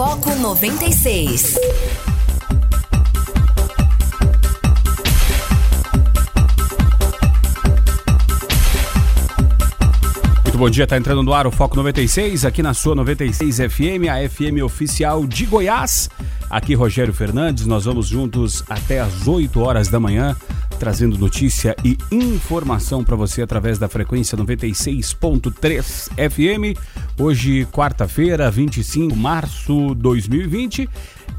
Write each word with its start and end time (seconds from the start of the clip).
Foco 0.00 0.34
96. 0.34 1.56
Muito 10.42 10.56
bom 10.56 10.70
dia, 10.70 10.86
tá 10.86 10.96
entrando 10.96 11.22
no 11.22 11.34
ar 11.34 11.46
o 11.46 11.50
Foco 11.50 11.76
96, 11.76 12.46
aqui 12.46 12.62
na 12.62 12.72
sua 12.72 12.94
96 12.94 13.58
FM, 13.58 14.08
a 14.10 14.26
FM 14.26 14.64
oficial 14.64 15.26
de 15.26 15.44
Goiás. 15.44 16.08
Aqui 16.48 16.74
Rogério 16.74 17.12
Fernandes, 17.12 17.66
nós 17.66 17.84
vamos 17.84 18.06
juntos 18.06 18.64
até 18.70 19.00
às 19.00 19.28
8 19.28 19.60
horas 19.60 19.88
da 19.88 20.00
manhã, 20.00 20.34
trazendo 20.80 21.18
notícia 21.18 21.76
e 21.84 21.98
informação 22.10 23.04
para 23.04 23.14
você 23.14 23.42
através 23.42 23.78
da 23.78 23.86
frequência 23.86 24.36
96.3 24.38 26.08
FM. 26.30 26.80
Hoje, 27.18 27.68
quarta-feira, 27.70 28.50
25 28.50 29.14
de 29.14 29.20
março 29.20 29.94
de 29.94 30.00
2020 30.00 30.88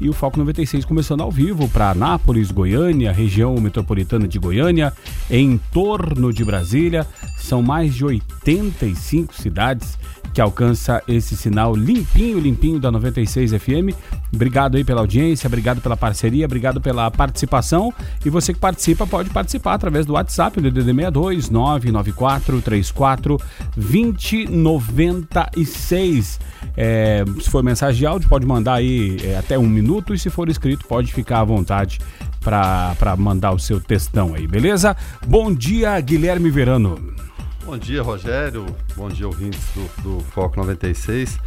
e 0.00 0.08
o 0.08 0.12
Foco 0.12 0.38
96 0.38 0.84
começando 0.84 1.22
ao 1.22 1.30
vivo 1.30 1.68
para 1.68 1.90
Anápolis, 1.90 2.52
Goiânia, 2.52 3.10
região 3.10 3.56
metropolitana 3.56 4.28
de 4.28 4.38
Goiânia, 4.38 4.92
em 5.28 5.58
torno 5.72 6.32
de 6.32 6.44
Brasília. 6.44 7.04
São 7.36 7.60
mais 7.60 7.92
de 7.92 8.04
85 8.04 9.34
cidades 9.34 9.98
que 10.32 10.40
alcança 10.40 11.02
esse 11.06 11.36
sinal 11.36 11.74
limpinho, 11.74 12.38
limpinho 12.38 12.80
da 12.80 12.90
96 12.90 13.52
FM. 13.52 13.94
Obrigado 14.32 14.76
aí 14.76 14.84
pela 14.84 15.00
audiência, 15.00 15.46
obrigado 15.46 15.80
pela 15.80 15.96
parceria, 15.96 16.44
obrigado 16.46 16.80
pela 16.80 17.10
participação. 17.10 17.92
E 18.24 18.30
você 18.30 18.54
que 18.54 18.60
participa 18.60 19.06
pode 19.06 19.30
participar 19.30 19.74
através 19.74 20.06
do 20.06 20.14
WhatsApp, 20.14 20.60
do 20.60 20.70
DDD 20.70 20.92
62 20.92 21.50
994 21.50 22.62
34 22.62 23.40
2096. 23.76 26.40
É, 26.76 27.24
se 27.40 27.48
for 27.50 27.62
mensagem 27.62 27.98
de 27.98 28.06
áudio, 28.06 28.28
pode 28.28 28.46
mandar 28.46 28.74
aí 28.74 29.16
é, 29.22 29.36
até 29.36 29.58
um 29.58 29.68
minuto. 29.68 30.14
E 30.14 30.18
se 30.18 30.30
for 30.30 30.48
escrito, 30.48 30.86
pode 30.86 31.12
ficar 31.12 31.40
à 31.40 31.44
vontade 31.44 32.00
para 32.40 33.16
mandar 33.16 33.52
o 33.52 33.58
seu 33.58 33.80
textão 33.80 34.34
aí, 34.34 34.46
beleza? 34.46 34.96
Bom 35.26 35.52
dia, 35.54 36.00
Guilherme 36.00 36.50
Verano. 36.50 37.21
Bom 37.64 37.78
dia, 37.78 38.02
Rogério. 38.02 38.66
Bom 38.96 39.08
dia, 39.08 39.26
ouvintes 39.26 39.60
do, 39.74 40.18
do 40.18 40.24
Foco 40.24 40.56
96. 40.56 41.38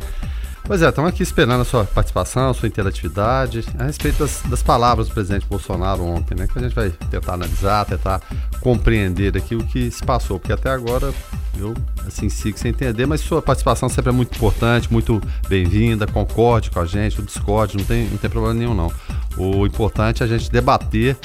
Pois 0.64 0.82
é, 0.82 0.90
estamos 0.90 1.10
aqui 1.10 1.22
esperando 1.22 1.62
a 1.62 1.66
sua 1.66 1.84
participação, 1.84 2.50
a 2.50 2.54
sua 2.54 2.68
interatividade 2.68 3.64
a 3.78 3.84
respeito 3.84 4.20
das, 4.20 4.42
das, 4.44 4.64
palavras 4.64 5.10
do 5.10 5.14
presidente 5.14 5.46
Bolsonaro 5.46 6.04
ontem, 6.04 6.34
né? 6.34 6.48
Que 6.48 6.58
a 6.58 6.62
gente 6.62 6.74
vai 6.74 6.90
tentar 6.90 7.34
analisar, 7.34 7.86
tentar 7.86 8.22
compreender 8.62 9.38
aqui 9.38 9.56
o 9.56 9.64
que 9.64 9.92
se 9.92 10.04
passou, 10.04 10.40
porque 10.40 10.54
até 10.54 10.72
agora 10.72 11.14
eu 11.56 11.74
assim 12.08 12.30
sigo 12.30 12.58
sem 12.58 12.72
entender, 12.72 13.06
mas 13.06 13.22
sua 13.22 13.42
participação 13.42 13.90
sempre 13.90 14.10
é 14.10 14.14
muito 14.14 14.36
importante, 14.36 14.92
muito 14.92 15.22
bem-vinda, 15.48 16.08
concorde 16.08 16.72
com 16.72 16.80
a 16.80 16.86
gente, 16.86 17.22
discorde, 17.22 17.78
não 17.78 17.86
tem, 17.86 18.08
não 18.10 18.18
tem 18.18 18.30
problema 18.30 18.54
nenhum 18.54 18.74
não. 18.74 18.92
O 19.38 19.66
importante 19.66 20.24
é 20.24 20.26
a 20.26 20.30
gente 20.30 20.52
debater 20.52 21.18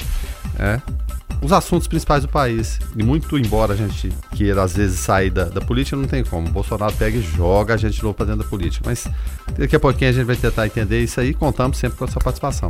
é, 0.59 0.81
os 1.41 1.51
assuntos 1.51 1.87
principais 1.87 2.21
do 2.21 2.29
país. 2.29 2.79
E 2.95 3.03
muito 3.03 3.37
embora 3.37 3.73
a 3.73 3.75
gente 3.75 4.09
queira, 4.35 4.63
às 4.63 4.75
vezes, 4.75 4.99
sair 4.99 5.31
da, 5.31 5.45
da 5.45 5.59
política, 5.59 5.97
não 5.97 6.05
tem 6.05 6.23
como. 6.23 6.47
O 6.47 6.51
Bolsonaro 6.51 6.93
pega 6.93 7.17
e 7.17 7.21
joga 7.21 7.73
a 7.73 7.77
gente 7.77 7.95
de 7.95 8.03
novo 8.03 8.13
para 8.13 8.27
dentro 8.27 8.43
da 8.43 8.49
política. 8.49 8.83
Mas 8.87 9.07
daqui 9.57 9.75
a 9.75 9.79
pouquinho 9.79 10.11
a 10.11 10.13
gente 10.13 10.25
vai 10.25 10.35
tentar 10.35 10.67
entender 10.67 11.01
isso 11.01 11.19
aí 11.19 11.29
e 11.29 11.33
contamos 11.33 11.77
sempre 11.77 11.97
com 11.97 12.05
a 12.05 12.07
sua 12.07 12.21
participação. 12.21 12.69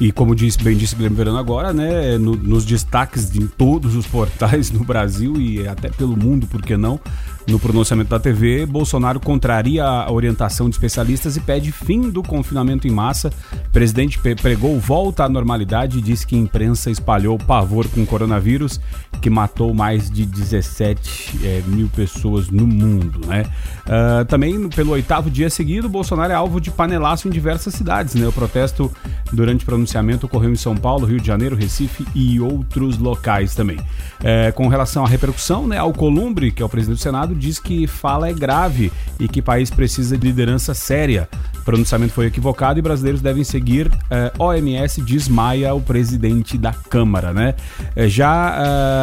E 0.00 0.10
como 0.12 0.34
disse, 0.34 0.62
bem 0.62 0.76
disse 0.76 0.94
Guilherme 0.94 1.16
Verano 1.16 1.38
agora, 1.38 1.72
né, 1.72 2.16
no, 2.16 2.34
nos 2.34 2.64
destaques 2.64 3.30
de 3.30 3.46
todos 3.46 3.94
os 3.94 4.06
portais 4.06 4.70
no 4.70 4.84
Brasil 4.84 5.36
e 5.40 5.66
até 5.66 5.90
pelo 5.90 6.16
mundo, 6.16 6.46
por 6.46 6.62
que 6.62 6.76
não, 6.76 6.98
no 7.46 7.58
pronunciamento 7.58 8.10
da 8.10 8.20
TV, 8.20 8.66
Bolsonaro 8.66 9.20
contraria 9.20 9.84
a 9.84 10.10
orientação 10.10 10.68
de 10.68 10.76
especialistas 10.76 11.36
e 11.36 11.40
pede 11.40 11.72
fim 11.72 12.10
do 12.10 12.22
confinamento 12.22 12.86
em 12.86 12.90
massa. 12.90 13.32
O 13.66 13.70
presidente 13.70 14.18
pregou 14.40 14.74
volta 14.82 15.24
à 15.24 15.28
normalidade 15.28 15.98
e 15.98 16.02
disse 16.02 16.26
que 16.26 16.36
imprensa 16.36 16.90
espalhou 16.90 17.38
pavor 17.38 17.88
com 17.88 18.02
o 18.02 18.06
coronavírus, 18.06 18.80
que 19.20 19.30
matou 19.30 19.72
mais 19.72 20.10
de 20.10 20.26
17 20.26 21.38
é, 21.44 21.62
mil 21.66 21.88
pessoas 21.88 22.50
no 22.50 22.66
mundo. 22.66 23.24
Né? 23.26 23.44
Uh, 23.86 24.24
também, 24.24 24.68
pelo 24.68 24.90
oitavo 24.90 25.30
dia 25.30 25.48
seguido, 25.48 25.88
Bolsonaro 25.88 26.32
é 26.32 26.34
alvo 26.34 26.60
de 26.60 26.70
panelaço 26.70 27.28
em 27.28 27.30
diversas 27.30 27.74
cidades. 27.74 28.16
Né? 28.16 28.26
O 28.26 28.32
protesto 28.32 28.90
durante 29.32 29.62
o 29.62 29.66
pronunciamento 29.66 30.26
ocorreu 30.26 30.50
em 30.50 30.56
São 30.56 30.76
Paulo, 30.76 31.06
Rio 31.06 31.20
de 31.20 31.26
Janeiro, 31.26 31.54
Recife 31.54 32.04
e 32.12 32.40
outros 32.40 32.98
locais 32.98 33.54
também. 33.54 33.78
É, 34.22 34.50
com 34.50 34.66
relação 34.66 35.04
à 35.04 35.08
repercussão, 35.08 35.66
né, 35.66 35.78
Alcolumbre, 35.78 36.50
que 36.50 36.60
é 36.60 36.66
o 36.66 36.68
presidente 36.68 36.98
do 36.98 37.02
Senado, 37.02 37.34
diz 37.34 37.60
que 37.60 37.86
fala 37.86 38.28
é 38.28 38.32
grave 38.32 38.90
e 39.20 39.28
que 39.28 39.38
o 39.38 39.42
país 39.42 39.70
precisa 39.70 40.18
de 40.18 40.26
liderança 40.26 40.74
séria. 40.74 41.28
Pronunciamento 41.64 42.12
foi 42.12 42.26
equivocado 42.26 42.78
e 42.78 42.82
brasileiros 42.82 43.20
devem 43.20 43.44
seguir 43.44 43.90
eh, 44.10 44.32
OMS, 44.38 45.00
desmaia 45.02 45.74
o 45.74 45.80
presidente 45.80 46.58
da 46.58 46.72
Câmara, 46.72 47.32
né? 47.32 47.54
Eh, 47.94 48.08
já 48.08 48.56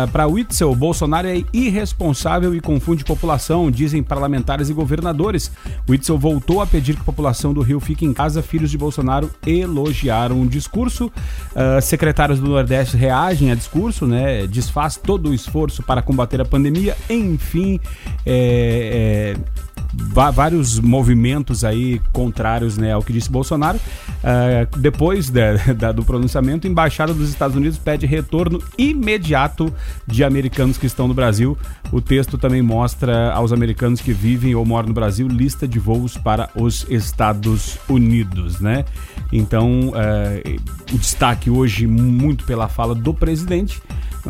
eh, 0.05 0.07
para 0.11 0.27
Witzel, 0.27 0.75
Bolsonaro 0.75 1.27
é 1.27 1.43
irresponsável 1.53 2.53
e 2.53 2.59
confunde 2.59 3.03
população, 3.03 3.71
dizem 3.71 4.03
parlamentares 4.03 4.69
e 4.69 4.73
governadores. 4.73 5.51
Witzel 5.87 6.17
voltou 6.17 6.61
a 6.61 6.67
pedir 6.67 6.95
que 6.95 7.01
a 7.01 7.05
população 7.05 7.53
do 7.53 7.61
Rio 7.61 7.79
fique 7.79 8.05
em 8.05 8.13
casa. 8.13 8.41
Filhos 8.41 8.71
de 8.71 8.77
Bolsonaro 8.77 9.29
elogiaram 9.45 10.41
o 10.41 10.47
discurso. 10.47 11.11
secretários 11.81 12.39
do 12.39 12.49
Nordeste 12.49 12.97
reagem 12.97 13.51
a 13.51 13.55
discurso, 13.55 14.05
né? 14.05 14.47
Desfaz 14.47 14.97
todo 14.97 15.29
o 15.29 15.33
esforço 15.33 15.81
para 15.83 16.01
combater 16.01 16.41
a 16.41 16.45
pandemia. 16.45 16.95
Enfim, 17.09 17.79
é, 18.25 19.35
é 19.35 19.68
vários 19.93 20.79
movimentos 20.79 21.63
aí 21.63 22.01
contrários 22.11 22.77
né, 22.77 22.93
ao 22.93 23.01
que 23.01 23.11
disse 23.11 23.29
Bolsonaro. 23.29 23.77
Uh, 23.77 24.77
depois 24.79 25.29
de, 25.29 25.57
de, 25.73 25.93
do 25.93 26.03
pronunciamento, 26.03 26.67
a 26.67 26.69
Embaixada 26.69 27.13
dos 27.13 27.29
Estados 27.29 27.55
Unidos 27.55 27.77
pede 27.77 28.05
retorno 28.05 28.61
imediato 28.77 29.73
de 30.05 30.23
americanos 30.23 30.77
que 30.77 30.85
estão 30.85 31.07
no 31.07 31.13
Brasil. 31.13 31.57
O 31.91 32.01
texto 32.01 32.37
também 32.37 32.61
mostra 32.61 33.31
aos 33.31 33.51
americanos 33.51 34.01
que 34.01 34.13
vivem 34.13 34.53
ou 34.53 34.65
moram 34.65 34.89
no 34.89 34.93
Brasil 34.93 35.27
lista 35.27 35.67
de 35.67 35.79
voos 35.79 36.17
para 36.17 36.49
os 36.55 36.85
Estados 36.89 37.79
Unidos, 37.87 38.59
né? 38.59 38.85
Então, 39.31 39.89
uh, 39.89 40.93
o 40.93 40.97
destaque 40.97 41.49
hoje 41.49 41.87
muito 41.87 42.43
pela 42.43 42.67
fala 42.67 42.93
do 42.93 43.13
presidente, 43.13 43.81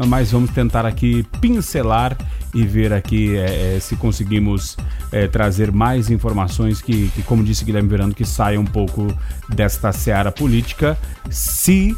mas 0.07 0.31
vamos 0.31 0.51
tentar 0.51 0.85
aqui 0.85 1.25
pincelar 1.41 2.17
e 2.53 2.63
ver 2.63 2.93
aqui 2.93 3.35
é, 3.37 3.75
é, 3.75 3.79
se 3.79 3.95
conseguimos 3.95 4.77
é, 5.11 5.27
trazer 5.27 5.71
mais 5.71 6.09
informações 6.09 6.81
que, 6.81 7.09
que, 7.09 7.21
como 7.23 7.43
disse 7.43 7.63
Guilherme 7.63 7.89
Verano, 7.89 8.13
que 8.13 8.25
saia 8.25 8.59
um 8.59 8.65
pouco 8.65 9.07
desta 9.47 9.91
seara 9.91 10.31
política, 10.31 10.97
se 11.29 11.95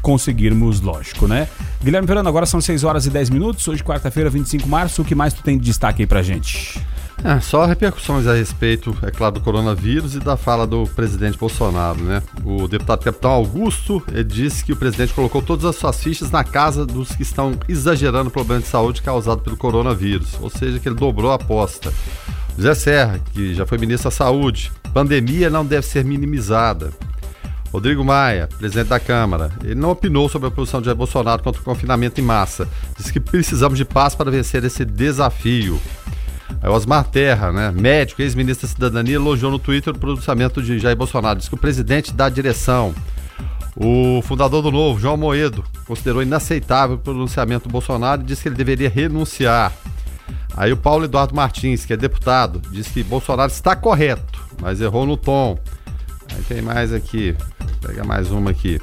conseguirmos, 0.00 0.80
lógico, 0.80 1.28
né? 1.28 1.48
Guilherme 1.82 2.06
Verano, 2.06 2.28
agora 2.28 2.44
são 2.44 2.60
6 2.60 2.84
horas 2.84 3.06
e 3.06 3.10
10 3.10 3.30
minutos, 3.30 3.66
hoje 3.68 3.82
quarta-feira, 3.82 4.28
25 4.28 4.64
de 4.64 4.68
março, 4.68 5.02
o 5.02 5.04
que 5.04 5.14
mais 5.14 5.32
tu 5.32 5.42
tem 5.42 5.56
de 5.56 5.64
destaque 5.64 6.02
aí 6.02 6.06
pra 6.06 6.22
gente? 6.22 6.80
É, 7.24 7.38
só 7.38 7.64
repercussões 7.66 8.26
a 8.26 8.34
respeito, 8.34 8.96
é 9.02 9.10
claro, 9.10 9.34
do 9.34 9.40
coronavírus 9.40 10.16
e 10.16 10.18
da 10.18 10.36
fala 10.36 10.66
do 10.66 10.84
presidente 10.88 11.38
Bolsonaro, 11.38 12.00
né? 12.00 12.20
O 12.44 12.66
deputado 12.66 13.04
capitão 13.04 13.30
Augusto 13.30 14.02
disse 14.26 14.64
que 14.64 14.72
o 14.72 14.76
presidente 14.76 15.14
colocou 15.14 15.40
todas 15.40 15.64
as 15.64 15.76
suas 15.76 16.02
fichas 16.02 16.32
na 16.32 16.42
casa 16.42 16.84
dos 16.84 17.14
que 17.14 17.22
estão 17.22 17.52
exagerando 17.68 18.28
o 18.28 18.32
problema 18.32 18.60
de 18.60 18.66
saúde 18.66 19.02
causado 19.02 19.40
pelo 19.40 19.56
coronavírus, 19.56 20.36
ou 20.40 20.50
seja, 20.50 20.80
que 20.80 20.88
ele 20.88 20.96
dobrou 20.96 21.30
a 21.30 21.36
aposta. 21.36 21.92
José 22.56 22.74
Serra, 22.74 23.20
que 23.32 23.54
já 23.54 23.64
foi 23.64 23.78
ministro 23.78 24.10
da 24.10 24.14
Saúde, 24.14 24.72
pandemia 24.92 25.48
não 25.48 25.64
deve 25.64 25.86
ser 25.86 26.04
minimizada. 26.04 26.92
Rodrigo 27.72 28.04
Maia, 28.04 28.48
presidente 28.58 28.88
da 28.88 29.00
Câmara, 29.00 29.50
ele 29.64 29.76
não 29.76 29.92
opinou 29.92 30.28
sobre 30.28 30.48
a 30.48 30.50
posição 30.50 30.80
de 30.80 30.86
Jair 30.86 30.96
Bolsonaro 30.96 31.42
contra 31.42 31.60
o 31.62 31.64
confinamento 31.64 32.20
em 32.20 32.24
massa. 32.24 32.68
Disse 32.98 33.10
que 33.10 33.18
precisamos 33.18 33.78
de 33.78 33.84
paz 33.84 34.14
para 34.14 34.30
vencer 34.30 34.62
esse 34.64 34.84
desafio. 34.84 35.80
Osmar 36.64 37.04
Terra, 37.04 37.52
né, 37.52 37.70
médico, 37.70 38.22
ex-ministro 38.22 38.66
da 38.66 38.74
Cidadania, 38.74 39.16
elogiou 39.16 39.50
no 39.50 39.58
Twitter 39.58 39.92
o 39.94 39.98
pronunciamento 39.98 40.62
de 40.62 40.78
Jair 40.78 40.96
Bolsonaro. 40.96 41.38
Diz 41.38 41.48
que 41.48 41.54
o 41.54 41.58
presidente 41.58 42.12
dá 42.12 42.28
direção. 42.28 42.94
O 43.74 44.20
fundador 44.22 44.62
do 44.62 44.70
Novo, 44.70 45.00
João 45.00 45.16
Moedo, 45.16 45.64
considerou 45.86 46.22
inaceitável 46.22 46.96
o 46.96 46.98
pronunciamento 46.98 47.68
do 47.68 47.72
Bolsonaro 47.72 48.22
e 48.22 48.24
disse 48.24 48.42
que 48.42 48.48
ele 48.48 48.56
deveria 48.56 48.88
renunciar. 48.88 49.72
Aí 50.54 50.72
o 50.72 50.76
Paulo 50.76 51.04
Eduardo 51.04 51.34
Martins, 51.34 51.86
que 51.86 51.92
é 51.92 51.96
deputado, 51.96 52.60
disse 52.70 52.90
que 52.90 53.02
Bolsonaro 53.02 53.50
está 53.50 53.74
correto, 53.74 54.40
mas 54.60 54.80
errou 54.80 55.06
no 55.06 55.16
tom. 55.16 55.58
Aí 56.30 56.42
tem 56.42 56.60
mais 56.60 56.92
aqui, 56.92 57.34
vou 57.82 57.90
pegar 57.90 58.04
mais 58.04 58.30
uma 58.30 58.50
aqui. 58.52 58.80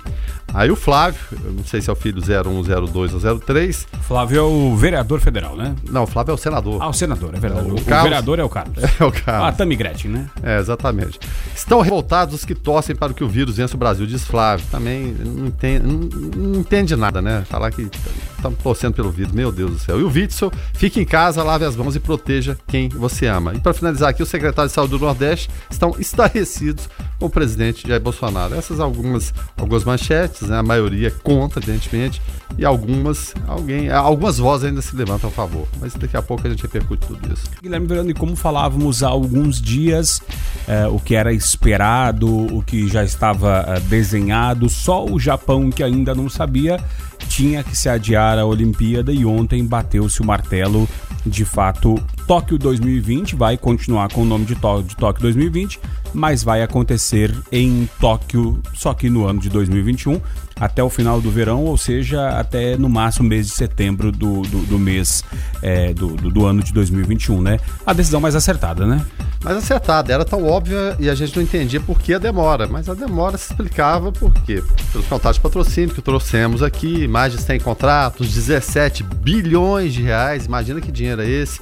Aí 0.54 0.70
o 0.70 0.76
Flávio, 0.76 1.20
eu 1.44 1.54
não 1.54 1.64
sei 1.64 1.80
se 1.80 1.90
é 1.90 1.94
o 1.94 1.96
filho 1.96 2.22
01, 2.22 2.88
02 2.88 3.14
ou 3.14 3.40
03. 3.40 3.88
Flávio 4.02 4.40
é 4.40 4.42
o 4.42 4.76
vereador 4.76 5.20
federal, 5.20 5.56
né? 5.56 5.76
Não, 5.90 6.04
o 6.04 6.08
Flávio 6.08 6.32
é 6.32 6.36
o 6.36 6.38
senador. 6.38 6.82
Ah, 6.82 6.90
o 6.90 6.94
senador, 6.94 7.36
é 7.36 7.40
verdade. 7.40 7.70
O, 7.70 7.76
o, 7.76 7.82
Carlos... 7.84 8.04
vereador 8.04 8.40
é 8.40 8.44
o 8.44 8.50
Carlos. 8.50 8.84
É 9.00 9.06
o 9.06 9.12
Carlos. 9.12 9.48
Ah, 9.48 9.52
Tami 9.54 9.76
Gretchen, 9.76 10.12
né? 10.12 10.30
É, 10.44 10.60
exatamente. 10.60 11.20
Estão 11.56 11.80
revoltados 11.80 12.36
os 12.36 12.46
que 12.46 12.54
torcem 12.56 12.96
para 12.96 13.14
que 13.14 13.24
o 13.24 13.30
vírus 13.30 13.56
vença 13.56 13.76
o 13.76 13.80
Brasil, 13.80 14.06
diz 14.06 14.26
Flávio. 14.26 14.66
Também 14.70 15.14
não 15.14 15.48
entende, 15.48 15.86
não, 15.86 16.00
não 16.36 16.60
entende 16.60 16.96
nada, 16.96 17.22
né? 17.22 17.46
Falar 17.48 17.72
que 17.72 17.88
estão 18.36 18.52
torcendo 18.54 18.94
pelo 18.94 19.12
vírus, 19.12 19.32
meu 19.32 19.52
Deus 19.52 19.72
do 19.72 19.80
céu. 19.80 20.00
E 20.00 20.04
o 20.04 20.10
Witzel, 20.10 20.52
fique 20.74 21.00
em 21.00 21.06
casa, 21.06 21.44
lave 21.44 21.64
as 21.64 21.76
mãos 21.76 21.96
e 21.96 22.00
proteja 22.00 22.58
quem 22.68 22.90
você 22.90 23.28
ama. 23.28 23.54
E 23.54 23.60
para 23.60 23.74
finalizar 23.74 24.10
aqui, 24.10 24.24
o 24.24 24.26
secretário 24.26 24.68
de 24.68 24.74
Saúde 24.74 24.98
do 24.98 25.00
Nordeste 25.00 25.50
estão 25.70 25.96
estarrecidos 26.00 26.90
o 27.20 27.30
presidente 27.30 27.88
Jair 27.88 28.02
Bolsonaro. 28.02 28.56
Essas 28.56 28.80
algumas, 28.80 29.34
algumas 29.58 29.84
manchetes, 29.84 30.48
né? 30.48 30.58
a 30.58 30.64
maioria 30.64 31.12
contra, 31.12 31.60
evidentemente, 31.60 32.22
e 32.58 32.66
algumas, 32.66 33.34
alguém, 33.48 33.90
algumas 33.90 34.38
vozes 34.38 34.68
ainda 34.68 34.82
se 34.82 34.96
levantam 34.96 35.30
a 35.30 35.34
favor. 35.34 35.68
Mas 35.80 35.94
daqui 35.94 36.16
a 36.16 36.22
pouco 36.22 36.48
a 36.48 36.50
gente 36.50 36.62
repercute 36.62 37.08
tudo 37.08 37.34
isso. 37.34 37.50
Guilherme 37.62 37.88
Verano, 37.88 38.10
e 38.10 38.14
como 38.14 38.36
falávamos 38.36 39.04
há 39.04 39.10
alguns 39.10 39.62
dias, 39.62 40.22
eh, 40.68 40.88
o 40.88 41.00
que 41.00 41.16
era 41.16 41.34
esperado, 41.34 42.28
o 42.28 42.64
que 42.64 42.88
já 42.88 43.04
estava 43.04 43.66
eh, 43.68 43.80
desenhado, 43.82 44.70
só 44.70 45.06
o 45.06 45.20
Japão 45.20 45.70
que 45.70 45.84
ainda 45.84 46.16
não 46.16 46.30
sabia 46.30 46.80
tinha 47.28 47.64
que 47.64 47.76
se 47.76 47.90
adiar 47.90 48.40
a 48.40 48.46
Olimpíada 48.46 49.12
e 49.12 49.26
ontem 49.26 49.64
bateu-se 49.66 50.22
o 50.22 50.26
martelo 50.26 50.88
de 51.30 51.46
fato 51.46 51.96
Tóquio 52.28 52.58
2020 52.58 53.36
vai 53.36 53.58
continuar 53.58 54.12
com 54.12 54.22
o 54.22 54.26
nome 54.26 54.46
de, 54.46 54.56
de 54.56 54.96
Tóquio 54.96 55.22
2020, 55.22 55.80
mas 56.14 56.44
vai 56.44 56.62
acontecer 56.62 57.36
em 57.52 57.90
Tóquio 58.00 58.60
só 58.74 58.94
que 58.94 59.10
no 59.10 59.26
ano 59.26 59.40
de 59.40 59.50
2021 59.50 60.20
até 60.60 60.84
o 60.84 60.90
final 60.90 61.22
do 61.22 61.32
verão, 61.32 61.64
ou 61.64 61.78
seja, 61.78 62.30
até 62.30 62.78
no 62.78 62.90
máximo 62.90 63.28
mês 63.28 63.48
de 63.48 63.54
setembro 63.54 64.12
do, 64.12 64.42
do, 64.42 64.60
do 64.66 64.80
mês 64.80 65.24
é, 65.62 65.94
do, 65.94 66.10
do, 66.10 66.30
do, 66.30 66.46
ano 66.46 66.62
de 66.62 66.74
2021, 66.74 67.42
né? 67.42 67.60
A 67.86 67.94
decisão 67.94 68.20
mais 68.20 68.36
acertada, 68.36 68.86
né? 68.86 69.04
Mais 69.44 69.56
acertada, 69.56 70.12
era 70.12 70.26
tão 70.26 70.46
óbvia 70.46 70.96
e 71.00 71.10
a 71.10 71.16
gente 71.16 71.36
não 71.36 71.44
entendia 71.44 71.80
por 71.80 72.00
que 72.00 72.14
a 72.14 72.20
demora, 72.20 72.68
mas 72.68 72.90
a 72.90 72.94
demora 72.94 73.38
se 73.38 73.52
explicava 73.52 74.12
por 74.12 74.34
quê? 74.34 74.62
Pelos 74.92 75.08
contratos 75.08 75.38
de 75.38 75.42
patrocínio 75.42 75.96
que 75.96 76.02
trouxemos 76.02 76.62
aqui, 76.62 77.08
mais 77.08 77.32
de 77.32 77.42
100 77.42 77.62
contratos, 77.62 78.34
17 78.34 79.04
bilhões 79.04 79.94
de 79.94 80.02
reais, 80.02 80.46
imagina 80.46 80.82
que 80.82 80.92
dinheiro 80.92 81.22
é 81.22 81.30
esse. 81.30 81.62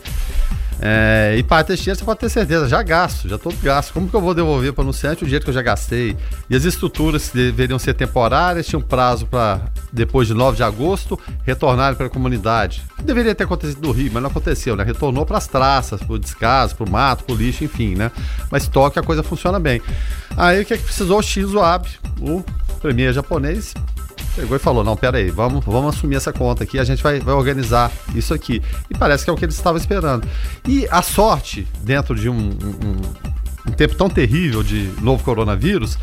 É, 0.79 1.35
e 1.37 1.43
para 1.43 1.63
ter 1.63 1.77
você 1.77 2.03
pode 2.03 2.19
ter 2.19 2.29
certeza, 2.29 2.67
já 2.67 2.83
gasto, 2.83 3.27
já 3.27 3.37
todo 3.37 3.55
gasto. 3.57 3.93
Como 3.93 4.07
que 4.07 4.15
eu 4.15 4.21
vou 4.21 4.33
devolver 4.33 4.73
para 4.73 4.81
o 4.81 4.83
anunciante 4.83 5.23
o 5.23 5.25
dinheiro 5.25 5.43
que 5.43 5.49
eu 5.49 5.53
já 5.53 5.61
gastei? 5.61 6.15
E 6.49 6.55
as 6.55 6.63
estruturas 6.65 7.31
deveriam 7.33 7.79
ser 7.79 7.93
temporárias 7.93 8.67
tinham 8.67 8.81
prazo 8.81 9.25
para, 9.25 9.61
depois 9.91 10.27
de 10.27 10.33
9 10.33 10.57
de 10.57 10.63
agosto, 10.63 11.19
retornarem 11.43 11.97
para 11.97 12.07
a 12.07 12.09
comunidade. 12.09 12.83
Deveria 13.03 13.33
ter 13.33 13.45
acontecido 13.45 13.81
no 13.81 13.91
Rio, 13.91 14.11
mas 14.13 14.21
não 14.21 14.29
aconteceu, 14.29 14.75
né? 14.75 14.83
Retornou 14.83 15.25
para 15.25 15.37
as 15.37 15.47
traças, 15.47 16.01
para 16.01 16.13
o 16.13 16.19
descaso, 16.19 16.75
para 16.75 16.85
o 16.85 16.89
mato, 16.89 17.23
para 17.23 17.33
o 17.33 17.37
lixo, 17.37 17.63
enfim, 17.63 17.95
né? 17.95 18.11
Mas 18.51 18.67
toque 18.67 18.99
a 18.99 19.03
coisa 19.03 19.23
funciona 19.23 19.59
bem. 19.59 19.81
Aí 20.35 20.61
o 20.61 20.65
que 20.65 20.73
é 20.73 20.77
que 20.77 20.83
precisou? 20.83 21.19
O 21.19 21.23
Shinzo 21.23 21.59
Abe, 21.59 21.89
o 22.21 22.43
premier 22.79 23.13
japonês, 23.13 23.73
pegou 24.37 24.55
e 24.55 24.59
falou: 24.59 24.83
não, 24.83 24.95
pera 24.95 25.17
aí, 25.17 25.31
vamos, 25.31 25.65
vamos 25.65 25.95
assumir 25.95 26.15
essa 26.15 26.31
conta 26.31 26.63
aqui, 26.63 26.77
a 26.77 26.83
gente 26.83 27.01
vai, 27.01 27.19
vai 27.19 27.33
organizar 27.33 27.91
isso 28.13 28.33
aqui. 28.33 28.61
E 28.89 28.95
parece 28.95 29.23
que 29.23 29.29
é 29.29 29.33
o 29.33 29.35
que 29.35 29.43
eles 29.43 29.55
estavam 29.55 29.79
esperando. 29.79 30.27
E 30.67 30.87
a 30.91 31.01
sorte, 31.01 31.67
dentro 31.81 32.15
de 32.15 32.29
um, 32.29 32.37
um, 32.37 33.69
um 33.69 33.71
tempo 33.71 33.95
tão 33.95 34.09
terrível 34.09 34.61
de 34.61 34.91
novo 35.01 35.23
coronavírus, 35.23 35.97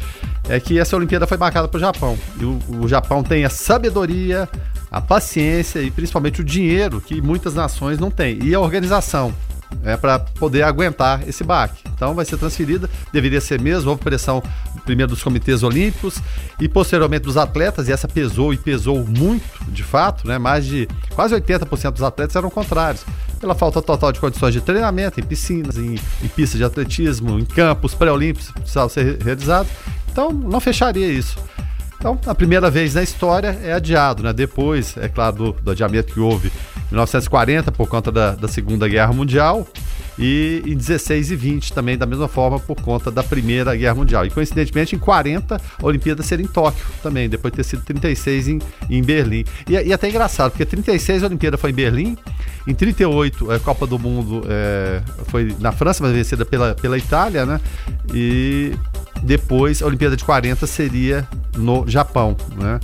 é 0.49 0.59
que 0.59 0.79
essa 0.79 0.97
Olimpíada 0.97 1.27
foi 1.27 1.39
marcada 1.39 1.69
para 1.69 1.79
o 1.79 1.81
Japão. 1.81 2.19
E 2.41 2.45
o, 2.45 2.61
o 2.81 2.89
Japão 2.89 3.23
tem 3.23 3.45
a 3.45 3.51
sabedoria, 3.51 4.49
a 4.91 5.01
paciência 5.01 5.81
e 5.81 5.91
principalmente 5.91 6.41
o 6.41 6.45
dinheiro 6.45 7.01
que 7.01 7.21
muitas 7.23 7.55
nações 7.55 7.99
não 7.99 8.11
têm. 8.11 8.43
E 8.43 8.55
a 8.55 8.61
organização 8.61 9.33
é, 9.85 9.97
para 9.97 10.19
poder 10.19 10.63
aguentar 10.63 11.27
esse 11.29 11.45
baque. 11.45 11.84
Então 12.05 12.15
vai 12.15 12.27
ser 12.27 12.37
transferida, 12.37 12.89
deveria 13.11 13.41
ser 13.41 13.59
mesmo, 13.59 13.89
houve 13.89 14.03
pressão 14.03 14.43
primeiro 14.85 15.11
dos 15.11 15.23
comitês 15.23 15.63
olímpicos 15.63 16.19
e 16.61 16.69
posteriormente 16.69 17.23
dos 17.23 17.39
atletas, 17.39 17.89
e 17.89 17.93
essa 17.93 18.07
pesou 18.07 18.53
e 18.53 18.59
pesou 18.59 19.07
muito, 19.07 19.43
de 19.69 19.83
fato, 19.83 20.29
né? 20.29 20.37
Mais 20.37 20.67
de 20.67 20.87
quase 21.15 21.35
80% 21.35 21.93
dos 21.93 22.03
atletas 22.03 22.37
eram 22.37 22.51
contrários. 22.51 23.03
Pela 23.41 23.55
falta 23.55 23.81
total 23.81 24.13
de 24.13 24.21
condições 24.21 24.53
de 24.53 24.61
treinamento, 24.61 25.19
em 25.19 25.23
piscinas, 25.23 25.79
em, 25.79 25.95
em 25.95 26.29
pistas 26.29 26.59
de 26.59 26.65
atletismo, 26.65 27.39
em 27.39 27.45
campos 27.47 27.95
pré-olímpicos 27.95 28.51
precisavam 28.51 28.91
ser 28.91 29.23
realizados. 29.23 29.73
Então 30.13 30.31
não 30.31 30.61
fecharia 30.61 31.09
isso. 31.09 31.39
Então, 31.99 32.21
a 32.27 32.35
primeira 32.35 32.71
vez 32.71 32.93
na 32.93 33.03
história 33.03 33.59
é 33.63 33.73
adiado, 33.73 34.23
né? 34.23 34.31
Depois, 34.31 34.95
é 34.99 35.09
claro, 35.09 35.37
do, 35.37 35.53
do 35.53 35.71
adiamento 35.71 36.13
que 36.13 36.21
houve 36.21 36.53
1940 36.95 37.73
por 37.73 37.89
conta 37.89 38.11
da, 38.11 38.33
da 38.33 38.49
Segunda 38.49 38.89
Guerra 38.89 39.13
Mundial 39.13 39.67
e 40.19 40.63
em 40.67 40.77
16 40.77 41.33
e 41.33 41.37
20 41.37 41.73
também 41.73 41.99
da 41.99 42.07
mesma 42.07 42.29
forma 42.29 42.59
por 42.59 42.77
conta 42.81 43.11
da 43.11 43.23
Primeira 43.23 43.75
Guerra 43.75 43.95
Mundial. 43.95 44.25
E 44.25 44.31
coincidentemente 44.31 44.95
em 44.95 44.99
40 44.99 45.57
a 45.57 45.87
Olimpíada 45.87 46.23
seria 46.23 46.45
em 46.45 46.49
Tóquio 46.49 46.85
também, 47.03 47.29
depois 47.29 47.53
de 47.53 47.57
ter 47.57 47.65
sido 47.65 47.83
36 47.83 48.49
em, 48.49 48.59
em 48.89 49.03
Berlim. 49.03 49.45
E, 49.69 49.73
e 49.73 49.93
até 49.93 50.09
engraçado, 50.09 50.51
porque 50.51 50.65
36 50.65 51.23
a 51.23 51.27
Olimpíada 51.27 51.57
foi 51.57 51.71
em 51.71 51.75
Berlim, 51.75 52.17
em 52.67 52.75
38 52.75 53.51
a 53.51 53.59
Copa 53.59 53.87
do 53.87 53.99
Mundo 53.99 54.45
é, 54.49 55.03
foi 55.27 55.55
na 55.59 55.73
França, 55.73 56.03
mas 56.03 56.13
vencida 56.13 56.45
pela, 56.45 56.75
pela 56.75 56.97
Itália, 56.97 57.45
né? 57.45 57.61
E 58.13 58.73
depois 59.23 59.83
a 59.83 59.87
Olimpíada 59.87 60.17
de 60.17 60.25
40 60.25 60.67
seria 60.67 61.27
no 61.57 61.85
Japão, 61.89 62.37
né? 62.57 62.79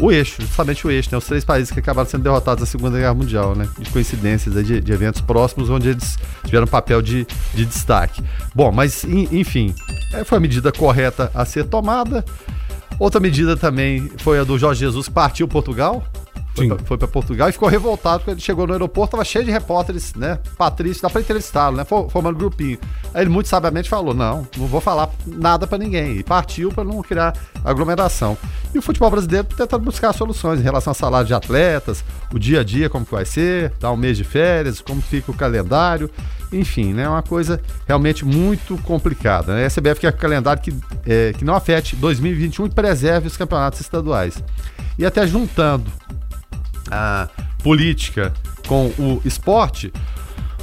O 0.00 0.12
eixo, 0.12 0.42
justamente 0.42 0.86
o 0.86 0.90
eixo, 0.90 1.08
né? 1.10 1.18
Os 1.18 1.24
três 1.24 1.44
países 1.44 1.70
que 1.70 1.80
acabaram 1.80 2.08
sendo 2.08 2.22
derrotados 2.22 2.60
na 2.60 2.66
Segunda 2.66 2.98
Guerra 2.98 3.14
Mundial, 3.14 3.54
né? 3.54 3.68
De 3.78 3.90
coincidências 3.90 4.54
de, 4.66 4.80
de, 4.80 4.92
eventos 4.92 5.20
próximos 5.20 5.70
onde 5.70 5.88
eles 5.88 6.18
tiveram 6.44 6.66
papel 6.66 7.00
de, 7.00 7.26
de 7.54 7.64
destaque. 7.64 8.22
Bom, 8.54 8.70
mas 8.70 9.04
enfim, 9.04 9.74
é, 10.12 10.24
foi 10.24 10.38
a 10.38 10.40
medida 10.40 10.70
correta 10.70 11.30
a 11.34 11.44
ser 11.44 11.64
tomada. 11.64 12.24
Outra 12.98 13.20
medida 13.20 13.56
também 13.56 14.10
foi 14.18 14.38
a 14.38 14.44
do 14.44 14.58
Jorge 14.58 14.80
Jesus 14.80 15.08
que 15.08 15.14
partiu 15.14 15.48
Portugal, 15.48 16.04
foi 16.84 16.96
para 16.96 17.08
Portugal 17.08 17.48
e 17.48 17.52
ficou 17.52 17.68
revoltado 17.68 18.24
quando 18.24 18.36
ele 18.36 18.40
chegou 18.40 18.66
no 18.66 18.72
aeroporto, 18.72 19.12
tava 19.12 19.24
cheio 19.24 19.44
de 19.44 19.50
repórteres, 19.50 20.14
né? 20.14 20.38
Patrício, 20.56 21.02
dá 21.02 21.10
para 21.10 21.20
entrevistá-lo, 21.20 21.76
né? 21.76 21.84
Formando 21.84 22.36
grupinho. 22.36 22.78
Aí 23.12 23.22
ele 23.22 23.30
muito 23.30 23.48
sabiamente 23.48 23.88
falou: 23.88 24.14
não, 24.14 24.46
não 24.56 24.66
vou 24.66 24.80
falar 24.80 25.10
nada 25.26 25.66
para 25.66 25.78
ninguém. 25.78 26.16
E 26.16 26.22
partiu 26.22 26.70
para 26.70 26.84
não 26.84 27.02
criar 27.02 27.34
aglomeração. 27.64 28.36
E 28.74 28.78
o 28.78 28.82
futebol 28.82 29.10
brasileiro 29.10 29.46
tentando 29.46 29.84
buscar 29.84 30.12
soluções 30.12 30.60
em 30.60 30.62
relação 30.62 30.90
ao 30.90 30.94
salário 30.94 31.26
de 31.26 31.34
atletas, 31.34 32.04
o 32.32 32.38
dia 32.38 32.60
a 32.60 32.64
dia, 32.64 32.88
como 32.88 33.04
que 33.04 33.12
vai 33.12 33.24
ser, 33.24 33.72
dar 33.80 33.92
um 33.92 33.96
mês 33.96 34.16
de 34.16 34.24
férias, 34.24 34.80
como 34.80 35.00
fica 35.00 35.30
o 35.30 35.34
calendário. 35.34 36.10
Enfim, 36.52 36.92
né? 36.92 37.08
Uma 37.08 37.22
coisa 37.22 37.60
realmente 37.86 38.24
muito 38.24 38.78
complicada. 38.78 39.54
Né? 39.54 39.66
A 39.66 39.70
CBF 39.70 40.00
quer 40.00 40.14
um 40.14 40.16
calendário 40.16 40.62
que, 40.62 40.74
é, 41.06 41.32
que 41.36 41.44
não 41.44 41.54
afete 41.54 41.96
2021 41.96 42.66
e 42.66 42.70
preserve 42.70 43.26
os 43.26 43.36
campeonatos 43.36 43.80
estaduais. 43.80 44.42
E 44.98 45.04
até 45.04 45.26
juntando 45.26 45.90
a 46.90 47.28
política 47.62 48.32
com 48.66 48.86
o 48.98 49.20
esporte. 49.24 49.92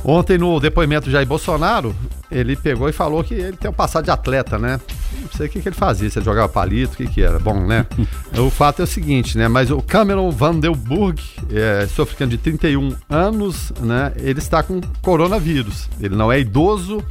Ontem, 0.05 0.37
no 0.37 0.59
depoimento 0.59 1.05
de 1.05 1.11
Jair 1.11 1.25
Bolsonaro, 1.25 1.95
ele 2.29 2.57
pegou 2.57 2.89
e 2.89 2.91
falou 2.91 3.23
que 3.23 3.33
ele 3.33 3.55
tem 3.55 3.71
um 3.71 3.73
passado 3.73 4.03
de 4.03 4.11
atleta, 4.11 4.59
né? 4.59 4.79
Não 5.21 5.29
sei 5.31 5.47
o 5.47 5.49
que, 5.49 5.61
que 5.61 5.69
ele 5.69 5.75
fazia, 5.75 6.09
se 6.09 6.19
ele 6.19 6.25
jogava 6.25 6.49
palito, 6.49 6.93
o 6.93 6.97
que, 6.97 7.07
que 7.07 7.21
era. 7.21 7.39
Bom, 7.39 7.65
né? 7.65 7.85
o 8.37 8.49
fato 8.49 8.81
é 8.81 8.83
o 8.83 8.87
seguinte, 8.87 9.37
né? 9.37 9.47
Mas 9.47 9.71
o 9.71 9.81
Cameron 9.81 10.29
Vanderburg, 10.29 11.21
é, 11.49 11.87
sul-africano 11.87 12.31
de 12.31 12.37
31 12.37 12.93
anos, 13.09 13.71
né? 13.79 14.11
Ele 14.17 14.39
está 14.39 14.61
com 14.61 14.81
coronavírus. 15.01 15.87
Ele 16.01 16.15
não 16.15 16.29
é 16.29 16.37
idoso, 16.37 17.01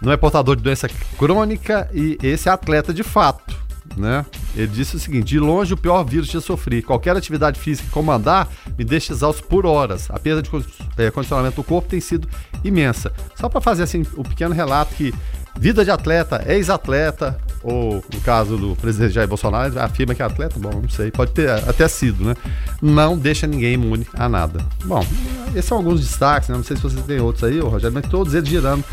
não 0.00 0.12
é 0.12 0.16
portador 0.16 0.54
de 0.54 0.62
doença 0.62 0.88
crônica 1.18 1.90
e 1.92 2.16
esse 2.22 2.48
é 2.48 2.52
atleta 2.52 2.94
de 2.94 3.02
fato 3.02 3.62
né? 3.96 4.24
Ele 4.54 4.66
disse 4.66 4.96
o 4.96 4.98
seguinte: 4.98 5.24
de 5.24 5.38
longe 5.38 5.74
o 5.74 5.76
pior 5.76 6.04
vírus 6.04 6.30
que 6.30 6.40
sofri. 6.40 6.82
Qualquer 6.82 7.16
atividade 7.16 7.58
física 7.58 7.86
que 7.86 7.92
comandar 7.92 8.48
me 8.78 8.84
deixa 8.84 9.12
exausto 9.12 9.44
por 9.44 9.66
horas. 9.66 10.10
A 10.10 10.18
perda 10.18 10.42
de 10.42 10.50
é, 10.98 11.10
condicionamento 11.10 11.56
do 11.56 11.64
corpo 11.64 11.88
tem 11.88 12.00
sido 12.00 12.28
imensa. 12.62 13.12
Só 13.34 13.48
para 13.48 13.60
fazer 13.60 13.82
assim 13.82 14.04
o 14.16 14.20
um 14.20 14.24
pequeno 14.24 14.54
relato 14.54 14.94
que 14.94 15.14
vida 15.58 15.84
de 15.84 15.90
atleta, 15.90 16.42
ex-atleta, 16.46 17.38
ou 17.62 18.02
no 18.12 18.20
caso 18.20 18.56
do 18.56 18.74
presidente 18.76 19.12
Jair 19.12 19.28
Bolsonaro, 19.28 19.78
afirma 19.78 20.14
que 20.14 20.22
é 20.22 20.24
atleta, 20.24 20.58
bom, 20.58 20.80
não 20.82 20.88
sei, 20.88 21.10
pode 21.10 21.32
ter 21.32 21.50
até 21.50 21.86
sido, 21.88 22.24
né? 22.24 22.34
Não 22.80 23.16
deixa 23.16 23.46
ninguém 23.46 23.74
imune 23.74 24.06
a 24.14 24.28
nada. 24.28 24.64
Bom, 24.84 25.04
esses 25.50 25.66
são 25.66 25.78
alguns 25.78 26.00
destaques, 26.00 26.48
né? 26.48 26.56
não 26.56 26.64
sei 26.64 26.76
se 26.76 26.82
você 26.82 27.00
tem 27.02 27.20
outros 27.20 27.44
aí, 27.44 27.60
Rogério, 27.60 27.92
mas 27.94 28.08
todos 28.08 28.34
eles 28.34 28.48
girando 28.48 28.84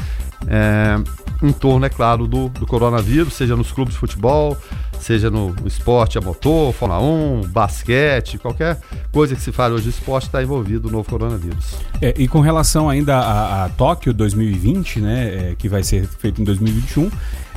é, 0.48 0.96
em 1.42 1.52
torno, 1.52 1.86
é 1.86 1.90
claro, 1.90 2.28
do, 2.28 2.50
do 2.50 2.68
coronavírus, 2.68 3.34
seja 3.34 3.56
nos 3.56 3.72
clubes 3.72 3.94
de 3.94 4.00
futebol, 4.00 4.58
seja 5.00 5.30
no, 5.30 5.54
no 5.54 5.68
esporte 5.68 6.18
a 6.18 6.22
motor, 6.22 6.74
Fórmula 6.74 7.02
1, 7.02 7.42
basquete, 7.48 8.38
qualquer 8.38 8.78
coisa 9.12 9.36
que 9.36 9.42
se 9.42 9.52
fale 9.52 9.74
hoje 9.74 9.86
de 9.86 9.90
esporte 9.92 10.26
está 10.26 10.44
envolvido 10.44 10.90
o 10.90 10.92
novo 10.92 11.10
coronavírus. 11.10 11.76
É, 12.02 12.14
e 12.18 12.28
com 12.28 12.42
relação 12.42 12.90
ainda 12.90 13.18
a, 13.18 13.66
a 13.66 13.70
Tóquio 13.70 14.14
2020, 14.14 15.00
né, 15.00 15.52
é, 15.52 15.56
que 15.58 15.70
vai 15.70 15.84
ser 15.84 16.06
feito 16.06 16.42
em 16.42 16.44
2021, 16.44 17.10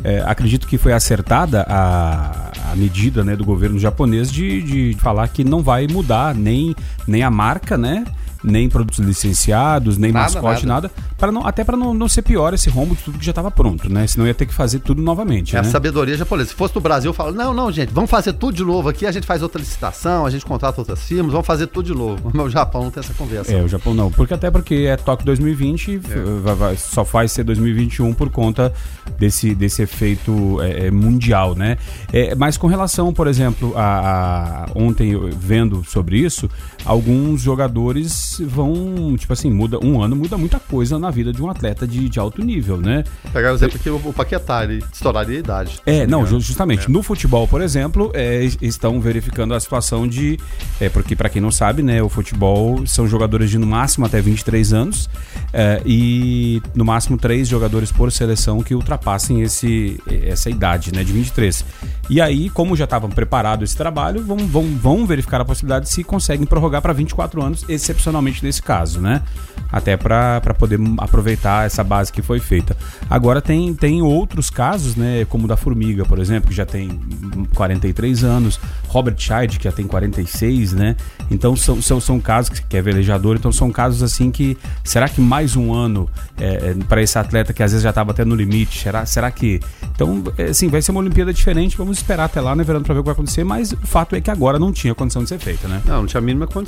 é, 0.04 0.22
acredito 0.26 0.66
que 0.66 0.78
foi 0.78 0.92
acertada 0.92 1.66
a, 1.68 2.52
a 2.72 2.76
medida 2.76 3.24
né, 3.24 3.36
do 3.36 3.44
governo 3.44 3.78
japonês 3.78 4.30
de, 4.30 4.62
de 4.62 4.96
falar 5.00 5.28
que 5.28 5.44
não 5.44 5.62
vai 5.62 5.86
mudar 5.88 6.34
nem, 6.34 6.74
nem 7.06 7.22
a 7.22 7.30
marca, 7.30 7.76
né? 7.76 8.04
Nem 8.42 8.68
produtos 8.68 8.98
licenciados, 8.98 9.96
nem 9.98 10.12
Nada, 10.12 10.24
mascote, 10.40 10.66
nada, 10.66 10.90
para 11.18 11.30
não, 11.30 11.46
até 11.46 11.62
para 11.64 11.76
não, 11.76 11.94
não 11.94 12.08
ser 12.08 12.22
pior 12.22 12.52
esse 12.54 12.68
rombo 12.68 12.94
de 12.96 13.02
tudo 13.02 13.18
que 13.18 13.24
já 13.24 13.30
estava 13.30 13.50
pronto, 13.50 13.88
né? 13.92 14.06
Senão 14.06 14.26
ia 14.26 14.34
ter 14.34 14.46
que 14.46 14.54
fazer 14.54 14.80
tudo 14.80 15.00
novamente. 15.00 15.54
É 15.56 15.58
a 15.58 15.62
né? 15.62 15.68
sabedoria 15.68 16.16
japonesa. 16.16 16.50
Se 16.50 16.54
fosse 16.54 16.74
no 16.74 16.80
Brasil, 16.80 17.12
fala: 17.12 17.32
não, 17.32 17.54
não, 17.54 17.70
gente, 17.70 17.92
vamos 17.92 18.10
fazer 18.10 18.32
tudo 18.32 18.54
de 18.56 18.64
novo 18.64 18.88
aqui, 18.88 19.06
a 19.06 19.12
gente 19.12 19.26
faz 19.26 19.42
outra 19.42 19.60
licitação, 19.60 20.26
a 20.26 20.30
gente 20.30 20.44
contrata 20.44 20.80
outras 20.80 21.02
firmas, 21.04 21.32
vamos 21.32 21.46
fazer 21.46 21.66
tudo 21.68 21.86
de 21.86 21.94
novo. 21.94 22.30
Mas 22.34 22.46
o 22.46 22.50
Japão 22.50 22.84
não 22.84 22.90
tem 22.90 23.00
essa 23.00 23.14
conversa. 23.14 23.52
É, 23.52 23.62
o 23.62 23.68
Japão 23.68 23.94
não. 23.94 24.10
Porque 24.10 24.34
até 24.34 24.50
porque 24.50 24.74
é 24.88 24.96
Tóquio 24.96 25.24
2020, 25.26 25.96
f- 25.96 26.18
vai- 26.42 26.54
vai- 26.54 26.76
só 26.76 27.04
faz 27.04 27.32
ser 27.32 27.44
2021 27.44 28.12
por 28.14 28.28
conta 28.30 28.72
desse, 29.18 29.54
desse 29.54 29.82
efeito 29.82 30.60
é, 30.60 30.86
é, 30.86 30.90
mundial, 30.90 31.54
né? 31.54 31.76
É, 32.12 32.34
mas 32.34 32.56
com 32.56 32.66
relação, 32.66 33.12
por 33.12 33.26
exemplo, 33.26 33.72
a, 33.76 34.64
a- 34.64 34.66
ontem 34.74 35.12
eu 35.12 35.30
vendo 35.32 35.84
sobre 35.84 36.18
isso, 36.18 36.48
alguns 36.84 37.40
jogadores 37.40 38.40
vão, 38.46 39.14
tipo 39.18 39.32
assim, 39.32 39.50
muda 39.50 39.78
um 39.84 40.02
ano 40.02 40.16
muda 40.16 40.36
muita 40.36 40.58
coisa 40.58 40.98
na 40.98 41.10
vida 41.10 41.32
de 41.32 41.42
um 41.42 41.48
atleta 41.50 41.86
de, 41.86 42.08
de 42.08 42.18
alto 42.18 42.42
nível, 42.44 42.76
né? 42.76 43.04
Pegar 43.32 43.52
o 43.52 43.54
exemplo 43.54 43.76
aqui, 43.76 43.88
o, 43.90 44.12
Paquetá, 44.12 44.64
ele 44.64 44.82
estouraria 44.92 45.36
a 45.36 45.40
idade. 45.40 45.80
É, 45.86 46.06
não, 46.06 46.26
ju- 46.26 46.40
justamente. 46.40 46.90
No 46.90 47.02
futebol, 47.02 47.46
por 47.46 47.60
exemplo, 47.60 48.10
é, 48.14 48.42
es- 48.44 48.58
estão 48.60 49.00
verificando 49.00 49.54
a 49.54 49.60
situação 49.60 50.06
de. 50.08 50.38
É, 50.80 50.88
porque, 50.88 51.14
para 51.14 51.28
quem 51.28 51.40
não 51.42 51.50
sabe, 51.50 51.82
né, 51.82 52.02
o 52.02 52.08
futebol 52.08 52.86
são 52.86 53.06
jogadores 53.06 53.50
de 53.50 53.58
no 53.58 53.66
máximo 53.66 54.06
até 54.06 54.20
23 54.20 54.72
anos 54.72 55.08
é, 55.52 55.80
e 55.84 56.62
no 56.74 56.84
máximo 56.84 57.16
três 57.18 57.48
jogadores 57.48 57.92
por 57.92 58.10
seleção 58.10 58.62
que 58.62 58.74
ultrapassem 58.74 59.42
esse, 59.42 60.00
essa 60.24 60.48
idade, 60.50 60.92
né, 60.94 61.04
de 61.04 61.12
23. 61.12 61.64
E 62.08 62.20
aí, 62.20 62.48
como 62.50 62.74
já 62.76 62.84
estavam 62.84 63.10
preparados 63.10 63.68
esse 63.70 63.76
trabalho, 63.76 64.22
vão, 64.24 64.36
vão, 64.38 64.64
vão 64.76 65.06
verificar 65.06 65.40
a 65.40 65.44
possibilidade 65.44 65.88
se 65.88 66.02
conseguem 66.02 66.46
prorrogar 66.46 66.71
para 66.80 66.92
24 66.92 67.42
anos, 67.42 67.64
excepcionalmente 67.68 68.44
nesse 68.44 68.62
caso, 68.62 69.00
né? 69.00 69.22
Até 69.70 69.96
para 69.96 70.40
poder 70.58 70.78
aproveitar 70.98 71.66
essa 71.66 71.82
base 71.82 72.12
que 72.12 72.20
foi 72.20 72.38
feita. 72.38 72.76
Agora 73.08 73.40
tem, 73.40 73.74
tem 73.74 74.02
outros 74.02 74.50
casos, 74.50 74.96
né? 74.96 75.24
Como 75.26 75.44
o 75.44 75.48
da 75.48 75.56
Formiga, 75.56 76.04
por 76.04 76.18
exemplo, 76.18 76.50
que 76.50 76.54
já 76.54 76.66
tem 76.66 76.90
hum, 76.90 77.46
43 77.54 78.24
anos, 78.24 78.60
Robert 78.88 79.16
Scheid, 79.18 79.58
que 79.58 79.64
já 79.64 79.72
tem 79.72 79.86
46, 79.86 80.72
né? 80.72 80.96
Então 81.30 81.56
são, 81.56 81.80
são, 81.80 82.00
são 82.00 82.20
casos 82.20 82.50
que, 82.50 82.62
que 82.66 82.76
é 82.76 82.82
velejador, 82.82 83.36
então 83.36 83.50
são 83.50 83.70
casos 83.70 84.02
assim 84.02 84.30
que. 84.30 84.58
Será 84.84 85.08
que 85.08 85.20
mais 85.20 85.56
um 85.56 85.72
ano 85.72 86.08
é, 86.38 86.74
para 86.88 87.02
esse 87.02 87.18
atleta 87.18 87.52
que 87.52 87.62
às 87.62 87.72
vezes 87.72 87.82
já 87.82 87.90
estava 87.90 88.10
até 88.10 88.24
no 88.24 88.34
limite? 88.34 88.78
Será, 88.78 89.06
será 89.06 89.30
que. 89.30 89.60
Então, 89.94 90.22
é, 90.36 90.44
assim, 90.44 90.68
vai 90.68 90.82
ser 90.82 90.90
uma 90.90 91.00
Olimpíada 91.00 91.32
diferente, 91.32 91.76
vamos 91.76 91.96
esperar 91.96 92.24
até 92.24 92.40
lá, 92.40 92.54
né, 92.54 92.62
Verano, 92.64 92.84
para 92.84 92.94
ver 92.94 93.00
o 93.00 93.02
que 93.02 93.06
vai 93.06 93.14
acontecer, 93.14 93.44
mas 93.44 93.72
o 93.72 93.76
fato 93.86 94.14
é 94.14 94.20
que 94.20 94.30
agora 94.30 94.58
não 94.58 94.72
tinha 94.72 94.94
condição 94.94 95.22
de 95.22 95.28
ser 95.28 95.38
feita, 95.38 95.66
né? 95.68 95.82
Não, 95.86 95.98
não 95.98 96.06
tinha 96.06 96.18
a 96.18 96.22
mínima 96.22 96.46
condição. 96.46 96.61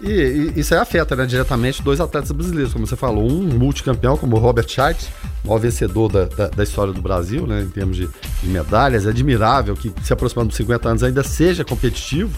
E, 0.00 0.52
e 0.56 0.60
isso 0.60 0.72
aí 0.72 0.80
afeta 0.80 1.14
né, 1.14 1.26
diretamente 1.26 1.82
dois 1.82 2.00
atletas 2.00 2.32
brasileiros, 2.32 2.72
como 2.72 2.86
você 2.86 2.96
falou. 2.96 3.30
Um 3.30 3.42
multicampeão, 3.58 4.16
como 4.16 4.36
o 4.36 4.38
Robert 4.38 4.66
Scheidt, 4.66 5.08
maior 5.44 5.58
vencedor 5.58 6.10
da, 6.10 6.24
da, 6.24 6.48
da 6.48 6.62
história 6.62 6.92
do 6.92 7.02
Brasil, 7.02 7.46
né, 7.46 7.62
em 7.62 7.68
termos 7.68 7.96
de, 7.96 8.08
de 8.42 8.48
medalhas. 8.48 9.06
É 9.06 9.10
admirável 9.10 9.74
que, 9.74 9.92
se 10.02 10.12
aproximando 10.12 10.48
dos 10.48 10.56
50 10.56 10.88
anos, 10.88 11.02
ainda 11.02 11.22
seja 11.22 11.64
competitivo. 11.64 12.30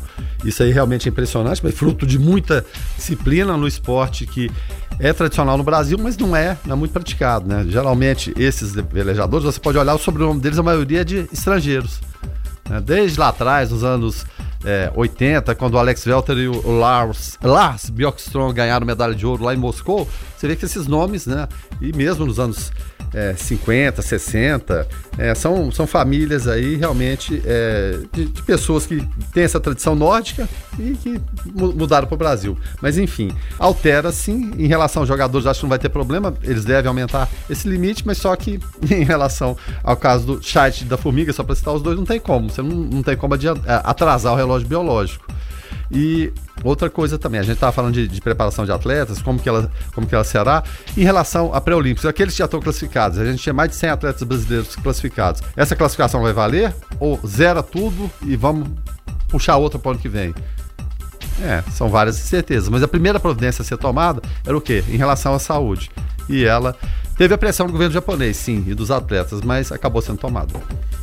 Isso 0.45 0.63
aí 0.63 0.73
realmente 0.73 1.09
é 1.09 1.11
impressionante, 1.11 1.61
mas 1.63 1.75
fruto 1.75 2.05
de 2.05 2.19
muita 2.19 2.67
disciplina 2.97 3.57
no 3.57 3.69
esporte 3.69 4.27
que 4.27 4.51
é 4.99 5.13
tradicional 5.13 5.57
no 5.57 5.65
Brasil, 5.65 5.97
mas 5.99 6.17
não 6.17 6.35
é, 6.35 6.59
não 6.65 6.75
é 6.75 6.79
muito 6.79 6.93
praticado. 6.93 7.49
Né? 7.49 7.65
Geralmente, 7.69 8.35
esses 8.37 8.73
velejadores, 8.73 9.45
você 9.45 9.61
pode 9.61 9.79
olhar 9.79 9.95
o 9.95 9.99
sobrenome 9.99 10.41
deles, 10.41 10.59
a 10.59 10.63
maioria 10.63 11.03
é 11.03 11.05
de 11.05 11.29
estrangeiros. 11.33 12.01
né? 12.69 12.81
Desde 12.81 13.19
lá 13.19 13.29
atrás, 13.29 13.71
nos 13.71 13.85
anos 13.85 14.27
é, 14.65 14.93
80, 14.95 15.55
quando 15.55 15.75
o 15.75 15.79
Alex 15.79 16.07
Welter 16.07 16.37
e 16.39 16.49
o 16.49 16.79
Lars, 16.79 17.39
Lars 17.43 17.91
Bjorkström 17.91 18.53
ganharam 18.53 18.87
medalha 18.87 19.15
de 19.15 19.27
ouro 19.27 19.45
lá 19.45 19.55
em 19.55 19.57
Moscou, 19.57 20.09
você 20.37 20.49
vê 20.49 20.57
que 20.57 20.65
esses 20.65 20.87
nomes, 20.87 21.27
né? 21.27 21.49
E 21.81 21.93
mesmo 21.93 22.27
nos 22.27 22.39
anos 22.39 22.73
é, 23.15 23.35
50, 23.37 24.01
60, 24.03 24.87
é, 25.19 25.35
são, 25.35 25.71
são 25.71 25.87
famílias 25.87 26.49
aí 26.49 26.77
realmente 26.77 27.43
é, 27.45 27.99
de, 28.13 28.27
de 28.27 28.43
pessoas 28.43 28.87
que 28.87 29.07
têm 29.33 29.45
essa 29.45 29.61
tradição 29.61 29.95
nórdica 29.95 30.49
e 30.79 30.93
que 30.95 31.21
mu- 31.55 31.73
mudaram 31.73 32.07
para 32.07 32.15
o 32.15 32.19
Brasil. 32.19 32.57
Mas 32.81 32.99
enfim, 32.99 33.31
altera 33.59 34.11
sim. 34.13 34.53
Em 34.59 34.67
relação 34.67 35.03
aos 35.03 35.09
jogadores, 35.09 35.47
acho 35.47 35.61
que 35.61 35.65
não 35.65 35.71
vai 35.71 35.79
ter 35.79 35.89
problema, 35.89 36.35
eles 36.43 36.65
devem 36.65 36.89
aumentar 36.89 37.29
esse 37.49 37.69
limite, 37.69 38.03
mas 38.07 38.19
só 38.19 38.35
que 38.37 38.59
em 38.91 39.05
relação 39.05 39.57
ao 39.85 39.97
caso 39.97 40.27
do 40.27 40.43
chat 40.43 40.85
da 40.85 40.97
formiga, 40.97 41.33
só 41.33 41.43
para 41.45 41.55
citar 41.55 41.75
os 41.75 41.83
dois, 41.83 41.97
não 41.97 42.05
tem 42.05 42.19
como. 42.21 42.49
Você 42.51 42.63
não, 42.63 42.71
não 42.77 43.03
tem 43.03 43.17
como 43.17 43.35
atrasar 43.85 44.33
o 44.33 44.37
relógio 44.37 44.67
biológico. 44.69 45.27
E 45.93 46.33
outra 46.65 46.89
coisa 46.89 47.19
também, 47.19 47.39
a 47.39 47.43
gente 47.43 47.55
estava 47.55 47.71
falando 47.71 47.93
de, 47.93 48.09
de 48.09 48.21
preparação 48.21 48.65
de 48.65 48.73
atletas, 48.73 49.21
como 49.21 49.39
que, 49.39 49.49
ela, 49.49 49.71
como 49.95 50.07
que 50.07 50.15
ela 50.15 50.25
será, 50.25 50.65
em 50.97 51.03
relação 51.03 51.53
a 51.53 51.61
pré-olímpicos, 51.61 52.07
aqueles 52.07 52.33
que 52.33 52.39
já 52.39 52.47
estão 52.47 52.61
classificados, 52.61 53.19
a 53.19 53.25
gente 53.27 53.43
tinha 53.43 53.53
mais 53.53 53.71
de 53.71 53.77
100 53.77 53.91
atletas 53.91 54.23
brasileiros 54.23 54.75
classificados. 54.77 55.43
Essa 55.55 55.77
classificação 55.77 56.23
vai 56.23 56.33
valer? 56.33 56.75
Ou 56.99 57.21
zera 57.27 57.63
tudo 57.63 58.11
e 58.23 58.37
vamos 58.37 58.69
puxar 59.29 59.57
outra 59.57 59.79
para 59.79 59.91
o 59.91 59.93
ano 59.93 60.01
que 60.01 60.09
vem? 60.09 60.35
É, 61.43 61.63
são 61.71 61.89
várias 61.89 62.19
incertezas, 62.19 62.69
mas 62.69 62.83
a 62.83 62.89
primeira 62.89 63.21
providência 63.21 63.63
a 63.63 63.65
ser 63.65 63.77
tomada 63.77 64.23
era 64.47 64.57
o 64.57 64.61
quê? 64.61 64.83
Em 64.89 64.97
relação 64.97 65.35
à 65.35 65.39
saúde. 65.39 65.91
E 66.29 66.45
ela 66.45 66.77
teve 67.17 67.35
a 67.35 67.39
pressão 67.39 67.67
do 67.67 67.73
governo 67.73 67.93
japonês, 67.93 68.37
sim, 68.37 68.65
e 68.67 68.75
dos 68.75 68.91
atletas, 68.91 69.41
mas 69.43 69.71
acabou 69.73 70.03
sendo 70.03 70.19
tomada. 70.19 70.53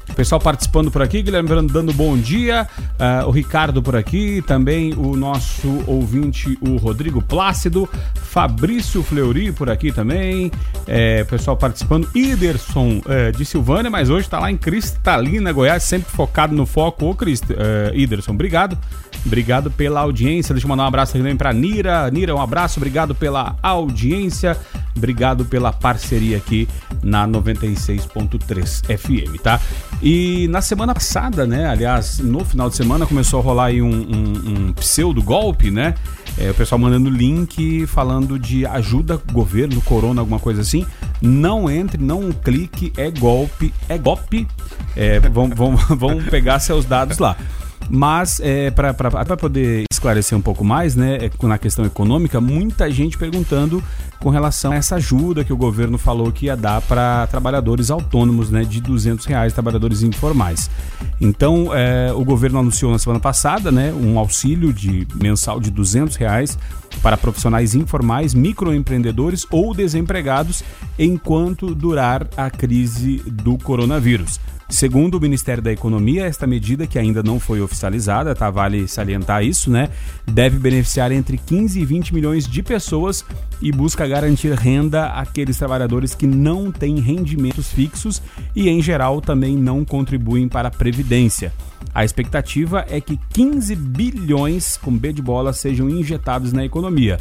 O 0.10 0.14
pessoal 0.14 0.42
participando 0.42 0.92
por 0.92 1.02
aqui, 1.02 1.22
Guilherme 1.22 1.48
Verano 1.48 1.70
dando 1.70 1.94
bom 1.94 2.18
dia, 2.18 2.68
ah, 2.98 3.24
o 3.26 3.32
Ricardo 3.32 3.82
por 3.82 3.96
aqui, 3.96 4.42
também 4.42 4.94
o 4.94 5.16
nosso 5.16 5.84
ouvinte, 5.88 6.58
o 6.62 6.78
Rodrigo 6.78 7.22
Plácido, 7.22 7.88
Fabrício 8.16 9.02
Fleury 9.02 9.52
por 9.52 9.70
aqui 9.70 9.92
também, 9.92 10.52
é, 10.88 11.24
pessoal 11.24 11.56
participando, 11.56 12.10
Iderson 12.14 13.02
é, 13.08 13.32
de 13.32 13.46
Silvânia, 13.46 13.90
mas 13.90 14.10
hoje 14.10 14.26
está 14.26 14.40
lá 14.40 14.52
em 14.52 14.58
Cristalina, 14.58 15.52
Goiás, 15.52 15.84
sempre 15.84 16.12
focado 16.12 16.54
no 16.54 16.66
foco. 16.66 17.06
Ô, 17.06 17.16
Crist, 17.16 17.46
é, 17.52 17.92
Iderson, 17.96 18.32
obrigado. 18.32 18.78
Obrigado 19.26 19.70
pela 19.70 20.02
audiência. 20.02 20.54
Deixa 20.54 20.66
eu 20.66 20.70
mandar 20.70 20.84
um 20.84 20.88
abraço 20.88 21.14
também 21.14 21.36
para 21.36 21.54
Nira. 21.54 22.10
Nira, 22.10 22.36
um 22.36 22.42
abraço. 22.42 22.80
Obrigado 22.80 23.14
pela 23.14 23.56
audiência. 23.62 24.58
Obrigado 24.96 25.46
pela 25.46 25.72
parceria 25.72 26.38
aqui 26.38 26.68
na 27.02 27.28
96.3 27.28 28.98
FM, 28.98 29.42
tá? 29.42 29.60
E 30.02 30.48
na 30.50 30.62
semana 30.62 30.94
passada, 30.94 31.46
né? 31.46 31.68
Aliás, 31.68 32.20
no 32.20 32.44
final 32.44 32.70
de 32.70 32.76
semana 32.76 33.06
começou 33.06 33.40
a 33.40 33.44
rolar 33.44 33.66
aí 33.66 33.82
um, 33.82 33.90
um, 33.90 34.68
um 34.70 34.74
pseudo 34.74 35.22
golpe, 35.22 35.72
né? 35.72 35.96
É, 36.38 36.52
o 36.52 36.54
pessoal 36.54 36.80
mandando 36.80 37.10
link 37.10 37.86
falando 37.88 38.40
de 38.40 38.66
ajuda 38.66 39.22
governo, 39.32 39.82
corona, 39.82 40.22
alguma 40.22 40.40
coisa 40.40 40.62
assim. 40.62 40.86
Não 41.22 41.70
entre, 41.70 42.02
não 42.02 42.32
clique, 42.32 42.92
é 42.98 43.12
golpe, 43.12 43.74
é 43.88 43.98
golpe. 43.98 44.48
É, 44.96 45.20
vão, 45.20 45.50
vão, 45.50 45.76
vão 45.96 46.24
pegar 46.24 46.60
seus 46.60 46.86
dados 46.86 47.18
lá. 47.20 47.38
Mas, 47.90 48.40
é, 48.40 48.70
para 48.70 49.36
poder 49.36 49.84
esclarecer 49.92 50.38
um 50.38 50.42
pouco 50.42 50.64
mais, 50.64 50.96
né, 50.96 51.18
é, 51.26 51.48
na 51.48 51.58
questão 51.58 51.84
econômica, 51.86 52.40
muita 52.40 52.90
gente 52.92 53.18
perguntando 53.18 53.84
com 54.20 54.30
relação 54.30 54.72
a 54.72 54.76
essa 54.76 54.96
ajuda 54.98 55.44
que 55.44 55.52
o 55.52 55.58
governo 55.58 55.98
falou 55.98 56.32
que 56.32 56.46
ia 56.46 56.56
dar 56.56 56.82
para 56.82 57.26
trabalhadores 57.28 57.90
autônomos, 57.90 58.52
né, 58.52 58.64
de 58.64 58.80
200 58.80 59.26
reais, 59.26 59.54
trabalhadores 59.54 60.04
informais. 60.04 60.70
Então, 61.20 61.74
é, 61.74 62.14
o 62.14 62.24
governo 62.24 62.60
anunciou 62.60 62.92
na 62.92 63.00
semana 63.00 63.20
passada, 63.20 63.72
né, 63.72 63.92
um 63.92 64.20
auxílio 64.20 64.72
de 64.72 65.08
mensal 65.16 65.60
de 65.60 65.72
200 65.72 66.16
reais 66.16 66.58
para 67.02 67.18
profissionais 67.18 67.76
informais, 67.76 68.34
microempreendedores 68.34 69.48
ou 69.50 69.74
desempregados 69.74 70.64
enquanto 70.98 71.74
durar 71.74 72.28
a 72.38 72.50
crise 72.50 73.18
do 73.26 73.58
coronavírus. 73.58 74.40
Segundo 74.70 75.16
o 75.16 75.20
Ministério 75.20 75.64
da 75.64 75.72
Economia, 75.72 76.26
esta 76.26 76.46
medida, 76.46 76.86
que 76.86 77.00
ainda 77.00 77.24
não 77.24 77.40
foi 77.40 77.60
oficializada, 77.60 78.36
tá? 78.36 78.52
Vale 78.52 78.88
salientar 78.88 79.44
isso, 79.44 79.72
né? 79.72 79.90
Deve 80.28 80.60
beneficiar 80.60 81.12
entre 81.12 81.40
15 81.40 81.80
e 81.80 81.86
20 81.86 82.14
milhões 82.14 82.48
de 82.48 82.62
pessoas 82.62 83.26
e 83.60 83.72
busca 83.72 84.08
garantir 84.08 84.54
renda 84.54 85.08
àqueles 85.08 85.58
trabalhadores 85.58 86.14
que 86.14 86.28
não 86.28 86.72
têm 86.72 87.00
rendimentos 87.00 87.72
fixos 87.72 88.22
e, 88.56 88.70
em 88.70 88.80
geral, 88.80 89.20
também 89.22 89.58
não 89.58 89.84
contribuem 89.84 90.48
para 90.48 90.68
a 90.68 90.72
Previdência. 90.72 91.52
A 91.92 92.06
expectativa 92.06 92.86
é 92.88 93.02
que 93.02 93.20
15 93.34 93.76
bilhões, 93.76 94.78
com 94.78 94.96
B 94.96 95.12
de 95.12 95.22
bola, 95.22 95.52
sejam 95.52 95.90
injetados 95.90 96.54
na 96.54 96.64
economia. 96.64 97.20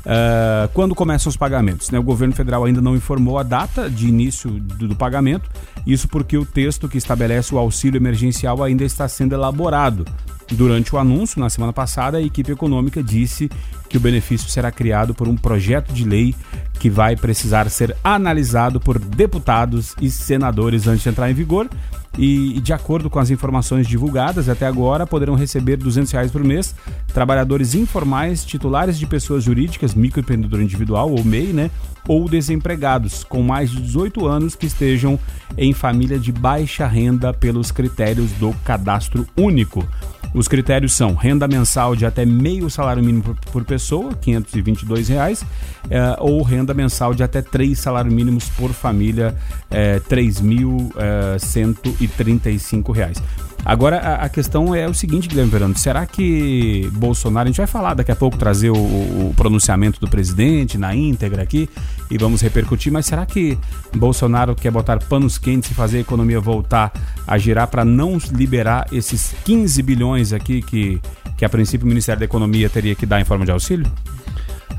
Uh, 0.00 0.68
quando 0.72 0.94
começam 0.94 1.28
os 1.28 1.36
pagamentos? 1.36 1.90
Né? 1.90 1.98
O 1.98 2.02
governo 2.02 2.34
federal 2.34 2.64
ainda 2.64 2.80
não 2.80 2.96
informou 2.96 3.38
a 3.38 3.42
data 3.42 3.88
de 3.90 4.08
início 4.08 4.50
do, 4.50 4.88
do, 4.88 4.96
pagamento, 4.96 5.48
isso 5.86 6.08
porque 6.08 6.36
o 6.38 6.44
texto 6.44 6.88
que 6.88 6.98
estabelece 6.98 7.54
o 7.54 7.58
auxílio 7.58 7.98
emergencial 7.98 8.62
ainda 8.62 8.84
está 8.84 9.06
sendo 9.08 9.34
elaborado. 9.34 10.06
Durante 10.52 10.94
o 10.94 10.98
anúncio, 10.98 11.40
na 11.40 11.48
semana 11.48 11.72
passada, 11.72 12.18
a 12.18 12.22
equipe 12.22 12.50
econômica 12.50 13.02
disse 13.02 13.50
que 13.88 13.96
o 13.96 14.00
benefício 14.00 14.48
será 14.48 14.70
criado 14.70 15.14
por 15.14 15.28
um 15.28 15.36
projeto 15.36 15.92
de 15.92 16.04
lei 16.04 16.34
que 16.78 16.90
vai 16.90 17.14
precisar 17.14 17.68
ser 17.68 17.96
analisado 18.02 18.80
por 18.80 18.98
deputados 18.98 19.94
e 20.00 20.10
senadores 20.10 20.86
antes 20.86 21.02
de 21.02 21.08
entrar 21.08 21.30
em 21.30 21.34
vigor. 21.34 21.68
E, 22.18 22.60
de 22.60 22.72
acordo 22.72 23.08
com 23.08 23.20
as 23.20 23.30
informações 23.30 23.86
divulgadas 23.86 24.48
até 24.48 24.66
agora, 24.66 25.06
poderão 25.06 25.34
receber 25.36 25.76
200 25.76 26.10
reais 26.10 26.30
por 26.30 26.42
mês 26.42 26.74
trabalhadores 27.14 27.74
informais, 27.74 28.44
titulares 28.44 28.98
de 28.98 29.06
pessoas 29.06 29.44
jurídicas, 29.44 29.94
microempreendedor 29.94 30.60
individual 30.60 31.10
ou 31.10 31.24
MEI, 31.24 31.52
né? 31.52 31.70
Ou 32.08 32.28
desempregados 32.28 33.22
com 33.22 33.42
mais 33.42 33.70
de 33.70 33.80
18 33.82 34.26
anos 34.26 34.54
que 34.56 34.66
estejam 34.66 35.18
em 35.56 35.72
família 35.72 36.18
de 36.18 36.32
baixa 36.32 36.86
renda 36.86 37.32
pelos 37.32 37.70
critérios 37.70 38.30
do 38.32 38.52
cadastro 38.64 39.26
único. 39.36 39.86
Os 40.32 40.46
critérios 40.46 40.92
são 40.92 41.14
renda 41.14 41.48
mensal 41.48 41.96
de 41.96 42.06
até 42.06 42.24
meio 42.24 42.70
salário 42.70 43.02
mínimo 43.02 43.36
por, 43.52 43.64
pessoa, 43.64 44.14
522 44.14 45.08
reais, 45.08 45.44
eh, 45.90 46.16
ou 46.20 46.40
renda 46.42 46.72
mensal 46.72 47.12
de 47.14 47.24
até 47.24 47.42
três 47.42 47.80
salários 47.80 48.14
mínimos 48.14 48.48
por 48.50 48.72
família, 48.72 49.34
eh, 49.70 50.00
3.135 50.08 52.92
reais. 52.92 53.20
Agora, 53.64 53.98
a, 53.98 54.24
a, 54.24 54.28
questão 54.28 54.74
é 54.74 54.88
o 54.88 54.94
seguinte, 54.94 55.28
Guilherme 55.28 55.50
Verano, 55.50 55.76
será 55.76 56.06
que 56.06 56.88
Bolsonaro, 56.94 57.46
a 57.46 57.50
gente 57.50 57.58
vai 57.58 57.66
falar 57.66 57.94
daqui 57.94 58.10
a 58.10 58.16
pouco, 58.16 58.38
trazer 58.38 58.70
o, 58.70 58.76
o, 58.76 59.34
pronunciamento 59.36 60.00
do 60.00 60.08
presidente 60.08 60.78
na 60.78 60.94
íntegra 60.94 61.42
aqui 61.42 61.68
e 62.10 62.18
vamos 62.18 62.40
repercutir, 62.40 62.92
mas 62.92 63.06
será 63.06 63.24
que 63.24 63.56
Bolsonaro 63.94 64.54
quer 64.54 64.70
botar 64.70 64.98
panos 64.98 65.38
quentes 65.38 65.70
e 65.70 65.74
fazer 65.74 65.98
a 65.98 66.00
economia 66.00 66.40
voltar 66.40 66.92
a 67.26 67.38
girar 67.38 67.68
para 67.68 67.84
não 67.84 68.18
liberar 68.32 68.86
esses 68.92 69.34
15 69.44 69.82
bilhões 69.82 70.32
aqui 70.32 70.60
que, 70.60 71.00
que 71.36 71.44
a 71.44 71.48
princípio 71.48 71.86
o 71.86 71.88
Ministério 71.88 72.18
da 72.18 72.24
Economia 72.24 72.68
teria 72.68 72.94
que 72.94 73.06
dar 73.06 73.20
em 73.20 73.24
forma 73.24 73.44
de 73.44 73.52
auxílio? 73.52 73.90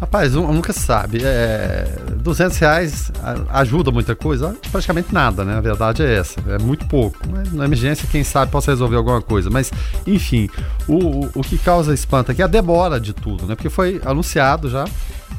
Rapaz, 0.02 0.34
nunca 0.34 0.74
se 0.74 0.80
sabe. 0.80 1.20
É, 1.24 1.88
200 2.16 2.58
reais 2.58 3.12
ajuda 3.50 3.92
muita 3.92 4.16
coisa? 4.16 4.58
Praticamente 4.72 5.14
nada, 5.14 5.46
né? 5.46 5.56
A 5.56 5.62
verdade 5.62 6.02
é 6.02 6.16
essa. 6.16 6.42
É 6.48 6.58
muito 6.58 6.88
pouco. 6.88 7.20
Na 7.54 7.66
emergência, 7.66 8.10
quem 8.12 8.24
sabe 8.24 8.52
possa 8.52 8.72
resolver 8.72 8.96
alguma 8.96 9.22
coisa. 9.22 9.52
Mas, 9.52 9.72
enfim, 10.08 10.50
o, 10.88 10.96
o, 10.96 11.32
o 11.36 11.42
que 11.44 11.56
causa 11.56 11.94
espanto 11.94 12.32
aqui 12.32 12.42
é 12.42 12.46
a 12.46 12.48
demora 12.48 13.00
de 13.00 13.14
tudo, 13.14 13.46
né? 13.46 13.54
Porque 13.54 13.70
foi 13.70 14.02
anunciado 14.04 14.72
já. 14.72 14.86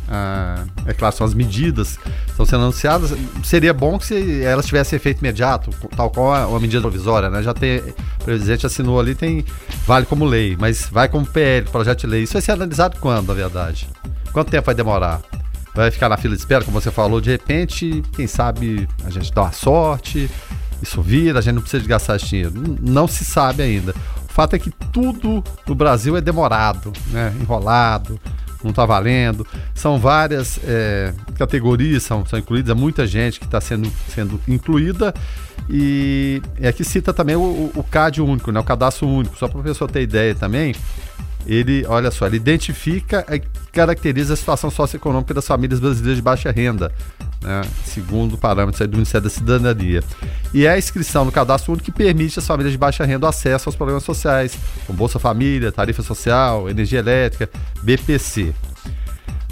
Ah, 0.08 0.64
é 0.84 0.92
claro, 0.92 1.14
são 1.16 1.26
as 1.26 1.32
medidas 1.32 1.98
estão 2.28 2.44
sendo 2.44 2.62
anunciadas. 2.62 3.12
Seria 3.44 3.72
bom 3.72 3.98
que 3.98 4.06
se 4.06 4.42
elas 4.44 4.66
tivessem 4.66 4.96
efeito 4.96 5.20
imediato, 5.20 5.70
tal 5.96 6.10
qual 6.10 6.32
a, 6.32 6.44
a 6.44 6.60
medida 6.60 6.80
provisória, 6.80 7.30
né? 7.30 7.42
Já 7.42 7.54
tem, 7.54 7.78
o 7.78 8.24
presidente 8.24 8.66
assinou 8.66 9.00
ali, 9.00 9.14
tem 9.14 9.44
vale 9.86 10.04
como 10.06 10.24
lei, 10.24 10.56
mas 10.58 10.86
vai 10.90 11.08
como 11.08 11.26
PL, 11.26 11.68
projeto 11.70 12.00
de 12.00 12.06
lei. 12.06 12.22
Isso 12.24 12.34
vai 12.34 12.42
ser 12.42 12.52
analisado 12.52 12.98
quando, 13.00 13.28
na 13.28 13.34
verdade? 13.34 13.88
Quanto 14.32 14.50
tempo 14.50 14.66
vai 14.66 14.74
demorar? 14.74 15.20
Vai 15.74 15.90
ficar 15.90 16.08
na 16.08 16.18
fila 16.18 16.34
de 16.34 16.40
espera, 16.40 16.64
como 16.64 16.78
você 16.78 16.90
falou, 16.90 17.20
de 17.20 17.30
repente, 17.30 18.02
quem 18.12 18.26
sabe 18.26 18.86
a 19.04 19.10
gente 19.10 19.32
dá 19.32 19.42
uma 19.42 19.52
sorte, 19.52 20.30
isso 20.82 21.00
vira, 21.00 21.38
a 21.38 21.42
gente 21.42 21.54
não 21.54 21.62
precisa 21.62 21.82
de 21.82 21.88
gastar 21.88 22.16
esse 22.16 22.26
dinheiro. 22.26 22.52
Não 22.80 23.06
se 23.06 23.24
sabe 23.24 23.62
ainda. 23.62 23.94
O 24.28 24.32
fato 24.32 24.54
é 24.54 24.58
que 24.58 24.70
tudo 24.92 25.42
no 25.66 25.74
Brasil 25.74 26.16
é 26.16 26.20
demorado, 26.20 26.92
né? 27.10 27.32
enrolado, 27.40 28.20
não 28.64 28.70
está 28.70 28.84
valendo. 28.86 29.46
São 29.74 29.98
várias 29.98 30.58
é, 30.64 31.12
categorias, 31.36 32.02
são, 32.02 32.24
são 32.26 32.38
incluídas, 32.38 32.70
é 32.70 32.78
muita 32.78 33.06
gente 33.06 33.38
que 33.38 33.46
está 33.46 33.60
sendo, 33.60 33.90
sendo 34.08 34.40
incluída. 34.48 35.14
E 35.70 36.42
é 36.60 36.72
que 36.72 36.84
cita 36.84 37.12
também 37.12 37.36
o, 37.36 37.70
o 37.74 37.84
CAD 37.84 38.20
único, 38.20 38.50
né? 38.50 38.58
o 38.58 38.64
cadastro 38.64 39.06
único, 39.08 39.36
só 39.36 39.46
para 39.46 39.60
a 39.60 39.62
pessoa 39.62 39.88
ter 39.88 40.02
ideia 40.02 40.34
também 40.34 40.74
ele, 41.46 41.84
olha 41.88 42.10
só, 42.10 42.26
ele 42.26 42.36
identifica 42.36 43.24
e 43.30 43.42
caracteriza 43.72 44.34
a 44.34 44.36
situação 44.36 44.70
socioeconômica 44.70 45.34
das 45.34 45.46
famílias 45.46 45.80
brasileiras 45.80 46.16
de 46.16 46.22
baixa 46.22 46.50
renda, 46.50 46.92
né, 47.42 47.62
segundo 47.84 48.38
parâmetros 48.38 48.86
do 48.88 48.92
Ministério 48.92 49.24
da 49.24 49.30
Cidadania. 49.30 50.02
E 50.54 50.66
é 50.66 50.70
a 50.70 50.78
inscrição 50.78 51.24
no 51.24 51.32
cadastro 51.32 51.72
único 51.72 51.86
que 51.86 51.92
permite 51.92 52.38
às 52.38 52.46
famílias 52.46 52.72
de 52.72 52.78
baixa 52.78 53.04
renda 53.04 53.26
o 53.26 53.28
acesso 53.28 53.68
aos 53.68 53.76
programas 53.76 54.04
sociais, 54.04 54.56
como 54.86 54.96
Bolsa 54.96 55.18
Família, 55.18 55.72
Tarifa 55.72 56.02
Social, 56.02 56.68
Energia 56.68 57.00
Elétrica, 57.00 57.48
BPC. 57.82 58.54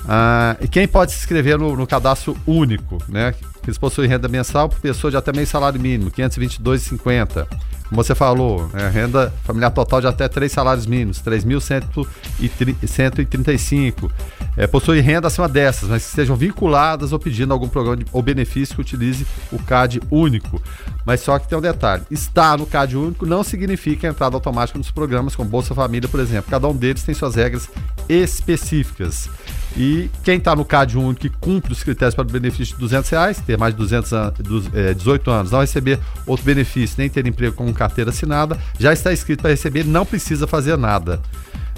Ah, 0.09 0.57
e 0.61 0.69
quem 0.69 0.89
pode 0.89 1.13
se 1.13 1.19
inscrever 1.19 1.59
no, 1.59 1.77
no 1.77 1.87
cadastro 1.87 2.37
único, 2.47 2.99
né? 3.09 3.35
Que 3.71 3.71
eles 3.71 3.79
possuem 3.79 4.09
renda 4.09 4.27
mensal 4.27 4.69
por 4.69 4.81
pessoa 4.81 5.11
de 5.11 5.17
até 5.17 5.33
meio 5.33 5.47
salário 5.47 5.81
mínimo, 5.81 6.11
R$ 6.15 6.29
522,50 6.29 7.47
como 7.91 8.03
você 8.05 8.15
falou, 8.15 8.71
é, 8.73 8.89
renda 8.89 9.35
familiar 9.43 9.73
total 9.73 10.01
de 10.01 10.07
até 10.07 10.29
três 10.29 10.53
salários 10.53 10.87
mínimos, 10.87 11.21
3.135. 11.21 14.09
É, 14.57 14.69
possui 14.69 15.01
renda 15.01 15.27
acima 15.27 15.49
dessas, 15.49 15.89
mas 15.89 16.05
que 16.05 16.11
estejam 16.11 16.37
vinculadas 16.37 17.13
ou 17.13 17.19
pedindo 17.19 17.53
algum 17.53 17.69
programa 17.69 17.97
de, 17.97 18.07
ou 18.13 18.23
benefício 18.23 18.77
que 18.77 18.81
utilize 18.81 19.27
o 19.51 19.59
CAD 19.59 20.01
único. 20.09 20.63
Mas 21.05 21.21
só 21.21 21.37
que 21.37 21.49
tem 21.49 21.59
um 21.59 21.61
detalhe: 21.61 22.05
estar 22.13 22.57
no 22.57 22.65
CAD 22.65 22.97
único 22.97 23.27
não 23.27 23.43
significa 23.43 24.07
entrada 24.07 24.37
automática 24.37 24.79
nos 24.79 24.93
programas 24.93 25.35
como 25.35 25.51
Bolsa 25.51 25.75
Família, 25.75 26.09
por 26.09 26.21
exemplo. 26.21 26.49
Cada 26.49 26.69
um 26.69 26.77
deles 26.77 27.03
tem 27.03 27.13
suas 27.13 27.35
regras 27.35 27.69
específicas. 28.09 29.29
E 29.77 30.11
quem 30.25 30.39
está 30.39 30.55
no 30.55 30.65
CAD 30.65 30.99
único 30.99 31.21
que 31.21 31.29
cumpre 31.29 31.73
os 31.73 31.83
critérios 31.83 32.15
para 32.15 32.23
o 32.23 32.31
benefício 32.31 32.75
de 32.75 32.81
200 32.81 33.11
reais, 33.11 33.41
ter 33.41 33.57
mais 33.57 33.73
de 33.73 33.79
200 33.79 34.13
an 34.13 34.33
é, 34.75 34.95
18 34.95 35.31
anos, 35.31 35.53
não 35.53 35.61
receber 35.61 35.99
outro 36.27 36.45
benefício, 36.45 36.97
nem 36.99 37.09
ter 37.09 37.27
emprego 37.27 37.55
com 37.55 37.73
carteira 37.73 38.11
assinada, 38.11 38.59
já 38.79 38.93
está 38.93 39.13
inscrito 39.13 39.43
para 39.43 39.51
receber, 39.51 39.85
não 39.85 40.05
precisa 40.05 40.47
fazer 40.47 40.77
nada. 40.77 41.21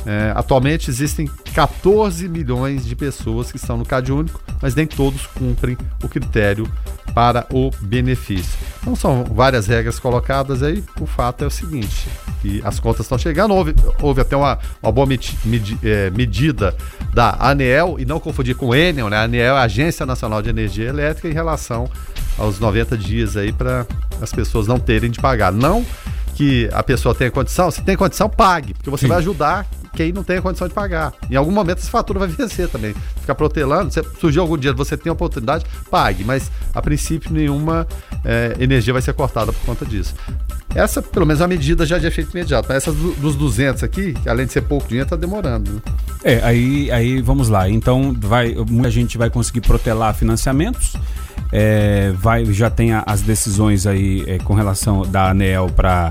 É, 0.04 0.32
atualmente 0.34 0.90
existem 0.90 1.30
14 1.54 2.28
milhões 2.28 2.84
de 2.84 2.96
pessoas 2.96 3.52
que 3.52 3.56
estão 3.56 3.76
no 3.76 3.84
CAD 3.84 4.12
único, 4.12 4.40
mas 4.60 4.74
nem 4.74 4.86
todos 4.86 5.26
cumprem 5.28 5.76
o 6.02 6.08
critério 6.08 6.68
para 7.14 7.46
o 7.50 7.70
benefício. 7.80 8.58
Então 8.80 8.96
são 8.96 9.24
várias 9.24 9.66
regras 9.66 9.98
colocadas 9.98 10.62
aí. 10.62 10.82
O 11.00 11.06
fato 11.06 11.44
é 11.44 11.46
o 11.46 11.50
seguinte: 11.50 12.08
que 12.40 12.60
as 12.64 12.80
contas 12.80 13.06
estão 13.06 13.18
chegando. 13.18 13.54
Houve, 13.54 13.74
houve 14.00 14.20
até 14.20 14.36
uma, 14.36 14.58
uma 14.82 14.90
boa 14.90 15.06
medi, 15.06 15.38
medi, 15.44 15.78
é, 15.82 16.10
medida 16.10 16.76
da 17.12 17.36
ANEEL, 17.38 17.96
e 17.98 18.04
não 18.04 18.18
confundir 18.18 18.56
com 18.56 18.68
o 18.68 18.74
Enel, 18.74 19.08
né? 19.08 19.18
A 19.18 19.22
ANEEL 19.22 19.54
é 19.54 19.58
a 19.58 19.62
Agência 19.62 20.04
Nacional 20.04 20.42
de 20.42 20.50
Energia 20.50 20.88
Elétrica 20.88 21.28
em 21.28 21.32
relação 21.32 21.88
aos 22.38 22.58
90 22.58 22.96
dias 22.96 23.36
aí 23.36 23.52
para 23.52 23.86
as 24.20 24.32
pessoas 24.32 24.66
não 24.66 24.78
terem 24.78 25.10
de 25.10 25.20
pagar. 25.20 25.52
Não 25.52 25.84
que 26.34 26.68
a 26.72 26.82
pessoa 26.82 27.14
tenha 27.14 27.30
condição, 27.30 27.70
se 27.70 27.82
tem 27.82 27.96
condição, 27.96 28.28
pague, 28.28 28.72
porque 28.74 28.88
você 28.88 29.02
Sim. 29.02 29.08
vai 29.08 29.18
ajudar 29.18 29.66
quem 29.94 30.12
não 30.12 30.22
tem 30.22 30.38
a 30.38 30.42
condição 30.42 30.68
de 30.68 30.74
pagar. 30.74 31.12
Em 31.30 31.36
algum 31.36 31.50
momento 31.50 31.78
essa 31.78 31.90
fatura 31.90 32.18
vai 32.18 32.28
vencer 32.28 32.68
também. 32.68 32.94
Ficar 33.20 33.34
protelando, 33.34 33.92
se 33.92 34.02
surgir 34.20 34.38
algum 34.38 34.56
dia, 34.56 34.72
você 34.72 34.96
tem 34.96 35.10
a 35.10 35.12
oportunidade, 35.12 35.64
pague, 35.90 36.24
mas 36.24 36.50
a 36.74 36.80
princípio 36.80 37.32
nenhuma 37.32 37.86
é, 38.24 38.56
energia 38.58 38.92
vai 38.92 39.02
ser 39.02 39.12
cortada 39.12 39.52
por 39.52 39.64
conta 39.64 39.84
disso. 39.84 40.14
Essa, 40.74 41.02
pelo 41.02 41.26
menos, 41.26 41.40
é 41.40 41.44
uma 41.44 41.48
medida 41.48 41.84
já 41.84 41.98
de 41.98 42.06
efeito 42.06 42.30
imediato. 42.30 42.66
Mas 42.68 42.78
essas 42.78 42.94
dos 42.94 43.36
200 43.36 43.82
aqui, 43.82 44.14
além 44.26 44.46
de 44.46 44.52
ser 44.52 44.62
pouco 44.62 44.88
dinheiro, 44.88 45.06
está 45.06 45.16
demorando. 45.16 45.70
Né? 45.70 45.80
É, 46.24 46.40
aí, 46.42 46.90
aí 46.90 47.20
vamos 47.20 47.48
lá. 47.48 47.68
Então, 47.68 48.16
vai, 48.18 48.54
muita 48.54 48.90
gente 48.90 49.18
vai 49.18 49.28
conseguir 49.28 49.60
protelar 49.60 50.14
financiamentos. 50.14 50.94
É, 51.52 52.12
vai, 52.16 52.46
já 52.46 52.70
tem 52.70 52.92
as 52.94 53.20
decisões 53.20 53.86
aí 53.86 54.24
é, 54.26 54.38
com 54.38 54.54
relação 54.54 55.02
da 55.02 55.30
ANEL 55.30 55.68
para 55.76 56.10